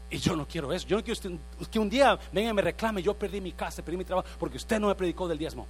Y 0.09 0.17
yo 0.17 0.35
no 0.35 0.47
quiero 0.47 0.73
eso. 0.73 0.87
Yo 0.87 0.97
no 0.97 1.03
quiero 1.03 1.37
que 1.71 1.79
un 1.79 1.89
día 1.89 2.17
venga 2.31 2.49
y 2.49 2.53
me 2.53 2.61
reclame, 2.61 3.01
yo 3.01 3.13
perdí 3.13 3.39
mi 3.39 3.51
casa, 3.51 3.83
perdí 3.83 3.97
mi 3.97 4.05
trabajo, 4.05 4.27
porque 4.39 4.57
usted 4.57 4.79
no 4.79 4.87
me 4.87 4.95
predicó 4.95 5.27
del 5.27 5.37
diezmo. 5.37 5.67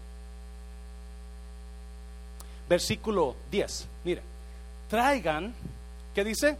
Versículo 2.68 3.36
10, 3.52 3.88
mire, 4.04 4.22
traigan, 4.88 5.54
¿qué 6.14 6.24
dice? 6.24 6.58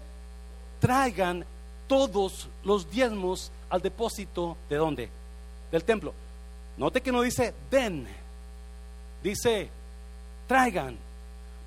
Traigan 0.80 1.46
todos 1.88 2.50
los 2.64 2.90
diezmos 2.90 3.52
al 3.70 3.82
depósito 3.82 4.58
de 4.68 4.76
dónde? 4.76 5.10
Del 5.72 5.84
templo. 5.84 6.14
Note 6.78 7.02
que 7.02 7.12
no 7.12 7.22
dice 7.22 7.54
den, 7.70 8.08
dice 9.22 9.70
traigan, 10.48 10.98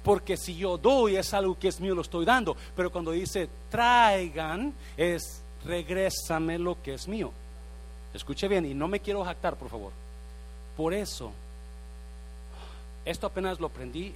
porque 0.02 0.36
si 0.36 0.56
yo 0.56 0.76
doy 0.76 1.16
es 1.16 1.32
algo 1.34 1.58
que 1.58 1.68
es 1.68 1.80
mío, 1.80 1.94
lo 1.94 2.02
estoy 2.02 2.24
dando, 2.24 2.56
pero 2.74 2.90
cuando 2.90 3.12
dice 3.12 3.48
traigan 3.70 4.74
es 4.96 5.42
regrésame 5.64 6.58
lo 6.58 6.80
que 6.82 6.94
es 6.94 7.06
mío. 7.06 7.32
Escuche 8.12 8.48
bien 8.48 8.66
y 8.66 8.74
no 8.74 8.88
me 8.88 9.00
quiero 9.00 9.24
jactar, 9.24 9.56
por 9.56 9.68
favor. 9.68 9.92
Por 10.76 10.92
eso, 10.92 11.32
esto 13.04 13.26
apenas 13.26 13.60
lo 13.60 13.66
aprendí, 13.66 14.14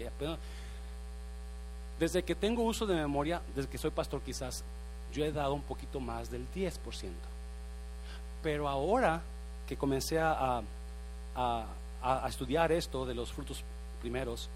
desde 1.99 2.23
que 2.23 2.35
tengo 2.35 2.63
uso 2.63 2.87
de 2.87 2.95
memoria, 2.95 3.41
desde 3.55 3.69
que 3.69 3.79
soy 3.79 3.91
pastor 3.91 4.21
quizás, 4.21 4.65
yo 5.13 5.25
he 5.25 5.33
dado 5.33 5.55
un 5.55 5.63
poquito 5.63 5.99
más 5.99 6.31
del 6.31 6.47
10%. 6.53 6.73
Pero 8.43 8.69
ahora 8.69 9.23
que 9.67 9.77
comencé 9.77 10.19
a, 10.19 10.63
a, 11.35 12.29
estudiar 12.29 12.71
esto 12.71 13.05
de 13.05 13.15
los 13.15 13.33
frutos 13.33 13.63
primeros, 14.01 14.49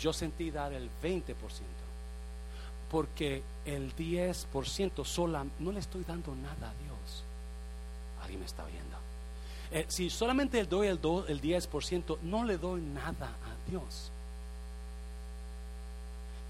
yo 0.00 0.12
sentí 0.12 0.50
dar 0.50 0.72
el 0.72 0.90
20%. 1.02 1.34
Porque 2.90 3.42
el 3.64 3.94
10% 3.94 5.04
sola 5.04 5.46
no 5.60 5.70
le 5.70 5.78
estoy 5.78 6.02
dando 6.02 6.34
nada 6.34 6.70
a 6.70 6.74
Dios. 6.82 7.24
Alguien 8.22 8.40
me 8.40 8.46
está 8.46 8.64
viendo. 8.64 8.96
Eh, 9.70 9.86
si 9.88 10.10
solamente 10.10 10.56
le 10.56 10.66
doy 10.66 10.88
el, 10.88 10.98
el 11.28 11.40
10%, 11.40 12.18
no 12.22 12.44
le 12.44 12.58
doy 12.58 12.80
nada 12.80 13.28
a 13.28 13.70
Dios. 13.70 14.10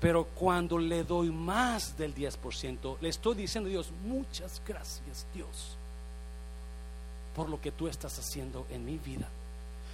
Pero 0.01 0.25
cuando 0.25 0.79
le 0.79 1.05
doy 1.05 1.31
más 1.31 1.99
del 1.99 2.15
10%, 2.15 2.97
le 3.03 3.09
estoy 3.11 3.35
diciendo 3.35 3.69
a 3.69 3.73
Dios, 3.73 3.93
muchas 4.03 4.63
gracias 4.67 5.27
Dios 5.35 5.77
por 7.35 7.49
lo 7.49 7.61
que 7.61 7.73
tú 7.73 7.89
estás 7.89 8.19
haciendo 8.19 8.67
en 8.71 8.85
mi 8.85 8.99
vida, 8.99 9.29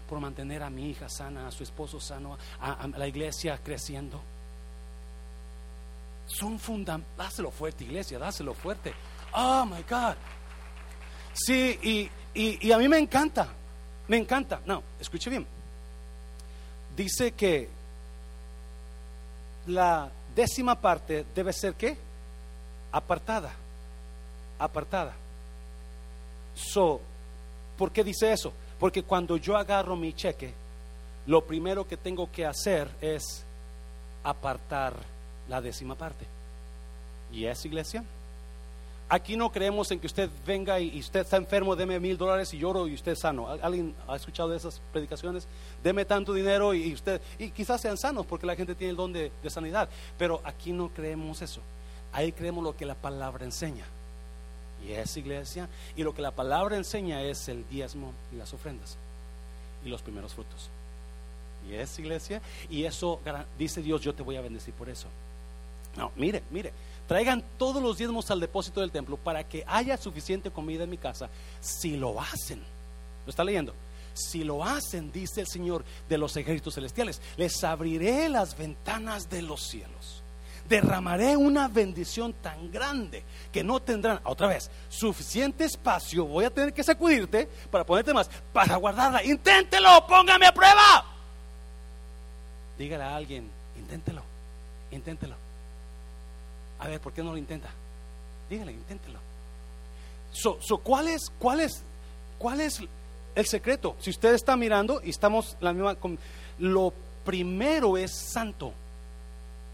por 0.08 0.20
mantener 0.20 0.62
a 0.62 0.70
mi 0.70 0.90
hija 0.90 1.08
sana, 1.08 1.48
a 1.48 1.50
su 1.50 1.62
esposo 1.62 2.00
sano, 2.00 2.38
a, 2.60 2.86
la 2.96 3.06
iglesia 3.06 3.58
creciendo. 3.62 4.20
Son 6.26 6.58
fundamentales. 6.58 7.16
Dáselo 7.16 7.50
fuerte, 7.50 7.84
iglesia, 7.84 8.18
dáselo 8.18 8.54
fuerte. 8.54 8.92
Oh 9.32 9.64
my 9.66 9.82
God. 9.88 10.16
Sí, 11.32 11.78
y, 11.82 12.10
y, 12.34 12.66
y 12.66 12.72
a 12.72 12.78
mí 12.78 12.88
me 12.88 12.98
encanta, 12.98 13.48
me 14.08 14.16
encanta. 14.16 14.60
No, 14.64 14.82
escuche 14.98 15.30
bien. 15.30 15.46
Dice 16.96 17.32
que 17.32 17.68
la 19.66 20.10
décima 20.34 20.80
parte 20.80 21.26
debe 21.34 21.52
ser 21.52 21.74
qué? 21.74 21.96
Apartada. 22.92 23.52
Apartada. 24.58 25.14
So, 26.54 27.00
¿por 27.76 27.92
qué 27.92 28.02
dice 28.02 28.32
eso? 28.32 28.52
Porque 28.78 29.02
cuando 29.02 29.36
yo 29.36 29.56
agarro 29.56 29.96
mi 29.96 30.12
cheque, 30.12 30.52
lo 31.26 31.44
primero 31.44 31.86
que 31.86 31.96
tengo 31.96 32.30
que 32.30 32.46
hacer 32.46 32.88
es 33.00 33.44
apartar 34.22 34.94
la 35.48 35.60
décima 35.60 35.94
parte. 35.94 36.26
¿Y 37.32 37.46
es 37.46 37.64
iglesia? 37.64 38.04
Aquí 39.08 39.36
no 39.36 39.52
creemos 39.52 39.88
en 39.92 40.00
que 40.00 40.08
usted 40.08 40.28
venga 40.44 40.80
y, 40.80 40.98
usted 40.98 41.20
está 41.20 41.36
enfermo, 41.36 41.76
deme 41.76 42.00
mil 42.00 42.18
dólares 42.18 42.52
y 42.52 42.58
lloro 42.58 42.88
y 42.88 42.94
usted 42.94 43.12
es 43.12 43.20
sano. 43.20 43.48
¿Alguien 43.62 43.94
ha 44.08 44.16
escuchado 44.16 44.48
de 44.48 44.56
esas 44.56 44.80
predicaciones? 44.92 45.46
Deme 45.82 46.04
tanto 46.04 46.32
dinero 46.32 46.74
y, 46.74 46.92
usted, 46.92 47.20
y 47.38 47.50
quizás 47.50 47.80
sean 47.80 47.96
sanos 47.96 48.26
porque 48.26 48.46
la 48.46 48.56
gente 48.56 48.74
tiene 48.74 48.90
el 48.90 48.96
don 48.96 49.12
de, 49.12 49.30
de 49.42 49.50
sanidad. 49.50 49.88
Pero 50.18 50.40
aquí 50.42 50.72
no 50.72 50.88
creemos 50.88 51.40
eso. 51.40 51.60
Ahí 52.12 52.32
creemos 52.32 52.64
lo 52.64 52.76
que 52.76 52.84
la 52.84 52.96
palabra 52.96 53.44
enseña. 53.44 53.84
Y 54.86 54.92
es 54.92 55.16
iglesia. 55.16 55.68
Y 55.96 56.02
lo 56.02 56.14
que 56.14 56.22
la 56.22 56.30
palabra 56.30 56.76
enseña 56.76 57.22
es 57.22 57.48
el 57.48 57.68
diezmo 57.68 58.12
y 58.32 58.36
las 58.36 58.52
ofrendas 58.52 58.96
y 59.84 59.88
los 59.88 60.02
primeros 60.02 60.34
frutos. 60.34 60.70
Y 61.68 61.74
es 61.74 61.98
iglesia. 61.98 62.40
Y 62.70 62.84
eso 62.84 63.20
dice 63.58 63.82
Dios, 63.82 64.00
yo 64.00 64.14
te 64.14 64.22
voy 64.22 64.36
a 64.36 64.40
bendecir 64.40 64.74
por 64.74 64.88
eso. 64.88 65.08
No, 65.96 66.12
mire, 66.16 66.42
mire. 66.50 66.72
Traigan 67.08 67.42
todos 67.56 67.82
los 67.82 67.98
diezmos 67.98 68.30
al 68.30 68.40
depósito 68.40 68.80
del 68.80 68.90
templo 68.90 69.16
para 69.16 69.48
que 69.48 69.64
haya 69.66 69.96
suficiente 69.96 70.50
comida 70.50 70.84
en 70.84 70.90
mi 70.90 70.98
casa. 70.98 71.28
Si 71.60 71.96
lo 71.96 72.20
hacen, 72.20 72.60
¿lo 73.24 73.30
está 73.30 73.44
leyendo? 73.44 73.74
Si 74.12 74.44
lo 74.44 74.64
hacen, 74.64 75.12
dice 75.12 75.42
el 75.42 75.46
Señor 75.46 75.84
de 76.08 76.18
los 76.18 76.36
ejércitos 76.36 76.74
celestiales, 76.74 77.20
les 77.36 77.62
abriré 77.62 78.28
las 78.28 78.56
ventanas 78.56 79.30
de 79.30 79.42
los 79.42 79.62
cielos. 79.68 80.15
Derramaré 80.68 81.36
una 81.36 81.68
bendición 81.68 82.32
tan 82.34 82.70
grande 82.70 83.22
que 83.52 83.62
no 83.62 83.80
tendrán, 83.80 84.20
otra 84.24 84.48
vez, 84.48 84.70
suficiente 84.88 85.64
espacio. 85.64 86.24
Voy 86.24 86.44
a 86.44 86.50
tener 86.50 86.72
que 86.72 86.82
sacudirte 86.82 87.48
para 87.70 87.84
ponerte 87.84 88.12
más, 88.12 88.28
para 88.52 88.76
guardarla. 88.76 89.22
Inténtelo, 89.24 90.06
póngame 90.06 90.46
a 90.46 90.52
prueba. 90.52 91.04
Dígale 92.78 93.04
a 93.04 93.16
alguien, 93.16 93.48
inténtelo, 93.78 94.22
inténtelo. 94.90 95.36
A 96.78 96.88
ver, 96.88 97.00
¿por 97.00 97.12
qué 97.12 97.22
no 97.22 97.32
lo 97.32 97.38
intenta? 97.38 97.68
Dígale, 98.50 98.72
inténtelo. 98.72 99.18
So, 100.32 100.58
¿cuál, 100.82 101.08
es, 101.08 101.30
cuál, 101.38 101.60
es, 101.60 101.82
¿Cuál 102.38 102.60
es 102.60 102.82
el 103.34 103.46
secreto? 103.46 103.96
Si 104.00 104.10
usted 104.10 104.34
está 104.34 104.56
mirando 104.56 105.00
y 105.02 105.10
estamos 105.10 105.56
la 105.60 105.72
misma, 105.72 105.96
lo 106.58 106.92
primero 107.24 107.96
es 107.96 108.12
santo. 108.12 108.72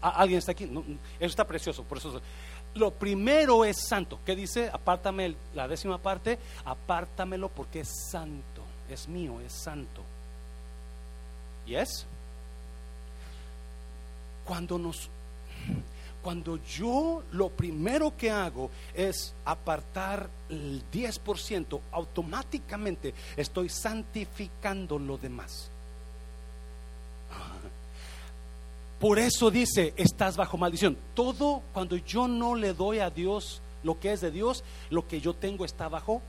¿Alguien 0.03 0.39
está 0.39 0.51
aquí? 0.51 0.65
eso 0.65 0.99
está 1.19 1.45
precioso, 1.47 1.83
por 1.83 1.97
eso. 1.97 2.21
Lo 2.75 2.91
primero 2.91 3.63
es 3.63 3.87
santo. 3.87 4.19
¿Qué 4.25 4.35
dice? 4.35 4.69
Apártame 4.71 5.35
la 5.53 5.67
décima 5.67 5.97
parte, 5.97 6.37
apártamelo 6.65 7.47
porque 7.49 7.81
es 7.81 7.89
santo, 8.11 8.63
es 8.89 9.07
mío, 9.07 9.39
es 9.39 9.53
santo. 9.53 10.03
¿Y 11.65 11.75
es? 11.75 12.05
Cuando 14.43 14.77
nos 14.77 15.09
cuando 16.21 16.57
yo 16.63 17.23
lo 17.33 17.49
primero 17.49 18.15
que 18.15 18.31
hago 18.31 18.71
es 18.93 19.35
apartar 19.43 20.29
el 20.49 20.81
10%, 20.89 21.81
automáticamente 21.91 23.13
estoy 23.35 23.67
santificando 23.67 24.97
lo 24.97 25.17
demás. 25.17 25.72
Por 29.03 29.19
eso 29.19 29.51
dice, 29.51 29.93
estás 29.97 30.37
bajo 30.37 30.57
maldición. 30.57 30.97
Todo 31.13 31.61
cuando 31.73 31.97
yo 31.97 32.25
no 32.29 32.55
le 32.55 32.73
doy 32.73 32.99
a 32.99 33.09
Dios 33.09 33.61
lo 33.83 33.99
que 33.99 34.13
es 34.13 34.21
de 34.21 34.31
Dios, 34.31 34.63
lo 34.89 35.09
que 35.09 35.19
yo 35.19 35.33
tengo 35.33 35.65
está 35.65 35.89
bajo 35.89 36.21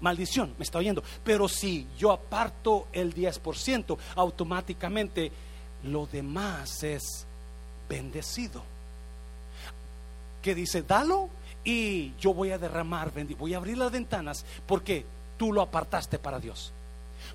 maldición, 0.00 0.56
me 0.58 0.64
está 0.64 0.78
oyendo. 0.78 1.04
Pero 1.22 1.48
si 1.48 1.86
yo 1.96 2.10
aparto 2.10 2.88
el 2.92 3.14
10%, 3.14 3.96
automáticamente 4.16 5.30
lo 5.84 6.06
demás 6.06 6.82
es 6.82 7.28
bendecido 7.88 8.64
que 10.42 10.56
dice, 10.56 10.82
dalo 10.82 11.28
y 11.62 12.12
yo 12.18 12.34
voy 12.34 12.50
a 12.50 12.58
derramar, 12.58 13.12
voy 13.38 13.54
a 13.54 13.58
abrir 13.58 13.78
las 13.78 13.92
ventanas 13.92 14.44
porque 14.66 15.06
tú 15.38 15.52
lo 15.52 15.62
apartaste 15.62 16.18
para 16.18 16.40
Dios. 16.40 16.72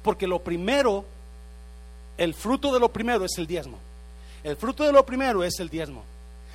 Porque 0.04 0.28
lo 0.28 0.44
primero, 0.44 1.06
el 2.18 2.34
fruto 2.34 2.74
de 2.74 2.82
lo 2.82 2.92
primero 2.92 3.24
es 3.24 3.38
el 3.38 3.48
diezmo. 3.48 3.88
El 4.44 4.56
fruto 4.56 4.84
de 4.84 4.92
lo 4.92 5.06
primero 5.06 5.44
es 5.44 5.60
el 5.60 5.70
diezmo. 5.70 6.04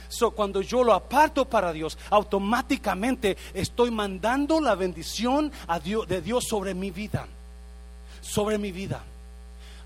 So, 0.09 0.31
cuando 0.31 0.61
yo 0.61 0.85
lo 0.85 0.93
aparto 0.93 1.45
para 1.45 1.73
Dios, 1.73 1.99
automáticamente 2.11 3.37
estoy 3.53 3.91
mandando 3.91 4.61
la 4.61 4.75
bendición 4.75 5.51
a 5.67 5.81
Dios, 5.81 6.07
de 6.07 6.21
Dios 6.21 6.45
sobre 6.49 6.75
mi 6.75 6.91
vida. 6.91 7.27
Sobre 8.21 8.59
mi 8.59 8.71
vida. 8.71 9.03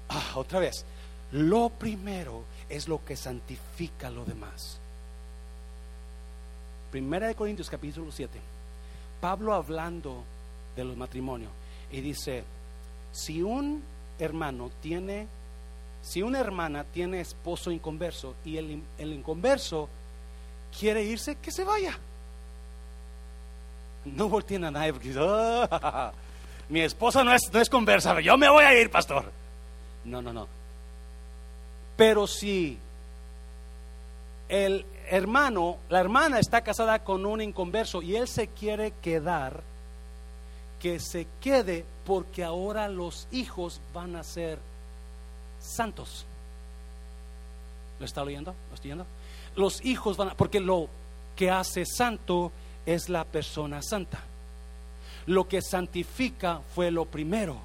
Ah, 0.09 0.32
otra 0.34 0.61
vez. 0.61 0.84
Lo 1.32 1.68
primero 1.68 2.44
es 2.68 2.88
lo 2.88 3.05
que 3.05 3.16
santifica 3.16 4.11
lo 4.11 4.24
demás. 4.24 4.78
Primera 6.90 7.28
de 7.28 7.34
Corintios 7.34 7.68
capítulo 7.68 8.11
7. 8.11 8.38
Pablo 9.20 9.53
hablando 9.53 10.24
de 10.76 10.84
los 10.84 10.96
matrimonios 10.96 11.51
y 11.90 12.01
dice, 12.01 12.44
si 13.12 13.42
un 13.42 13.82
hermano 14.18 14.70
tiene, 14.80 15.26
si 16.09 16.22
una 16.22 16.40
hermana 16.40 16.84
tiene 16.84 17.20
esposo 17.20 17.70
inconverso 17.70 18.34
y 18.44 18.56
el, 18.56 18.82
el 18.98 19.12
inconverso 19.12 19.88
quiere 20.78 21.02
irse, 21.04 21.36
que 21.36 21.50
se 21.50 21.64
vaya. 21.64 21.98
No 24.04 24.28
volteen 24.28 24.64
a 24.64 24.70
nadie 24.70 24.92
porque 24.92 25.14
"Ah, 25.18 26.12
mi 26.68 26.80
esposa 26.80 27.22
no 27.24 27.32
es, 27.34 27.42
no 27.52 27.61
es 27.61 27.68
conversa, 27.68 28.20
yo 28.20 28.36
me 28.38 28.48
voy 28.48 28.64
a 28.64 28.78
ir, 28.80 28.90
pastor. 28.90 29.30
No, 30.04 30.22
no, 30.22 30.32
no. 30.32 30.46
Pero 31.96 32.26
si 32.26 32.78
el 34.48 34.86
hermano, 35.11 35.78
la 35.88 36.00
hermana 36.00 36.38
está 36.38 36.62
casada 36.62 37.00
con 37.00 37.26
un 37.26 37.40
inconverso 37.42 38.00
y 38.02 38.16
él 38.16 38.28
se 38.28 38.48
quiere 38.48 38.92
quedar, 39.02 39.62
que 40.80 41.00
se 41.00 41.26
quede 41.40 41.84
porque 42.06 42.44
ahora 42.44 42.88
los 42.88 43.26
hijos 43.32 43.80
van 43.92 44.16
a 44.16 44.22
ser 44.22 44.59
santos. 45.61 46.26
¿Lo 47.98 48.06
está 48.06 48.22
oyendo? 48.22 48.54
¿Lo 48.70 48.78
oyendo? 48.78 49.06
Los 49.56 49.84
hijos 49.84 50.16
van 50.16 50.30
a, 50.30 50.34
porque 50.34 50.61
lo 50.61 50.88
que 51.34 51.50
hace 51.50 51.84
santo 51.84 52.52
es 52.86 53.09
la 53.09 53.24
persona 53.24 53.82
santa. 53.82 54.20
Lo 55.26 55.46
que 55.48 55.61
santifica 55.61 56.61
fue 56.74 56.90
lo 56.90 57.04
primero. 57.04 57.59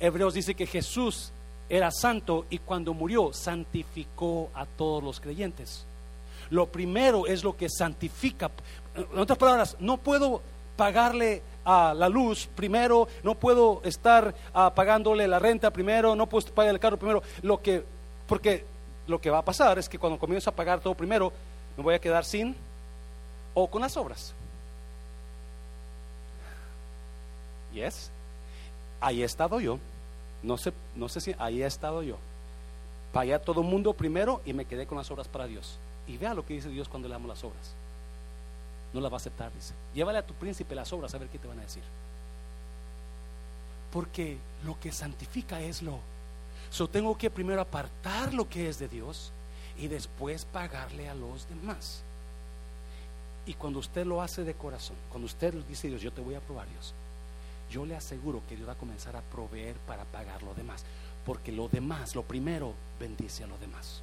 Hebreos 0.00 0.34
dice 0.34 0.54
que 0.54 0.66
Jesús 0.66 1.32
era 1.68 1.90
santo 1.90 2.46
y 2.50 2.58
cuando 2.58 2.94
murió 2.94 3.32
santificó 3.32 4.50
a 4.54 4.64
todos 4.64 5.02
los 5.02 5.20
creyentes. 5.20 5.84
Lo 6.50 6.66
primero 6.66 7.26
es 7.26 7.44
lo 7.44 7.56
que 7.56 7.68
santifica. 7.68 8.50
En 8.94 9.18
otras 9.18 9.38
palabras, 9.38 9.76
no 9.80 9.98
puedo 9.98 10.40
pagarle 10.76 11.42
a 11.70 11.92
la 11.92 12.08
luz 12.08 12.48
primero, 12.54 13.08
no 13.22 13.34
puedo 13.34 13.82
estar 13.84 14.34
pagándole 14.74 15.28
la 15.28 15.38
renta 15.38 15.70
primero, 15.70 16.16
no 16.16 16.26
puedo 16.26 16.46
pagar 16.54 16.72
el 16.72 16.80
carro 16.80 16.96
primero. 16.96 17.22
Lo 17.42 17.60
que, 17.60 17.84
porque 18.26 18.64
lo 19.06 19.20
que 19.20 19.28
va 19.28 19.38
a 19.38 19.44
pasar 19.44 19.78
es 19.78 19.86
que 19.86 19.98
cuando 19.98 20.18
comienzo 20.18 20.48
a 20.48 20.54
pagar 20.54 20.80
todo 20.80 20.94
primero, 20.94 21.30
me 21.76 21.82
voy 21.82 21.94
a 21.94 21.98
quedar 21.98 22.24
sin 22.24 22.56
o 23.52 23.66
con 23.68 23.82
las 23.82 23.98
obras. 23.98 24.32
Yes. 27.74 28.10
Ahí 28.98 29.20
he 29.20 29.26
estado 29.26 29.60
yo. 29.60 29.78
No 30.42 30.56
sé, 30.56 30.72
no 30.96 31.10
sé 31.10 31.20
si 31.20 31.34
ahí 31.38 31.62
he 31.62 31.66
estado 31.66 32.02
yo. 32.02 32.16
Pagué 33.12 33.38
todo 33.40 33.60
el 33.60 33.66
mundo 33.66 33.92
primero 33.92 34.40
y 34.46 34.54
me 34.54 34.64
quedé 34.64 34.86
con 34.86 34.96
las 34.96 35.10
obras 35.10 35.28
para 35.28 35.46
Dios. 35.46 35.78
Y 36.06 36.16
vea 36.16 36.32
lo 36.32 36.46
que 36.46 36.54
dice 36.54 36.70
Dios 36.70 36.88
cuando 36.88 37.08
le 37.08 37.12
damos 37.12 37.28
las 37.28 37.44
obras. 37.44 37.74
No 38.92 39.00
las 39.00 39.10
va 39.10 39.16
a 39.16 39.18
aceptar, 39.18 39.52
dice. 39.52 39.74
Llévale 39.94 40.18
a 40.18 40.26
tu 40.26 40.34
príncipe 40.34 40.74
las 40.74 40.92
obras 40.92 41.14
a 41.14 41.18
ver 41.18 41.28
qué 41.28 41.38
te 41.38 41.48
van 41.48 41.58
a 41.58 41.62
decir. 41.62 41.82
Porque 43.92 44.38
lo 44.64 44.78
que 44.80 44.92
santifica 44.92 45.60
es 45.60 45.82
lo. 45.82 45.98
So 46.70 46.88
tengo 46.88 47.16
que 47.16 47.30
primero 47.30 47.60
apartar 47.60 48.34
lo 48.34 48.48
que 48.48 48.68
es 48.68 48.78
de 48.78 48.88
Dios 48.88 49.32
y 49.78 49.88
después 49.88 50.44
pagarle 50.44 51.08
a 51.08 51.14
los 51.14 51.48
demás. 51.48 52.02
Y 53.46 53.54
cuando 53.54 53.78
usted 53.78 54.04
lo 54.04 54.20
hace 54.20 54.44
de 54.44 54.54
corazón, 54.54 54.96
cuando 55.08 55.26
usted 55.26 55.54
dice 55.66 55.88
Dios, 55.88 56.02
yo 56.02 56.12
te 56.12 56.20
voy 56.20 56.34
a 56.34 56.40
probar 56.40 56.68
Dios, 56.68 56.92
yo 57.70 57.86
le 57.86 57.96
aseguro 57.96 58.42
que 58.48 58.56
Dios 58.56 58.68
va 58.68 58.72
a 58.72 58.78
comenzar 58.78 59.16
a 59.16 59.22
proveer 59.22 59.76
para 59.86 60.04
pagar 60.04 60.42
lo 60.42 60.54
demás. 60.54 60.84
Porque 61.24 61.52
lo 61.52 61.68
demás, 61.68 62.14
lo 62.14 62.22
primero, 62.22 62.74
bendice 62.98 63.44
a 63.44 63.46
lo 63.46 63.56
demás. 63.58 64.02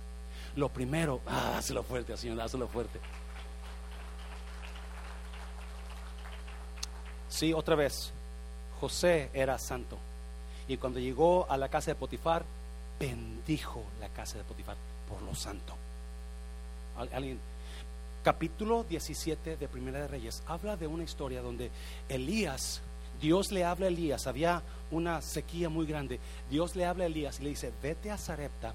Lo 0.55 0.69
primero, 0.69 1.21
ah, 1.27 1.51
dáselo 1.55 1.83
fuerte, 1.83 2.15
Señor, 2.17 2.37
dáselo 2.37 2.67
fuerte. 2.67 2.99
Sí, 7.29 7.53
otra 7.53 7.75
vez, 7.75 8.11
José 8.79 9.29
era 9.33 9.57
santo. 9.57 9.97
Y 10.67 10.77
cuando 10.77 10.99
llegó 10.99 11.49
a 11.49 11.57
la 11.57 11.69
casa 11.69 11.91
de 11.91 11.95
Potifar, 11.95 12.43
bendijo 12.99 13.83
la 13.99 14.09
casa 14.09 14.37
de 14.37 14.43
Potifar 14.43 14.77
por 15.07 15.21
lo 15.21 15.35
santo. 15.35 15.75
Capítulo 18.23 18.83
17 18.83 19.57
de 19.57 19.67
Primera 19.67 19.99
de 19.99 20.07
Reyes 20.07 20.41
habla 20.47 20.77
de 20.77 20.87
una 20.87 21.03
historia 21.03 21.41
donde 21.41 21.69
Elías, 22.09 22.81
Dios 23.21 23.51
le 23.51 23.63
habla 23.65 23.85
a 23.85 23.89
Elías, 23.89 24.25
había 24.25 24.63
una 24.89 25.21
sequía 25.21 25.69
muy 25.69 25.85
grande. 25.85 26.19
Dios 26.49 26.75
le 26.75 26.85
habla 26.85 27.03
a 27.03 27.07
Elías 27.07 27.39
y 27.39 27.43
le 27.43 27.49
dice, 27.49 27.71
vete 27.83 28.09
a 28.11 28.17
Sarepta 28.17 28.73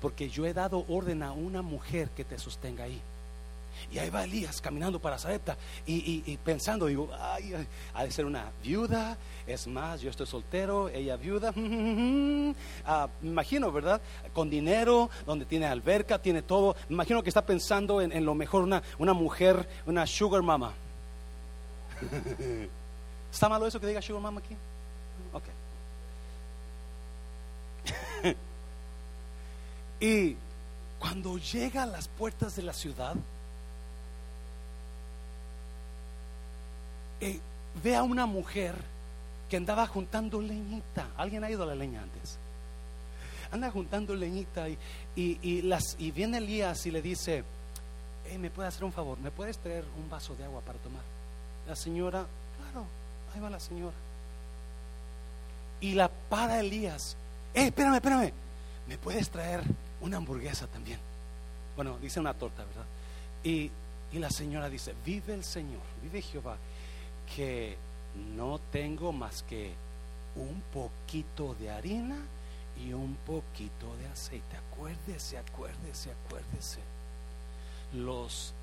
porque 0.00 0.30
yo 0.30 0.46
he 0.46 0.54
dado 0.54 0.84
orden 0.88 1.22
a 1.22 1.32
una 1.32 1.62
mujer 1.62 2.08
que 2.10 2.24
te 2.24 2.38
sostenga 2.38 2.84
ahí. 2.84 3.00
Y 3.90 3.98
ahí 3.98 4.10
va 4.10 4.24
Elías 4.24 4.60
caminando 4.60 4.98
para 5.00 5.18
Sarepta 5.18 5.56
y, 5.86 6.22
y- 6.26 6.36
pensando, 6.38 6.86
digo, 6.86 7.08
ay, 7.18 7.54
ha 7.94 8.04
de 8.04 8.10
ser 8.10 8.24
una 8.26 8.50
viuda, 8.62 9.16
es 9.46 9.66
más, 9.66 10.00
yo 10.00 10.10
estoy 10.10 10.26
soltero, 10.26 10.88
ella 10.88 11.16
viuda, 11.16 11.52
Ah, 12.84 13.08
me 13.20 13.28
imagino, 13.30 13.70
¿verdad? 13.72 14.00
Con 14.32 14.48
dinero, 14.50 15.10
donde 15.26 15.44
tiene 15.44 15.66
alberca, 15.66 16.18
tiene 16.18 16.42
todo, 16.42 16.76
imagino 16.88 17.22
que 17.22 17.30
está 17.30 17.44
pensando 17.44 18.00
en, 18.00 18.12
en 18.12 18.24
lo 18.24 18.34
mejor 18.34 18.62
una, 18.62 18.82
una 18.98 19.12
mujer, 19.12 19.68
una 19.86 20.06
sugar 20.06 20.42
mama. 20.42 20.72
¿Está 23.32 23.48
malo 23.48 23.66
eso 23.66 23.78
que 23.80 23.86
diga 23.86 24.02
sugar 24.02 24.22
mama 24.22 24.40
aquí? 24.40 24.56
Ok. 25.32 25.44
y 30.00 30.36
cuando 30.98 31.38
llega 31.38 31.84
a 31.84 31.86
las 31.86 32.08
puertas 32.08 32.56
de 32.56 32.62
la 32.62 32.72
ciudad, 32.72 33.14
eh, 37.20 37.40
ve 37.82 37.96
a 37.96 38.02
una 38.02 38.26
mujer 38.26 38.74
que 39.48 39.56
andaba 39.56 39.86
juntando 39.86 40.40
leñita. 40.40 41.08
¿Alguien 41.16 41.44
ha 41.44 41.50
ido 41.50 41.62
a 41.64 41.66
la 41.66 41.74
leña 41.74 42.02
antes? 42.02 42.38
Anda 43.52 43.70
juntando 43.70 44.14
leñita 44.14 44.68
y, 44.68 44.78
y, 45.16 45.38
y 45.42 45.62
las, 45.62 45.96
y 45.98 46.12
viene 46.12 46.38
Elías 46.38 46.86
y 46.86 46.92
le 46.92 47.02
dice, 47.02 47.42
"Eh, 48.26 48.38
¿me 48.38 48.48
puede 48.50 48.68
hacer 48.68 48.84
un 48.84 48.92
favor? 48.92 49.18
¿Me 49.18 49.30
puedes 49.32 49.58
traer 49.58 49.84
un 49.98 50.08
vaso 50.08 50.36
de 50.36 50.44
agua 50.44 50.60
para 50.60 50.78
tomar? 50.78 51.02
La 51.66 51.74
señora, 51.74 52.24
claro, 52.58 52.86
ahí 53.34 53.40
va 53.40 53.50
la 53.50 53.58
señora. 53.60 53.96
Y 55.80 55.94
la 55.94 56.08
para 56.08 56.60
Elías, 56.60 57.16
eh, 57.54 57.66
espérame, 57.66 57.94
espérame, 57.96 58.32
¿me 58.86 58.98
puedes 58.98 59.28
traer 59.30 59.62
una 60.00 60.18
hamburguesa 60.18 60.66
también? 60.68 60.98
Bueno, 61.74 61.98
dice 61.98 62.20
una 62.20 62.34
torta, 62.34 62.64
¿verdad? 62.64 62.84
Y, 63.42 63.70
y 64.12 64.18
la 64.18 64.30
señora 64.30 64.68
dice, 64.68 64.94
vive 65.04 65.34
el 65.34 65.42
Señor, 65.42 65.80
vive 66.02 66.20
Jehová, 66.22 66.56
que 67.34 67.76
no 68.36 68.60
tengo 68.72 69.12
más 69.12 69.42
que 69.42 69.72
un 70.36 70.62
poquito 70.72 71.54
de 71.54 71.70
harina 71.70 72.18
y 72.84 72.92
un 72.92 73.16
poquito 73.26 73.94
de 73.96 74.06
aceite. 74.08 74.56
Acuérdese, 74.56 75.38
acuérdese, 75.38 76.10
acuérdese. 76.12 76.80
Los, 77.92 78.54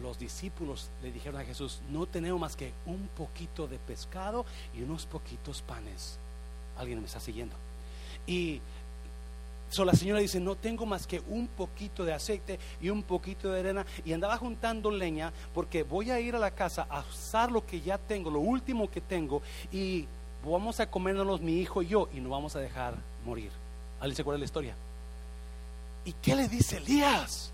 los 0.00 0.18
discípulos 0.18 0.90
le 1.02 1.12
dijeron 1.12 1.40
a 1.40 1.44
Jesús, 1.44 1.80
no 1.90 2.06
tenemos 2.06 2.40
más 2.40 2.56
que 2.56 2.72
un 2.84 3.08
poquito 3.16 3.68
de 3.68 3.78
pescado 3.78 4.44
y 4.74 4.82
unos 4.82 5.06
poquitos 5.06 5.62
panes. 5.62 6.18
Alguien 6.76 7.00
me 7.00 7.06
está 7.06 7.20
siguiendo. 7.20 7.54
Y 8.26 8.60
So, 9.72 9.86
la 9.86 9.94
señora 9.94 10.20
dice, 10.20 10.38
no 10.38 10.54
tengo 10.54 10.84
más 10.84 11.06
que 11.06 11.22
un 11.28 11.48
poquito 11.48 12.04
de 12.04 12.12
aceite 12.12 12.58
y 12.78 12.90
un 12.90 13.02
poquito 13.02 13.50
de 13.50 13.60
arena. 13.60 13.86
Y 14.04 14.12
andaba 14.12 14.36
juntando 14.36 14.90
leña 14.90 15.32
porque 15.54 15.82
voy 15.82 16.10
a 16.10 16.20
ir 16.20 16.36
a 16.36 16.38
la 16.38 16.50
casa 16.50 16.86
a 16.90 17.00
usar 17.00 17.50
lo 17.50 17.64
que 17.64 17.80
ya 17.80 17.96
tengo, 17.96 18.30
lo 18.30 18.40
último 18.40 18.90
que 18.90 19.00
tengo. 19.00 19.40
Y 19.72 20.06
vamos 20.44 20.78
a 20.78 20.90
comérnoslos 20.90 21.40
mi 21.40 21.58
hijo 21.58 21.80
y 21.80 21.86
yo 21.86 22.10
y 22.12 22.20
nos 22.20 22.30
vamos 22.30 22.54
a 22.54 22.60
dejar 22.60 22.96
morir. 23.24 23.50
¿Alguien 23.98 24.14
se 24.14 24.20
acuerda 24.20 24.36
de 24.36 24.40
la 24.40 24.44
historia? 24.44 24.74
¿Y 26.04 26.12
qué 26.20 26.36
le 26.36 26.48
dice 26.48 26.76
Elías? 26.76 27.50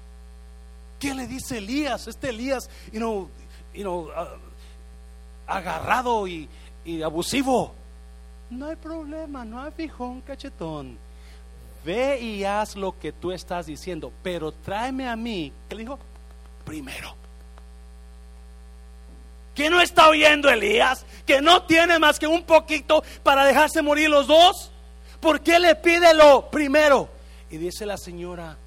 ¿Qué 0.98 1.14
le 1.14 1.28
dice 1.28 1.58
Elías? 1.58 2.08
Este 2.08 2.30
Elías, 2.30 2.68
you 2.92 2.98
know, 2.98 3.28
you 3.72 3.82
know, 3.82 4.08
ah, 4.16 4.34
agarrado 5.46 6.26
y, 6.26 6.48
y 6.84 7.00
abusivo. 7.00 7.74
No 8.50 8.66
hay 8.66 8.74
problema, 8.74 9.44
no 9.44 9.62
hay 9.62 9.70
fijón 9.70 10.20
cachetón 10.22 10.98
ve 11.88 12.20
y 12.20 12.44
haz 12.44 12.76
lo 12.76 12.98
que 12.98 13.12
tú 13.12 13.32
estás 13.32 13.64
diciendo, 13.64 14.12
pero 14.22 14.52
tráeme 14.52 15.08
a 15.08 15.16
mí, 15.16 15.50
¿qué 15.68 15.74
le 15.74 15.82
dijo? 15.84 15.98
Primero. 16.62 17.14
¿Que 19.54 19.70
no 19.70 19.80
está 19.80 20.10
oyendo 20.10 20.50
Elías? 20.50 21.06
¿Que 21.24 21.40
no 21.40 21.62
tiene 21.62 21.98
más 21.98 22.18
que 22.18 22.26
un 22.26 22.44
poquito 22.44 23.02
para 23.22 23.46
dejarse 23.46 23.80
morir 23.80 24.10
los 24.10 24.26
dos? 24.26 24.70
¿Por 25.18 25.40
qué 25.40 25.58
le 25.58 25.74
pide 25.76 26.12
lo 26.12 26.50
primero? 26.50 27.08
Y 27.50 27.56
dice 27.56 27.86
la 27.86 27.96
señora, 27.96 28.58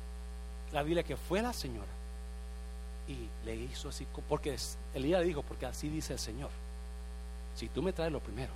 la 0.71 0.81
Biblia 0.81 1.03
que 1.03 1.15
fue 1.15 1.43
la 1.43 1.53
señora, 1.53 1.91
y 3.07 3.29
le 3.45 3.55
hizo 3.55 3.89
así, 3.89 4.07
porque 4.27 4.57
Elías 4.95 5.21
le 5.21 5.27
dijo, 5.27 5.43
porque 5.43 5.67
así 5.67 5.89
dice 5.89 6.13
el 6.13 6.19
Señor. 6.19 6.49
Si 7.53 7.69
tú 7.69 7.83
me 7.83 7.93
traes 7.93 8.11
lo 8.11 8.19
primero, 8.19 8.53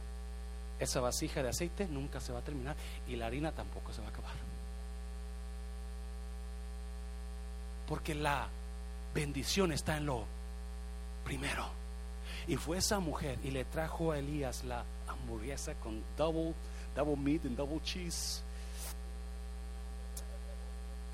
esa 0.79 1.01
vasija 1.01 1.43
de 1.43 1.49
aceite 1.49 1.87
nunca 1.87 2.19
se 2.19 2.33
va 2.33 2.39
a 2.39 2.41
terminar 2.41 2.75
y 3.07 3.15
la 3.15 3.27
harina 3.27 3.51
tampoco 3.51 3.93
se 3.93 4.01
va 4.01 4.07
a 4.07 4.09
acabar. 4.09 4.44
Porque 7.87 8.15
la 8.15 8.47
bendición 9.13 9.71
está 9.71 9.97
en 9.97 10.05
lo 10.05 10.25
primero. 11.23 11.65
Y 12.47 12.57
fue 12.57 12.77
esa 12.77 12.99
mujer 12.99 13.37
y 13.43 13.51
le 13.51 13.65
trajo 13.65 14.11
a 14.11 14.19
Elías 14.19 14.63
la 14.63 14.83
hamburguesa 15.07 15.73
con 15.75 16.03
double, 16.17 16.53
double 16.95 17.15
meat 17.15 17.45
and 17.45 17.57
double 17.57 17.81
cheese. 17.83 18.41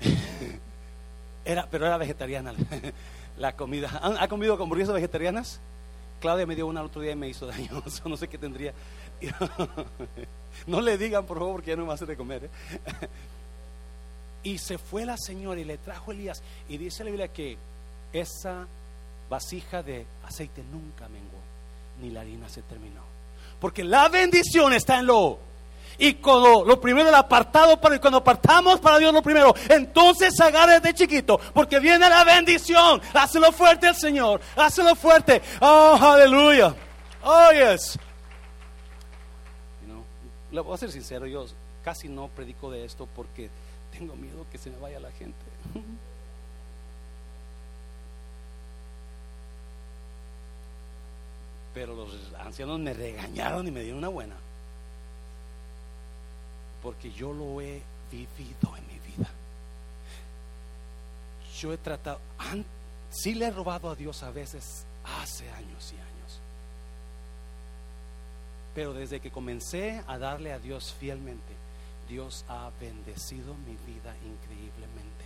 Era, 1.44 1.66
pero 1.68 1.86
era 1.86 1.96
vegetariana 1.96 2.54
la 3.36 3.52
comida. 3.56 4.00
¿Ha 4.20 4.28
comido 4.28 4.54
hamburguesas 4.62 4.94
vegetarianas? 4.94 5.60
Claudia 6.20 6.46
me 6.46 6.54
dio 6.54 6.68
una 6.68 6.80
el 6.80 6.86
otro 6.86 7.02
día 7.02 7.10
y 7.10 7.16
me 7.16 7.28
hizo 7.28 7.46
daño. 7.46 7.82
No 8.04 8.16
sé 8.16 8.28
qué 8.28 8.38
tendría. 8.38 8.72
No 10.68 10.80
le 10.80 10.96
digan, 10.96 11.26
por 11.26 11.38
favor, 11.38 11.54
porque 11.54 11.70
ya 11.70 11.76
no 11.76 11.84
me 11.84 11.92
hacer 11.92 12.06
de 12.06 12.16
comer. 12.16 12.44
¿eh? 12.44 12.50
Y 14.44 14.58
se 14.58 14.78
fue 14.78 15.06
la 15.06 15.16
señora 15.16 15.60
y 15.60 15.64
le 15.64 15.78
trajo 15.78 16.12
Elías. 16.12 16.42
Y 16.68 16.76
dice 16.76 17.04
la 17.04 17.10
Biblia 17.10 17.28
que 17.28 17.56
esa 18.12 18.66
vasija 19.30 19.82
de 19.82 20.06
aceite 20.24 20.62
nunca 20.70 21.08
menguó, 21.08 21.38
ni 22.00 22.10
la 22.10 22.20
harina 22.20 22.48
se 22.48 22.62
terminó. 22.62 23.02
Porque 23.60 23.84
la 23.84 24.08
bendición 24.08 24.72
está 24.72 24.98
en 24.98 25.06
lo. 25.06 25.38
Y 25.98 26.14
cuando 26.14 26.64
lo 26.64 26.80
primero 26.80 27.08
el 27.08 27.14
apartado 27.14 27.80
para 27.80 28.00
cuando 28.00 28.18
apartamos 28.18 28.80
para 28.80 28.98
Dios 28.98 29.12
lo 29.12 29.22
primero, 29.22 29.54
entonces 29.68 30.38
agarre 30.40 30.80
de 30.80 30.94
chiquito, 30.94 31.38
porque 31.54 31.78
viene 31.78 32.08
la 32.08 32.24
bendición. 32.24 33.00
Hácelo 33.14 33.52
fuerte 33.52 33.88
el 33.88 33.94
Señor, 33.94 34.40
hácelo 34.56 34.94
fuerte. 34.96 35.40
Oh, 35.60 35.98
aleluya. 36.00 36.74
Oh, 37.22 37.50
yes. 37.52 37.98
le 40.50 40.60
voy 40.60 40.74
a 40.74 40.76
ser 40.76 40.90
sincero, 40.90 41.26
yo 41.26 41.46
casi 41.84 42.08
no 42.08 42.28
predico 42.28 42.70
de 42.70 42.84
esto 42.84 43.08
porque 43.14 43.48
tengo 44.02 44.16
miedo 44.16 44.44
que 44.50 44.58
se 44.58 44.68
me 44.68 44.78
vaya 44.78 44.98
la 44.98 45.12
gente. 45.12 45.38
Pero 51.74 51.94
los 51.94 52.34
ancianos 52.34 52.80
me 52.80 52.92
regañaron 52.92 53.66
y 53.68 53.70
me 53.70 53.80
dieron 53.80 53.98
una 53.98 54.08
buena. 54.08 54.34
Porque 56.82 57.12
yo 57.12 57.32
lo 57.32 57.60
he 57.60 57.80
vivido 58.10 58.76
en 58.76 58.86
mi 58.88 58.98
vida. 58.98 59.30
Yo 61.58 61.72
he 61.72 61.78
tratado, 61.78 62.18
sí 63.08 63.34
le 63.34 63.46
he 63.46 63.50
robado 63.52 63.88
a 63.88 63.94
Dios 63.94 64.24
a 64.24 64.32
veces 64.32 64.84
hace 65.20 65.48
años 65.50 65.92
y 65.92 65.94
años. 65.94 66.40
Pero 68.74 68.92
desde 68.94 69.20
que 69.20 69.30
comencé 69.30 70.02
a 70.08 70.18
darle 70.18 70.52
a 70.52 70.58
Dios 70.58 70.92
fielmente, 70.92 71.61
Dios 72.08 72.44
ha 72.48 72.70
bendecido 72.80 73.54
mi 73.66 73.76
vida 73.86 74.14
increíblemente. 74.24 75.24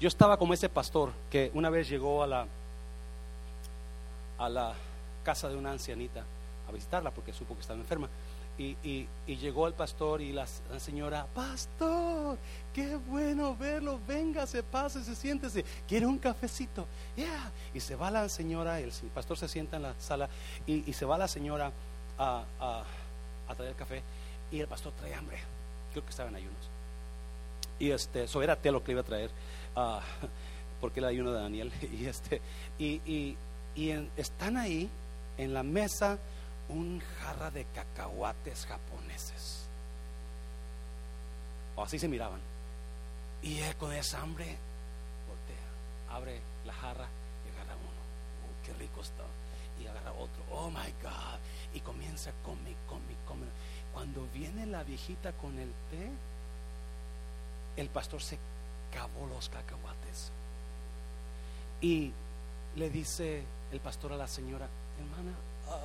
Yo 0.00 0.08
estaba 0.08 0.38
como 0.38 0.54
ese 0.54 0.68
pastor 0.68 1.12
que 1.30 1.50
una 1.54 1.68
vez 1.68 1.88
llegó 1.88 2.22
a 2.22 2.26
la 2.26 2.46
a 4.40 4.48
la 4.48 4.72
casa 5.22 5.48
de 5.48 5.56
una 5.56 5.70
ancianita 5.70 6.24
a 6.66 6.72
visitarla 6.72 7.10
porque 7.10 7.32
supo 7.32 7.54
que 7.54 7.60
estaba 7.60 7.78
enferma. 7.78 8.08
Y, 8.58 9.06
llegó 9.26 9.66
el 9.66 9.72
pastor 9.72 10.20
y 10.20 10.32
la, 10.32 10.46
señora, 10.78 11.26
pastor, 11.34 12.36
qué 12.74 12.96
bueno 12.96 13.56
verlo, 13.56 13.98
venga, 14.06 14.46
se 14.46 14.62
pase, 14.62 15.02
se 15.02 15.14
siéntese, 15.14 15.64
quiere 15.88 16.04
un 16.04 16.18
cafecito. 16.18 16.86
Y 17.72 17.80
se 17.80 17.96
va 17.96 18.10
la 18.10 18.28
señora, 18.28 18.78
el, 18.80 18.92
pastor 19.14 19.38
se 19.38 19.48
sienta 19.48 19.76
en 19.76 19.84
la 19.84 19.94
sala 19.98 20.28
y, 20.66 20.92
se 20.92 21.06
va 21.06 21.16
la 21.16 21.28
señora 21.28 21.72
a, 22.18 22.84
traer 23.54 23.70
el 23.70 23.76
café 23.76 24.02
y 24.50 24.60
el 24.60 24.66
pastor 24.66 24.92
trae 24.92 25.14
hambre, 25.14 25.38
creo 25.92 26.04
que 26.04 26.10
estaba 26.10 26.28
en 26.28 26.36
ayunos. 26.36 26.70
Y 27.78 27.90
este, 27.90 28.24
eso 28.24 28.42
era 28.42 28.58
lo 28.62 28.84
que 28.84 28.92
iba 28.92 29.00
a 29.00 29.04
traer, 29.04 29.30
uh, 29.76 30.00
porque 30.80 31.00
el 31.00 31.06
ayuno 31.06 31.32
de 31.32 31.40
Daniel. 31.40 31.72
Y 31.82 32.06
este, 32.06 32.40
y 32.78 33.36
y 33.74 33.90
están 34.16 34.56
ahí 34.56 34.90
en 35.38 35.54
la 35.54 35.62
mesa 35.62 36.18
un 36.68 37.00
jarra 37.18 37.50
de 37.50 37.64
cacahuates 37.66 38.66
japoneses. 38.66 39.66
O 41.76 41.82
así 41.82 41.98
se 41.98 42.08
miraban. 42.08 42.40
Y 43.42 43.58
él 43.60 43.76
con 43.76 43.92
esa 43.92 44.20
hambre 44.20 44.58
voltea, 45.26 46.14
abre 46.16 46.40
la 46.66 46.72
jarra 46.74 47.08
y 47.46 47.54
agarra 47.54 47.76
uno. 47.76 48.00
Oh, 48.44 48.66
qué 48.66 48.72
rico 48.74 49.00
está. 49.00 49.24
Y 49.80 49.86
agarra 49.86 50.12
otro. 50.12 50.42
Oh 50.50 50.68
my 50.68 50.92
God. 51.02 51.38
Y 51.72 51.80
comienza 51.80 52.30
a 52.30 52.34
comer, 52.44 52.76
comer. 52.86 53.09
Cuando 53.92 54.26
viene 54.32 54.66
la 54.66 54.82
viejita 54.82 55.32
con 55.32 55.58
el 55.58 55.68
té, 55.90 56.10
el 57.76 57.88
pastor 57.88 58.22
se 58.22 58.38
cavó 58.92 59.26
los 59.26 59.48
cacahuates. 59.48 60.30
Y 61.80 62.12
le 62.76 62.90
dice 62.90 63.42
el 63.72 63.80
pastor 63.80 64.12
a 64.12 64.16
la 64.16 64.28
señora, 64.28 64.68
hermana, 64.98 65.34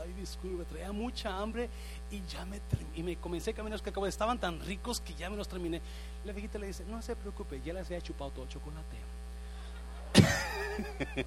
ay, 0.01 0.13
disculpe, 0.13 0.65
traía 0.65 0.91
mucha 0.91 1.37
hambre 1.37 1.69
y 2.11 2.21
ya 2.25 2.45
me, 2.45 2.59
y 2.95 3.03
me 3.03 3.15
comencé 3.17 3.51
a 3.51 3.53
caminar 3.53 3.73
los 3.73 3.81
cacahuates, 3.81 4.15
estaban 4.15 4.39
tan 4.39 4.59
ricos 4.59 4.99
que 4.99 5.13
ya 5.13 5.29
me 5.29 5.37
los 5.37 5.47
terminé. 5.47 5.81
La 6.25 6.33
viejita 6.33 6.59
le 6.59 6.67
dice, 6.67 6.83
no 6.85 7.01
se 7.01 7.15
preocupe, 7.15 7.61
ya 7.63 7.73
les 7.73 7.85
había 7.87 8.01
chupado 8.01 8.31
todo 8.31 8.43
el 8.43 8.49
chocolate. 8.49 8.97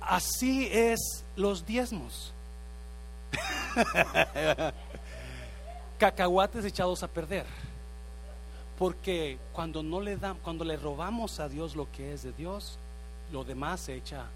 Así 0.00 0.68
es 0.70 1.24
los 1.36 1.66
diezmos. 1.66 2.32
Cacahuates 5.98 6.64
echados 6.64 7.02
a 7.02 7.08
perder. 7.08 7.46
Porque 8.78 9.38
cuando 9.52 9.82
no 9.82 10.00
le 10.00 10.16
dan, 10.16 10.36
cuando 10.38 10.64
le 10.64 10.76
robamos 10.76 11.40
a 11.40 11.48
Dios 11.48 11.74
lo 11.74 11.90
que 11.90 12.12
es 12.12 12.22
de 12.22 12.32
Dios, 12.32 12.78
lo 13.32 13.44
demás 13.44 13.80
se 13.80 13.94
echa 13.94 14.26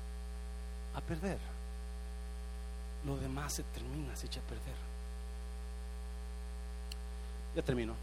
a 0.94 1.00
perder. 1.00 1.38
Lo 3.06 3.16
demás 3.16 3.52
se 3.54 3.62
termina, 3.62 4.14
se 4.16 4.26
echa 4.26 4.40
a 4.40 4.44
perder. 4.44 4.74
Ya 7.54 7.62
termino. 7.62 7.94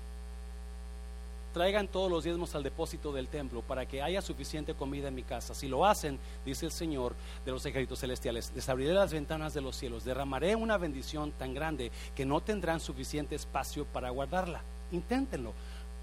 Traigan 1.60 1.90
todos 1.90 2.10
los 2.10 2.24
diezmos 2.24 2.56
al 2.56 2.64
depósito 2.64 3.12
del 3.12 3.28
templo 3.28 3.62
para 3.62 3.86
que 3.86 4.02
haya 4.02 4.22
suficiente 4.22 4.76
comida 4.76 5.10
en 5.10 5.16
mi 5.16 5.24
casa. 5.24 5.54
Si 5.54 5.68
lo 5.68 5.86
hacen, 5.86 6.18
dice 6.46 6.66
el 6.66 6.72
Señor 6.72 7.16
de 7.44 7.52
los 7.52 7.66
ejércitos 7.66 8.00
celestiales, 8.00 8.54
les 8.56 8.70
abriré 8.70 8.94
las 8.94 9.12
ventanas 9.12 9.54
de 9.54 9.60
los 9.60 9.76
cielos, 9.76 10.06
derramaré 10.06 10.56
una 10.56 10.78
bendición 10.78 11.34
tan 11.34 11.54
grande 11.54 11.92
que 12.16 12.26
no 12.26 12.40
tendrán 12.40 12.80
suficiente 12.80 13.36
espacio 13.36 13.84
para 13.84 14.10
guardarla. 14.10 14.62
Inténtenlo. 14.94 15.52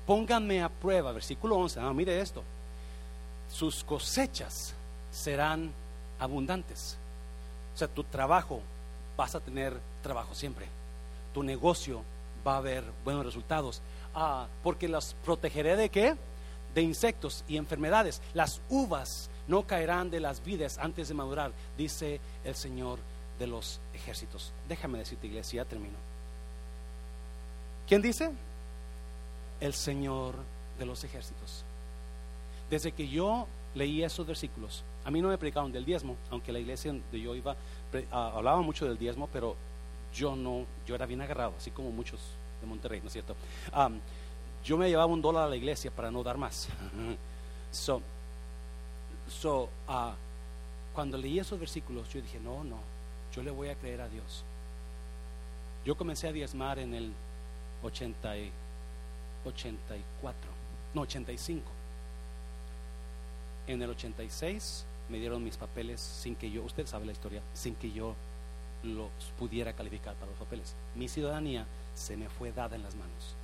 Pónganme 0.05 0.63
a 0.63 0.69
prueba. 0.69 1.13
Versículo 1.13 1.57
11. 1.57 1.81
Ah, 1.81 1.91
mire 1.95 2.21
esto 2.21 2.43
sus 3.51 3.83
cosechas 3.83 4.75
serán 5.11 5.73
abundantes. 6.19 6.99
O 7.75 7.79
sea, 7.79 7.89
tu 7.89 8.05
trabajo, 8.05 8.61
vas 9.17 9.35
a 9.35 9.41
tener 9.41 9.75
trabajo 10.03 10.35
siempre. 10.35 10.67
Tu 11.33 11.43
negocio 11.43 12.03
va 12.47 12.57
a 12.57 12.59
haber 12.59 12.85
buenos 13.05 13.25
resultados. 13.25 13.81
Ah, 14.19 14.49
porque 14.63 14.89
las 14.89 15.15
protegeré 15.27 15.77
de 15.77 15.91
qué? 15.91 16.17
De 16.75 16.81
insectos 16.81 17.45
y 17.47 17.59
enfermedades. 17.59 18.23
Las 18.33 18.63
uvas 18.71 19.29
no 19.47 19.67
caerán 19.67 20.11
de 20.11 20.21
las 20.21 20.43
vides 20.43 20.79
antes 20.79 21.09
de 21.09 21.15
madurar, 21.15 21.53
dice 21.77 22.19
el 22.43 22.55
Señor 22.55 22.99
de 23.39 23.47
los 23.47 23.79
ejércitos. 23.93 24.55
Déjame 24.71 24.99
decirte, 24.99 25.27
iglesia, 25.27 25.63
ya 25.63 25.69
termino. 25.69 25.99
¿Quién 27.87 28.01
dice? 28.01 28.33
El 29.61 29.75
Señor 29.75 30.35
de 30.79 30.87
los 30.87 31.05
ejércitos. 31.05 31.63
Desde 32.71 32.93
que 32.93 33.07
yo 33.09 33.47
leí 33.75 34.03
esos 34.03 34.27
versículos, 34.27 34.83
a 35.05 35.11
mí 35.11 35.21
no 35.21 35.29
me 35.29 35.37
predicaron 35.37 35.71
del 35.71 35.85
diezmo, 35.85 36.17
aunque 36.31 36.53
la 36.53 36.59
iglesia 36.59 36.91
donde 36.91 37.21
yo 37.21 37.35
iba 37.35 37.55
ah, 38.11 38.33
hablaba 38.35 38.63
mucho 38.63 38.87
del 38.87 38.97
diezmo, 38.97 39.29
pero 39.31 39.57
yo 40.15 40.35
no, 40.35 40.65
yo 40.87 40.95
era 40.95 41.05
bien 41.05 41.21
agarrado, 41.21 41.53
así 41.59 41.71
como 41.71 41.91
muchos 41.91 42.21
de 42.61 42.67
Monterrey, 42.67 43.01
¿no 43.01 43.07
es 43.07 43.13
cierto? 43.13 43.35
yo 44.65 44.77
me 44.77 44.89
llevaba 44.89 45.13
un 45.13 45.23
dólar 45.23 45.45
a 45.45 45.49
la 45.49 45.57
iglesia 45.57 45.93
para 45.93 46.11
no 46.11 46.25
dar 46.25 46.37
más. 46.37 46.69
so, 47.71 48.03
uh, 49.89 50.13
cuando 50.93 51.17
leí 51.17 51.39
esos 51.39 51.59
versículos, 51.61 52.09
yo 52.13 52.21
dije, 52.21 52.41
no, 52.41 52.65
no, 52.65 52.79
yo 53.33 53.43
le 53.43 53.51
voy 53.51 53.69
a 53.69 53.77
creer 53.77 54.01
a 54.01 54.09
Dios. 54.09 54.45
Yo 55.85 55.97
comencé 55.97 56.27
a 56.27 56.33
diezmar 56.33 56.81
en 56.81 56.95
el 56.95 57.13
80 57.85 58.39
y 58.39 58.51
84, 59.45 60.51
no, 60.95 61.03
85. 61.03 61.63
En 63.69 63.83
el 63.83 63.91
86 63.91 64.85
me 65.09 65.19
dieron 65.19 65.45
mis 65.45 65.57
papeles 65.57 66.01
sin 66.01 66.35
que 66.35 66.51
yo, 66.51 66.65
usted 66.65 66.87
sabe 66.87 67.07
la 67.07 67.13
historia, 67.13 67.41
sin 67.55 67.77
que 67.77 67.93
yo 67.93 68.15
los 68.83 69.11
pudiera 69.39 69.73
calificar 69.73 70.15
para 70.15 70.31
los 70.31 70.41
papeles. 70.41 70.75
Mi 70.95 71.09
ciudadanía 71.09 71.67
se 71.97 72.17
me 72.17 72.29
fue 72.29 72.53
dada 72.53 72.77
en 72.77 72.83
las 72.83 72.95
manos, 72.95 73.35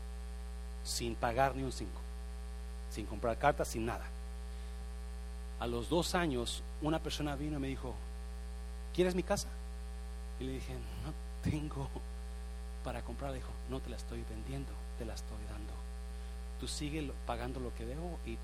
sin 0.84 1.16
pagar 1.16 1.56
ni 1.56 1.64
un 1.64 1.72
cinco, 1.72 2.00
sin 2.90 3.06
comprar 3.06 3.36
cartas, 3.38 3.66
sin 3.66 3.86
nada. 3.86 4.04
A 5.58 5.66
los 5.66 5.88
dos 5.88 6.14
años, 6.14 6.62
una 6.82 7.00
persona 7.00 7.34
vino 7.34 7.56
y 7.56 7.60
me 7.60 7.68
dijo, 7.68 7.94
¿quieres 8.94 9.14
mi 9.14 9.22
casa? 9.22 9.48
Y 10.38 10.44
le 10.44 10.52
dije, 10.52 10.74
no 10.74 11.50
tengo 11.50 11.88
para 12.84 13.02
comprar. 13.02 13.32
Dijo, 13.32 13.50
no 13.70 13.80
te 13.80 13.90
la 13.90 13.96
estoy 13.96 14.24
vendiendo, 14.28 14.72
te 14.98 15.04
la 15.04 15.14
estoy 15.14 15.38
dando. 15.50 15.72
Tú 16.60 16.68
sigue 16.68 17.10
pagando 17.26 17.60
lo 17.60 17.74
que 17.74 17.86
debo 17.86 18.18
y 18.26 18.36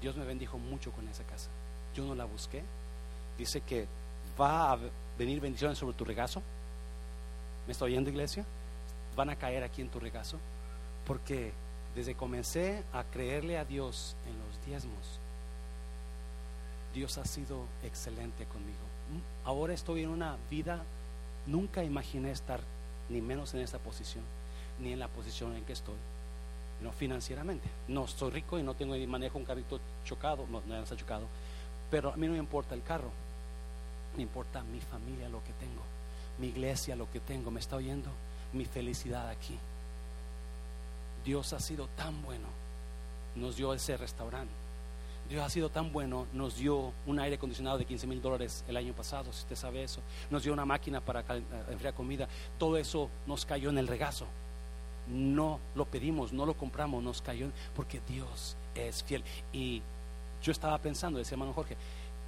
Dios 0.00 0.16
me 0.16 0.24
bendijo 0.24 0.58
mucho 0.58 0.90
con 0.92 1.06
esa 1.08 1.24
casa. 1.24 1.50
Yo 1.94 2.04
no 2.04 2.14
la 2.14 2.24
busqué. 2.24 2.62
Dice 3.36 3.60
que 3.60 3.86
va 4.40 4.72
a 4.72 4.78
venir 5.18 5.40
bendiciones 5.40 5.78
sobre 5.78 5.94
tu 5.94 6.04
regazo. 6.04 6.42
¿Me 7.66 7.72
está 7.72 7.84
oyendo, 7.84 8.08
iglesia? 8.08 8.44
Van 9.20 9.28
a 9.28 9.36
caer 9.36 9.62
aquí 9.62 9.82
en 9.82 9.90
tu 9.90 10.00
regazo. 10.00 10.38
Porque 11.06 11.52
desde 11.94 12.14
comencé 12.14 12.82
a 12.90 13.04
creerle 13.04 13.58
a 13.58 13.66
Dios 13.66 14.16
en 14.26 14.32
los 14.38 14.64
diezmos, 14.64 15.20
Dios 16.94 17.18
ha 17.18 17.26
sido 17.26 17.66
excelente 17.82 18.46
conmigo. 18.46 18.78
Ahora 19.44 19.74
estoy 19.74 20.04
en 20.04 20.08
una 20.08 20.38
vida, 20.48 20.82
nunca 21.46 21.84
imaginé 21.84 22.30
estar 22.30 22.60
ni 23.10 23.20
menos 23.20 23.52
en 23.52 23.60
esta 23.60 23.76
posición, 23.78 24.24
ni 24.78 24.94
en 24.94 24.98
la 24.98 25.08
posición 25.08 25.54
en 25.54 25.66
que 25.66 25.74
estoy, 25.74 25.98
no 26.80 26.90
financieramente. 26.90 27.68
No 27.88 28.06
soy 28.06 28.30
rico 28.30 28.58
y 28.58 28.62
no 28.62 28.72
tengo 28.72 28.94
ni 28.94 29.06
manejo 29.06 29.36
un 29.36 29.44
carrito 29.44 29.80
chocado, 30.02 30.46
no, 30.50 30.62
no 30.66 30.82
está 30.82 30.96
chocado, 30.96 31.26
pero 31.90 32.10
a 32.10 32.16
mí 32.16 32.26
no 32.26 32.32
me 32.32 32.38
importa 32.38 32.74
el 32.74 32.82
carro, 32.82 33.10
me 34.16 34.22
importa 34.22 34.62
mi 34.62 34.80
familia, 34.80 35.28
lo 35.28 35.44
que 35.44 35.52
tengo, 35.52 35.82
mi 36.38 36.46
iglesia, 36.46 36.96
lo 36.96 37.10
que 37.10 37.20
tengo, 37.20 37.50
me 37.50 37.60
está 37.60 37.76
oyendo, 37.76 38.08
mi 38.52 38.64
felicidad 38.64 39.28
aquí. 39.28 39.58
Dios 41.24 41.52
ha 41.52 41.60
sido 41.60 41.88
tan 41.96 42.22
bueno, 42.22 42.48
nos 43.36 43.56
dio 43.56 43.74
ese 43.74 43.96
restaurante 43.96 44.60
Dios 45.30 45.44
ha 45.44 45.48
sido 45.48 45.68
tan 45.68 45.92
bueno, 45.92 46.26
nos 46.32 46.56
dio 46.56 46.92
un 47.06 47.20
aire 47.20 47.36
acondicionado 47.36 47.78
de 47.78 47.84
15 47.84 48.08
mil 48.08 48.20
dólares 48.20 48.64
el 48.66 48.76
año 48.76 48.92
pasado, 48.92 49.32
si 49.32 49.42
usted 49.42 49.54
sabe 49.54 49.84
eso, 49.84 50.00
nos 50.28 50.42
dio 50.42 50.52
una 50.52 50.64
máquina 50.64 51.00
para 51.00 51.20
eh, 51.20 51.42
enfriar 51.70 51.94
comida, 51.94 52.28
todo 52.58 52.76
eso 52.76 53.08
nos 53.28 53.46
cayó 53.46 53.70
en 53.70 53.78
el 53.78 53.86
regazo. 53.86 54.26
No 55.06 55.60
lo 55.76 55.84
pedimos, 55.84 56.32
no 56.32 56.46
lo 56.46 56.54
compramos, 56.54 57.00
nos 57.04 57.22
cayó 57.22 57.46
porque 57.76 58.00
Dios 58.08 58.56
es 58.74 59.04
fiel. 59.04 59.22
Y 59.52 59.82
yo 60.42 60.50
estaba 60.50 60.76
pensando, 60.78 61.20
decía 61.20 61.36
hermano 61.36 61.52
Jorge, 61.52 61.76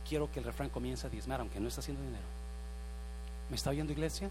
quiero 0.08 0.30
que 0.30 0.38
el 0.38 0.44
refrán 0.44 0.68
comience 0.68 1.04
a 1.04 1.10
diezmar, 1.10 1.40
aunque 1.40 1.58
no 1.58 1.66
está 1.66 1.80
haciendo 1.80 2.04
dinero. 2.04 2.24
¿Me 3.50 3.56
está 3.56 3.70
oyendo 3.70 3.92
iglesia? 3.92 4.30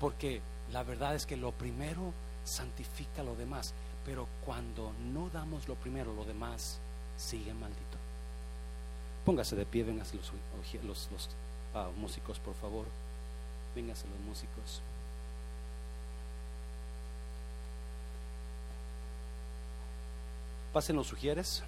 Porque 0.00 0.40
la 0.72 0.82
verdad 0.82 1.14
es 1.14 1.26
que 1.26 1.36
lo 1.36 1.52
primero 1.52 2.12
santifica 2.44 3.22
lo 3.22 3.34
demás, 3.34 3.74
pero 4.04 4.28
cuando 4.44 4.92
no 5.12 5.28
damos 5.30 5.68
lo 5.68 5.74
primero, 5.74 6.14
lo 6.14 6.24
demás 6.24 6.78
sigue 7.16 7.52
maldito. 7.54 7.98
Póngase 9.24 9.56
de 9.56 9.66
pie, 9.66 9.82
véngase 9.82 10.16
los, 10.84 11.00
ah, 11.74 11.88
músicos, 11.96 12.38
por 12.38 12.54
favor. 12.54 12.86
Véngase 13.74 14.06
los 14.06 14.20
músicos. 14.20 14.80
Pasen 20.72 20.94
los 20.94 21.08
sugieres. 21.08 21.62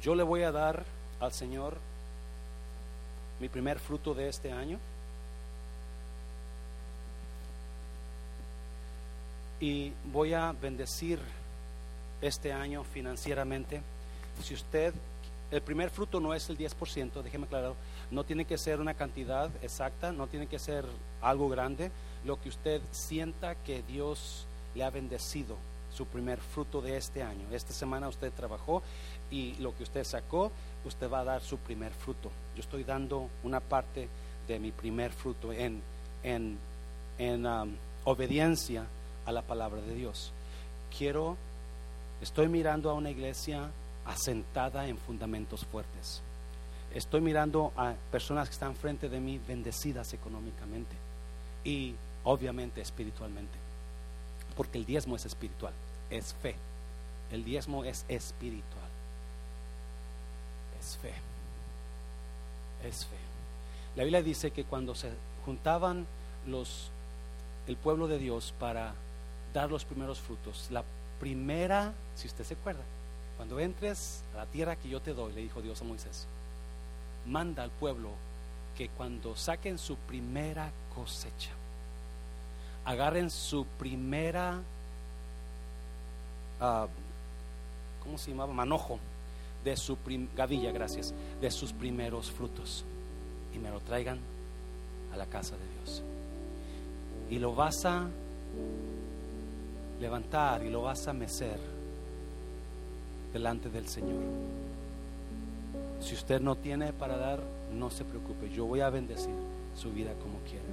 Yo 0.00 0.14
le 0.14 0.22
voy 0.22 0.42
a 0.42 0.52
dar 0.52 0.84
al 1.20 1.32
Señor 1.32 1.78
mi 3.40 3.48
primer 3.48 3.78
fruto 3.78 4.14
de 4.14 4.28
este 4.28 4.52
año. 4.52 4.78
Y 9.64 9.94
voy 10.12 10.34
a 10.34 10.52
bendecir 10.52 11.18
este 12.20 12.52
año 12.52 12.84
financieramente. 12.84 13.80
Si 14.42 14.52
usted 14.52 14.92
el 15.50 15.62
primer 15.62 15.88
fruto 15.88 16.20
no 16.20 16.34
es 16.34 16.50
el 16.50 16.58
10%, 16.58 17.22
déjeme 17.22 17.46
aclarar, 17.46 17.72
no 18.10 18.24
tiene 18.24 18.44
que 18.44 18.58
ser 18.58 18.78
una 18.78 18.92
cantidad 18.92 19.48
exacta, 19.62 20.12
no 20.12 20.26
tiene 20.26 20.48
que 20.48 20.58
ser 20.58 20.84
algo 21.22 21.48
grande, 21.48 21.90
lo 22.26 22.38
que 22.38 22.50
usted 22.50 22.82
sienta 22.92 23.54
que 23.54 23.82
Dios 23.84 24.44
le 24.74 24.84
ha 24.84 24.90
bendecido, 24.90 25.56
su 25.96 26.04
primer 26.04 26.40
fruto 26.40 26.82
de 26.82 26.98
este 26.98 27.22
año. 27.22 27.46
Esta 27.50 27.72
semana 27.72 28.08
usted 28.08 28.34
trabajó 28.34 28.82
y 29.30 29.54
lo 29.54 29.74
que 29.74 29.84
usted 29.84 30.04
sacó, 30.04 30.52
usted 30.84 31.10
va 31.10 31.20
a 31.20 31.24
dar 31.24 31.40
su 31.40 31.56
primer 31.56 31.92
fruto. 31.92 32.30
Yo 32.54 32.60
estoy 32.60 32.84
dando 32.84 33.30
una 33.42 33.60
parte 33.60 34.10
de 34.46 34.58
mi 34.58 34.72
primer 34.72 35.10
fruto 35.10 35.54
en, 35.54 35.80
en, 36.22 36.58
en 37.16 37.46
um, 37.46 37.74
obediencia 38.04 38.84
a 39.26 39.32
la 39.32 39.42
palabra 39.42 39.80
de 39.80 39.94
Dios. 39.94 40.32
Quiero, 40.96 41.36
estoy 42.20 42.48
mirando 42.48 42.90
a 42.90 42.94
una 42.94 43.10
iglesia 43.10 43.70
asentada 44.04 44.86
en 44.86 44.98
fundamentos 44.98 45.64
fuertes. 45.64 46.22
Estoy 46.94 47.20
mirando 47.20 47.72
a 47.76 47.94
personas 48.12 48.48
que 48.48 48.52
están 48.52 48.76
frente 48.76 49.08
de 49.08 49.18
mí 49.18 49.40
bendecidas 49.46 50.12
económicamente 50.12 50.94
y 51.64 51.94
obviamente 52.22 52.80
espiritualmente. 52.80 53.58
Porque 54.56 54.78
el 54.78 54.86
diezmo 54.86 55.16
es 55.16 55.24
espiritual, 55.24 55.72
es 56.10 56.34
fe. 56.34 56.54
El 57.32 57.44
diezmo 57.44 57.84
es 57.84 58.04
espiritual. 58.08 58.88
Es 60.80 60.96
fe. 60.98 61.14
Es 62.86 63.06
fe. 63.06 63.16
La 63.96 64.04
Biblia 64.04 64.22
dice 64.22 64.50
que 64.50 64.64
cuando 64.64 64.94
se 64.94 65.10
juntaban 65.44 66.06
los 66.46 66.90
el 67.66 67.76
pueblo 67.76 68.06
de 68.08 68.18
Dios 68.18 68.52
para 68.58 68.94
dar 69.54 69.70
los 69.70 69.84
primeros 69.84 70.20
frutos, 70.20 70.66
la 70.70 70.84
primera, 71.20 71.94
si 72.16 72.26
usted 72.26 72.44
se 72.44 72.54
acuerda, 72.54 72.82
cuando 73.36 73.58
entres 73.60 74.22
a 74.34 74.38
la 74.38 74.46
tierra 74.46 74.76
que 74.76 74.88
yo 74.88 75.00
te 75.00 75.14
doy, 75.14 75.32
le 75.32 75.40
dijo 75.40 75.62
Dios 75.62 75.80
a 75.80 75.84
Moisés, 75.84 76.26
manda 77.26 77.62
al 77.62 77.70
pueblo 77.70 78.10
que 78.76 78.88
cuando 78.88 79.36
saquen 79.36 79.78
su 79.78 79.96
primera 79.96 80.70
cosecha, 80.94 81.50
agarren 82.84 83.30
su 83.30 83.64
primera, 83.78 84.60
uh, 86.60 86.86
¿cómo 88.02 88.18
se 88.18 88.32
llamaba? 88.32 88.52
Manojo 88.52 88.98
de 89.64 89.76
su 89.76 89.96
gavilla, 90.36 90.72
gracias, 90.72 91.14
de 91.40 91.50
sus 91.50 91.72
primeros 91.72 92.30
frutos 92.30 92.84
y 93.54 93.58
me 93.58 93.70
lo 93.70 93.80
traigan 93.80 94.18
a 95.12 95.16
la 95.16 95.26
casa 95.26 95.56
de 95.56 95.66
Dios. 95.78 96.02
Y 97.30 97.38
lo 97.38 97.54
vas 97.54 97.84
a 97.86 98.08
levantar 100.00 100.64
y 100.64 100.70
lo 100.70 100.82
vas 100.82 101.06
a 101.08 101.12
mecer 101.12 101.58
delante 103.32 103.68
del 103.68 103.86
Señor. 103.88 104.20
Si 106.00 106.14
usted 106.14 106.40
no 106.40 106.56
tiene 106.56 106.92
para 106.92 107.16
dar, 107.16 107.40
no 107.72 107.90
se 107.90 108.04
preocupe, 108.04 108.50
yo 108.50 108.66
voy 108.66 108.80
a 108.80 108.90
bendecir 108.90 109.34
su 109.74 109.92
vida 109.92 110.12
como 110.22 110.38
quiera. 110.40 110.64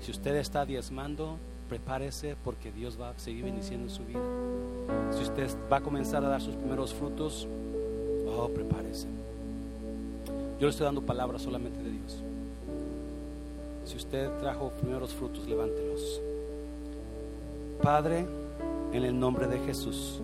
Si 0.00 0.10
usted 0.10 0.36
está 0.36 0.64
diezmando, 0.64 1.36
prepárese 1.68 2.36
porque 2.42 2.72
Dios 2.72 3.00
va 3.00 3.10
a 3.10 3.18
seguir 3.18 3.44
bendiciendo 3.44 3.88
su 3.88 4.04
vida. 4.04 4.20
Si 5.12 5.22
usted 5.22 5.48
va 5.70 5.76
a 5.76 5.80
comenzar 5.80 6.24
a 6.24 6.28
dar 6.28 6.40
sus 6.40 6.56
primeros 6.56 6.94
frutos, 6.94 7.46
oh, 8.26 8.48
prepárese. 8.48 9.06
Yo 10.58 10.66
le 10.66 10.70
estoy 10.70 10.84
dando 10.84 11.02
palabras 11.02 11.42
solamente 11.42 11.82
de 11.82 11.90
Dios. 11.90 12.22
Si 13.84 13.96
usted 13.96 14.30
trajo 14.40 14.70
primeros 14.70 15.12
frutos, 15.14 15.46
levántelos. 15.46 16.20
Padre, 17.82 18.26
en 18.92 19.04
el 19.04 19.18
nombre 19.18 19.46
de 19.46 19.58
Jesús. 19.60 20.20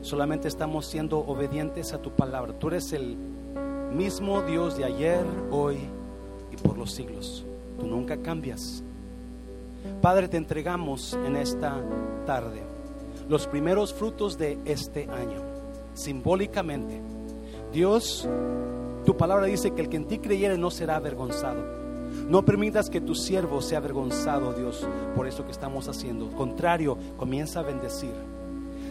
Solamente 0.00 0.48
estamos 0.48 0.86
siendo 0.86 1.18
obedientes 1.18 1.92
a 1.92 2.02
tu 2.02 2.10
palabra. 2.10 2.58
Tú 2.58 2.68
eres 2.68 2.92
el 2.92 3.16
mismo 3.92 4.42
Dios 4.42 4.76
de 4.76 4.84
ayer, 4.84 5.24
hoy 5.50 5.78
y 6.50 6.56
por 6.56 6.76
los 6.76 6.90
siglos. 6.90 7.46
Tú 7.78 7.86
nunca 7.86 8.16
cambias. 8.16 8.82
Padre, 10.02 10.28
te 10.28 10.36
entregamos 10.36 11.16
en 11.24 11.36
esta 11.36 11.80
tarde 12.26 12.62
los 13.28 13.46
primeros 13.46 13.94
frutos 13.94 14.36
de 14.36 14.58
este 14.64 15.04
año, 15.04 15.42
simbólicamente. 15.94 17.00
Dios, 17.72 18.28
tu 19.04 19.16
palabra 19.16 19.46
dice 19.46 19.70
que 19.72 19.82
el 19.82 19.88
que 19.88 19.98
en 19.98 20.08
ti 20.08 20.18
creyere 20.18 20.58
no 20.58 20.70
será 20.70 20.96
avergonzado. 20.96 21.77
No 22.28 22.44
permitas 22.44 22.90
que 22.90 23.00
tu 23.00 23.14
siervo 23.14 23.60
sea 23.62 23.78
avergonzado, 23.78 24.52
Dios, 24.52 24.86
por 25.16 25.26
eso 25.26 25.44
que 25.44 25.52
estamos 25.52 25.88
haciendo. 25.88 26.28
Contrario, 26.32 26.96
comienza 27.16 27.60
a 27.60 27.62
bendecir 27.62 28.12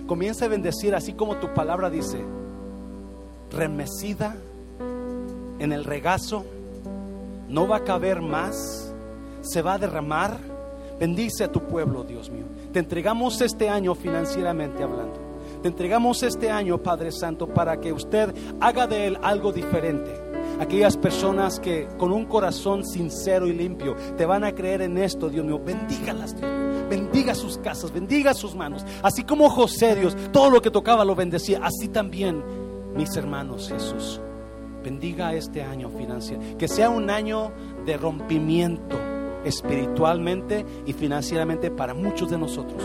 Comienza 0.08 0.46
a 0.46 0.48
bendecir 0.48 0.96
así 0.96 1.12
como 1.12 1.36
tu 1.36 1.54
palabra 1.54 1.90
dice, 1.90 2.24
remecida 3.52 4.38
en 5.60 5.74
el 5.74 5.84
regazo, 5.84 6.46
no 7.50 7.68
va 7.68 7.78
a 7.78 7.84
caber 7.84 8.22
más, 8.22 8.94
se 9.42 9.62
va 9.62 9.74
a 9.74 9.78
derramar. 9.78 10.38
Bendice 10.98 11.44
a 11.44 11.52
tu 11.52 11.60
pueblo, 11.60 12.04
Dios 12.04 12.30
mío. 12.30 12.46
Te 12.72 12.80
entregamos 12.80 13.42
este 13.42 13.70
año 13.70 13.96
financieramente 13.96 14.82
hablando. 14.82 15.20
Te 15.62 15.68
entregamos 15.68 16.24
este 16.24 16.50
año, 16.50 16.78
Padre 16.78 17.12
Santo, 17.12 17.48
para 17.48 17.78
que 17.80 17.92
usted 17.92 18.34
haga 18.62 18.88
de 18.88 19.08
él 19.08 19.18
algo 19.22 19.52
diferente. 19.52 20.10
Aquellas 20.60 20.98
personas 20.98 21.60
que 21.60 21.88
con 21.98 22.12
un 22.12 22.26
corazón 22.26 22.86
sincero 22.86 23.48
y 23.48 23.54
limpio 23.54 23.96
te 24.18 24.26
van 24.26 24.44
a 24.44 24.54
creer 24.54 24.82
en 24.82 24.98
esto, 24.98 25.30
Dios 25.30 25.46
mío, 25.46 25.60
bendígalas, 25.64 26.36
Dios 26.36 26.50
bendiga 26.88 27.36
sus 27.36 27.58
casas, 27.58 27.92
bendiga 27.92 28.34
sus 28.34 28.56
manos. 28.56 28.86
Así 29.04 29.24
como 29.24 29.50
José, 29.50 29.96
Dios, 29.96 30.16
todo 30.32 30.50
lo 30.50 30.62
que 30.62 30.72
tocaba 30.72 31.06
lo 31.06 31.16
bendecía. 31.16 31.60
Así 31.64 31.90
también, 31.90 32.44
mis 32.96 33.16
hermanos, 33.16 33.70
Jesús, 33.70 34.22
bendiga 34.84 35.34
este 35.34 35.64
año 35.64 35.90
financiero, 35.90 36.42
que 36.58 36.68
sea 36.68 36.90
un 36.90 37.10
año 37.10 37.52
de 37.86 37.98
rompimiento 37.98 38.98
espiritualmente 39.44 40.66
y 40.86 40.94
financieramente 40.94 41.72
para 41.72 41.94
muchos 41.94 42.30
de 42.30 42.38
nosotros. 42.38 42.82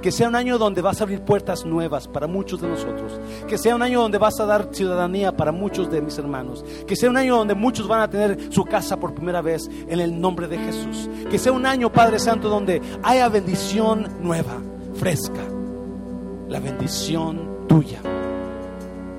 Que 0.00 0.12
sea 0.12 0.28
un 0.28 0.34
año 0.34 0.58
donde 0.58 0.82
vas 0.82 1.00
a 1.00 1.04
abrir 1.04 1.22
puertas 1.22 1.64
nuevas 1.64 2.08
para 2.08 2.26
muchos 2.26 2.60
de 2.60 2.68
nosotros. 2.68 3.20
Que 3.48 3.58
sea 3.58 3.74
un 3.74 3.82
año 3.82 4.00
donde 4.00 4.18
vas 4.18 4.38
a 4.40 4.46
dar 4.46 4.68
ciudadanía 4.72 5.36
para 5.36 5.52
muchos 5.52 5.90
de 5.90 6.00
mis 6.00 6.18
hermanos. 6.18 6.64
Que 6.86 6.96
sea 6.96 7.10
un 7.10 7.16
año 7.16 7.36
donde 7.36 7.54
muchos 7.54 7.88
van 7.88 8.00
a 8.00 8.10
tener 8.10 8.52
su 8.52 8.64
casa 8.64 8.98
por 8.98 9.14
primera 9.14 9.42
vez 9.42 9.68
en 9.88 10.00
el 10.00 10.20
nombre 10.20 10.48
de 10.48 10.58
Jesús. 10.58 11.08
Que 11.30 11.38
sea 11.38 11.52
un 11.52 11.66
año, 11.66 11.92
Padre 11.92 12.18
Santo, 12.18 12.48
donde 12.48 12.80
haya 13.02 13.28
bendición 13.28 14.08
nueva, 14.20 14.60
fresca. 14.94 15.42
La 16.48 16.60
bendición 16.60 17.66
tuya. 17.68 18.00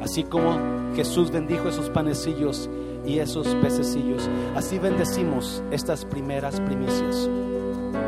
Así 0.01 0.23
como 0.23 0.57
Jesús 0.95 1.31
bendijo 1.31 1.67
esos 1.67 1.89
panecillos 1.89 2.69
y 3.05 3.19
esos 3.19 3.47
pececillos. 3.55 4.29
Así 4.55 4.79
bendecimos 4.79 5.63
estas 5.71 6.05
primeras 6.05 6.59
primicias 6.61 7.29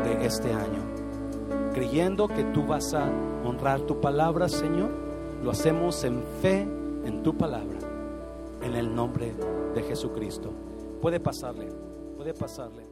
de 0.04 0.26
este 0.26 0.52
año, 0.52 0.82
creyendo 1.72 2.28
que 2.28 2.44
tú 2.44 2.66
vas 2.66 2.94
a 2.94 3.10
honrar 3.44 3.82
tu 3.82 4.00
palabra, 4.00 4.48
Señor. 4.48 4.90
Lo 5.42 5.50
hacemos 5.52 6.02
en 6.04 6.22
fe 6.42 6.62
en 7.04 7.22
tu 7.22 7.36
palabra, 7.36 7.78
en 8.62 8.74
el 8.74 8.94
nombre 8.94 9.34
de 9.74 9.82
Jesucristo. 9.82 10.52
Puede 11.00 11.20
pasarle, 11.20 11.68
puede 12.16 12.34
pasarle. 12.34 12.87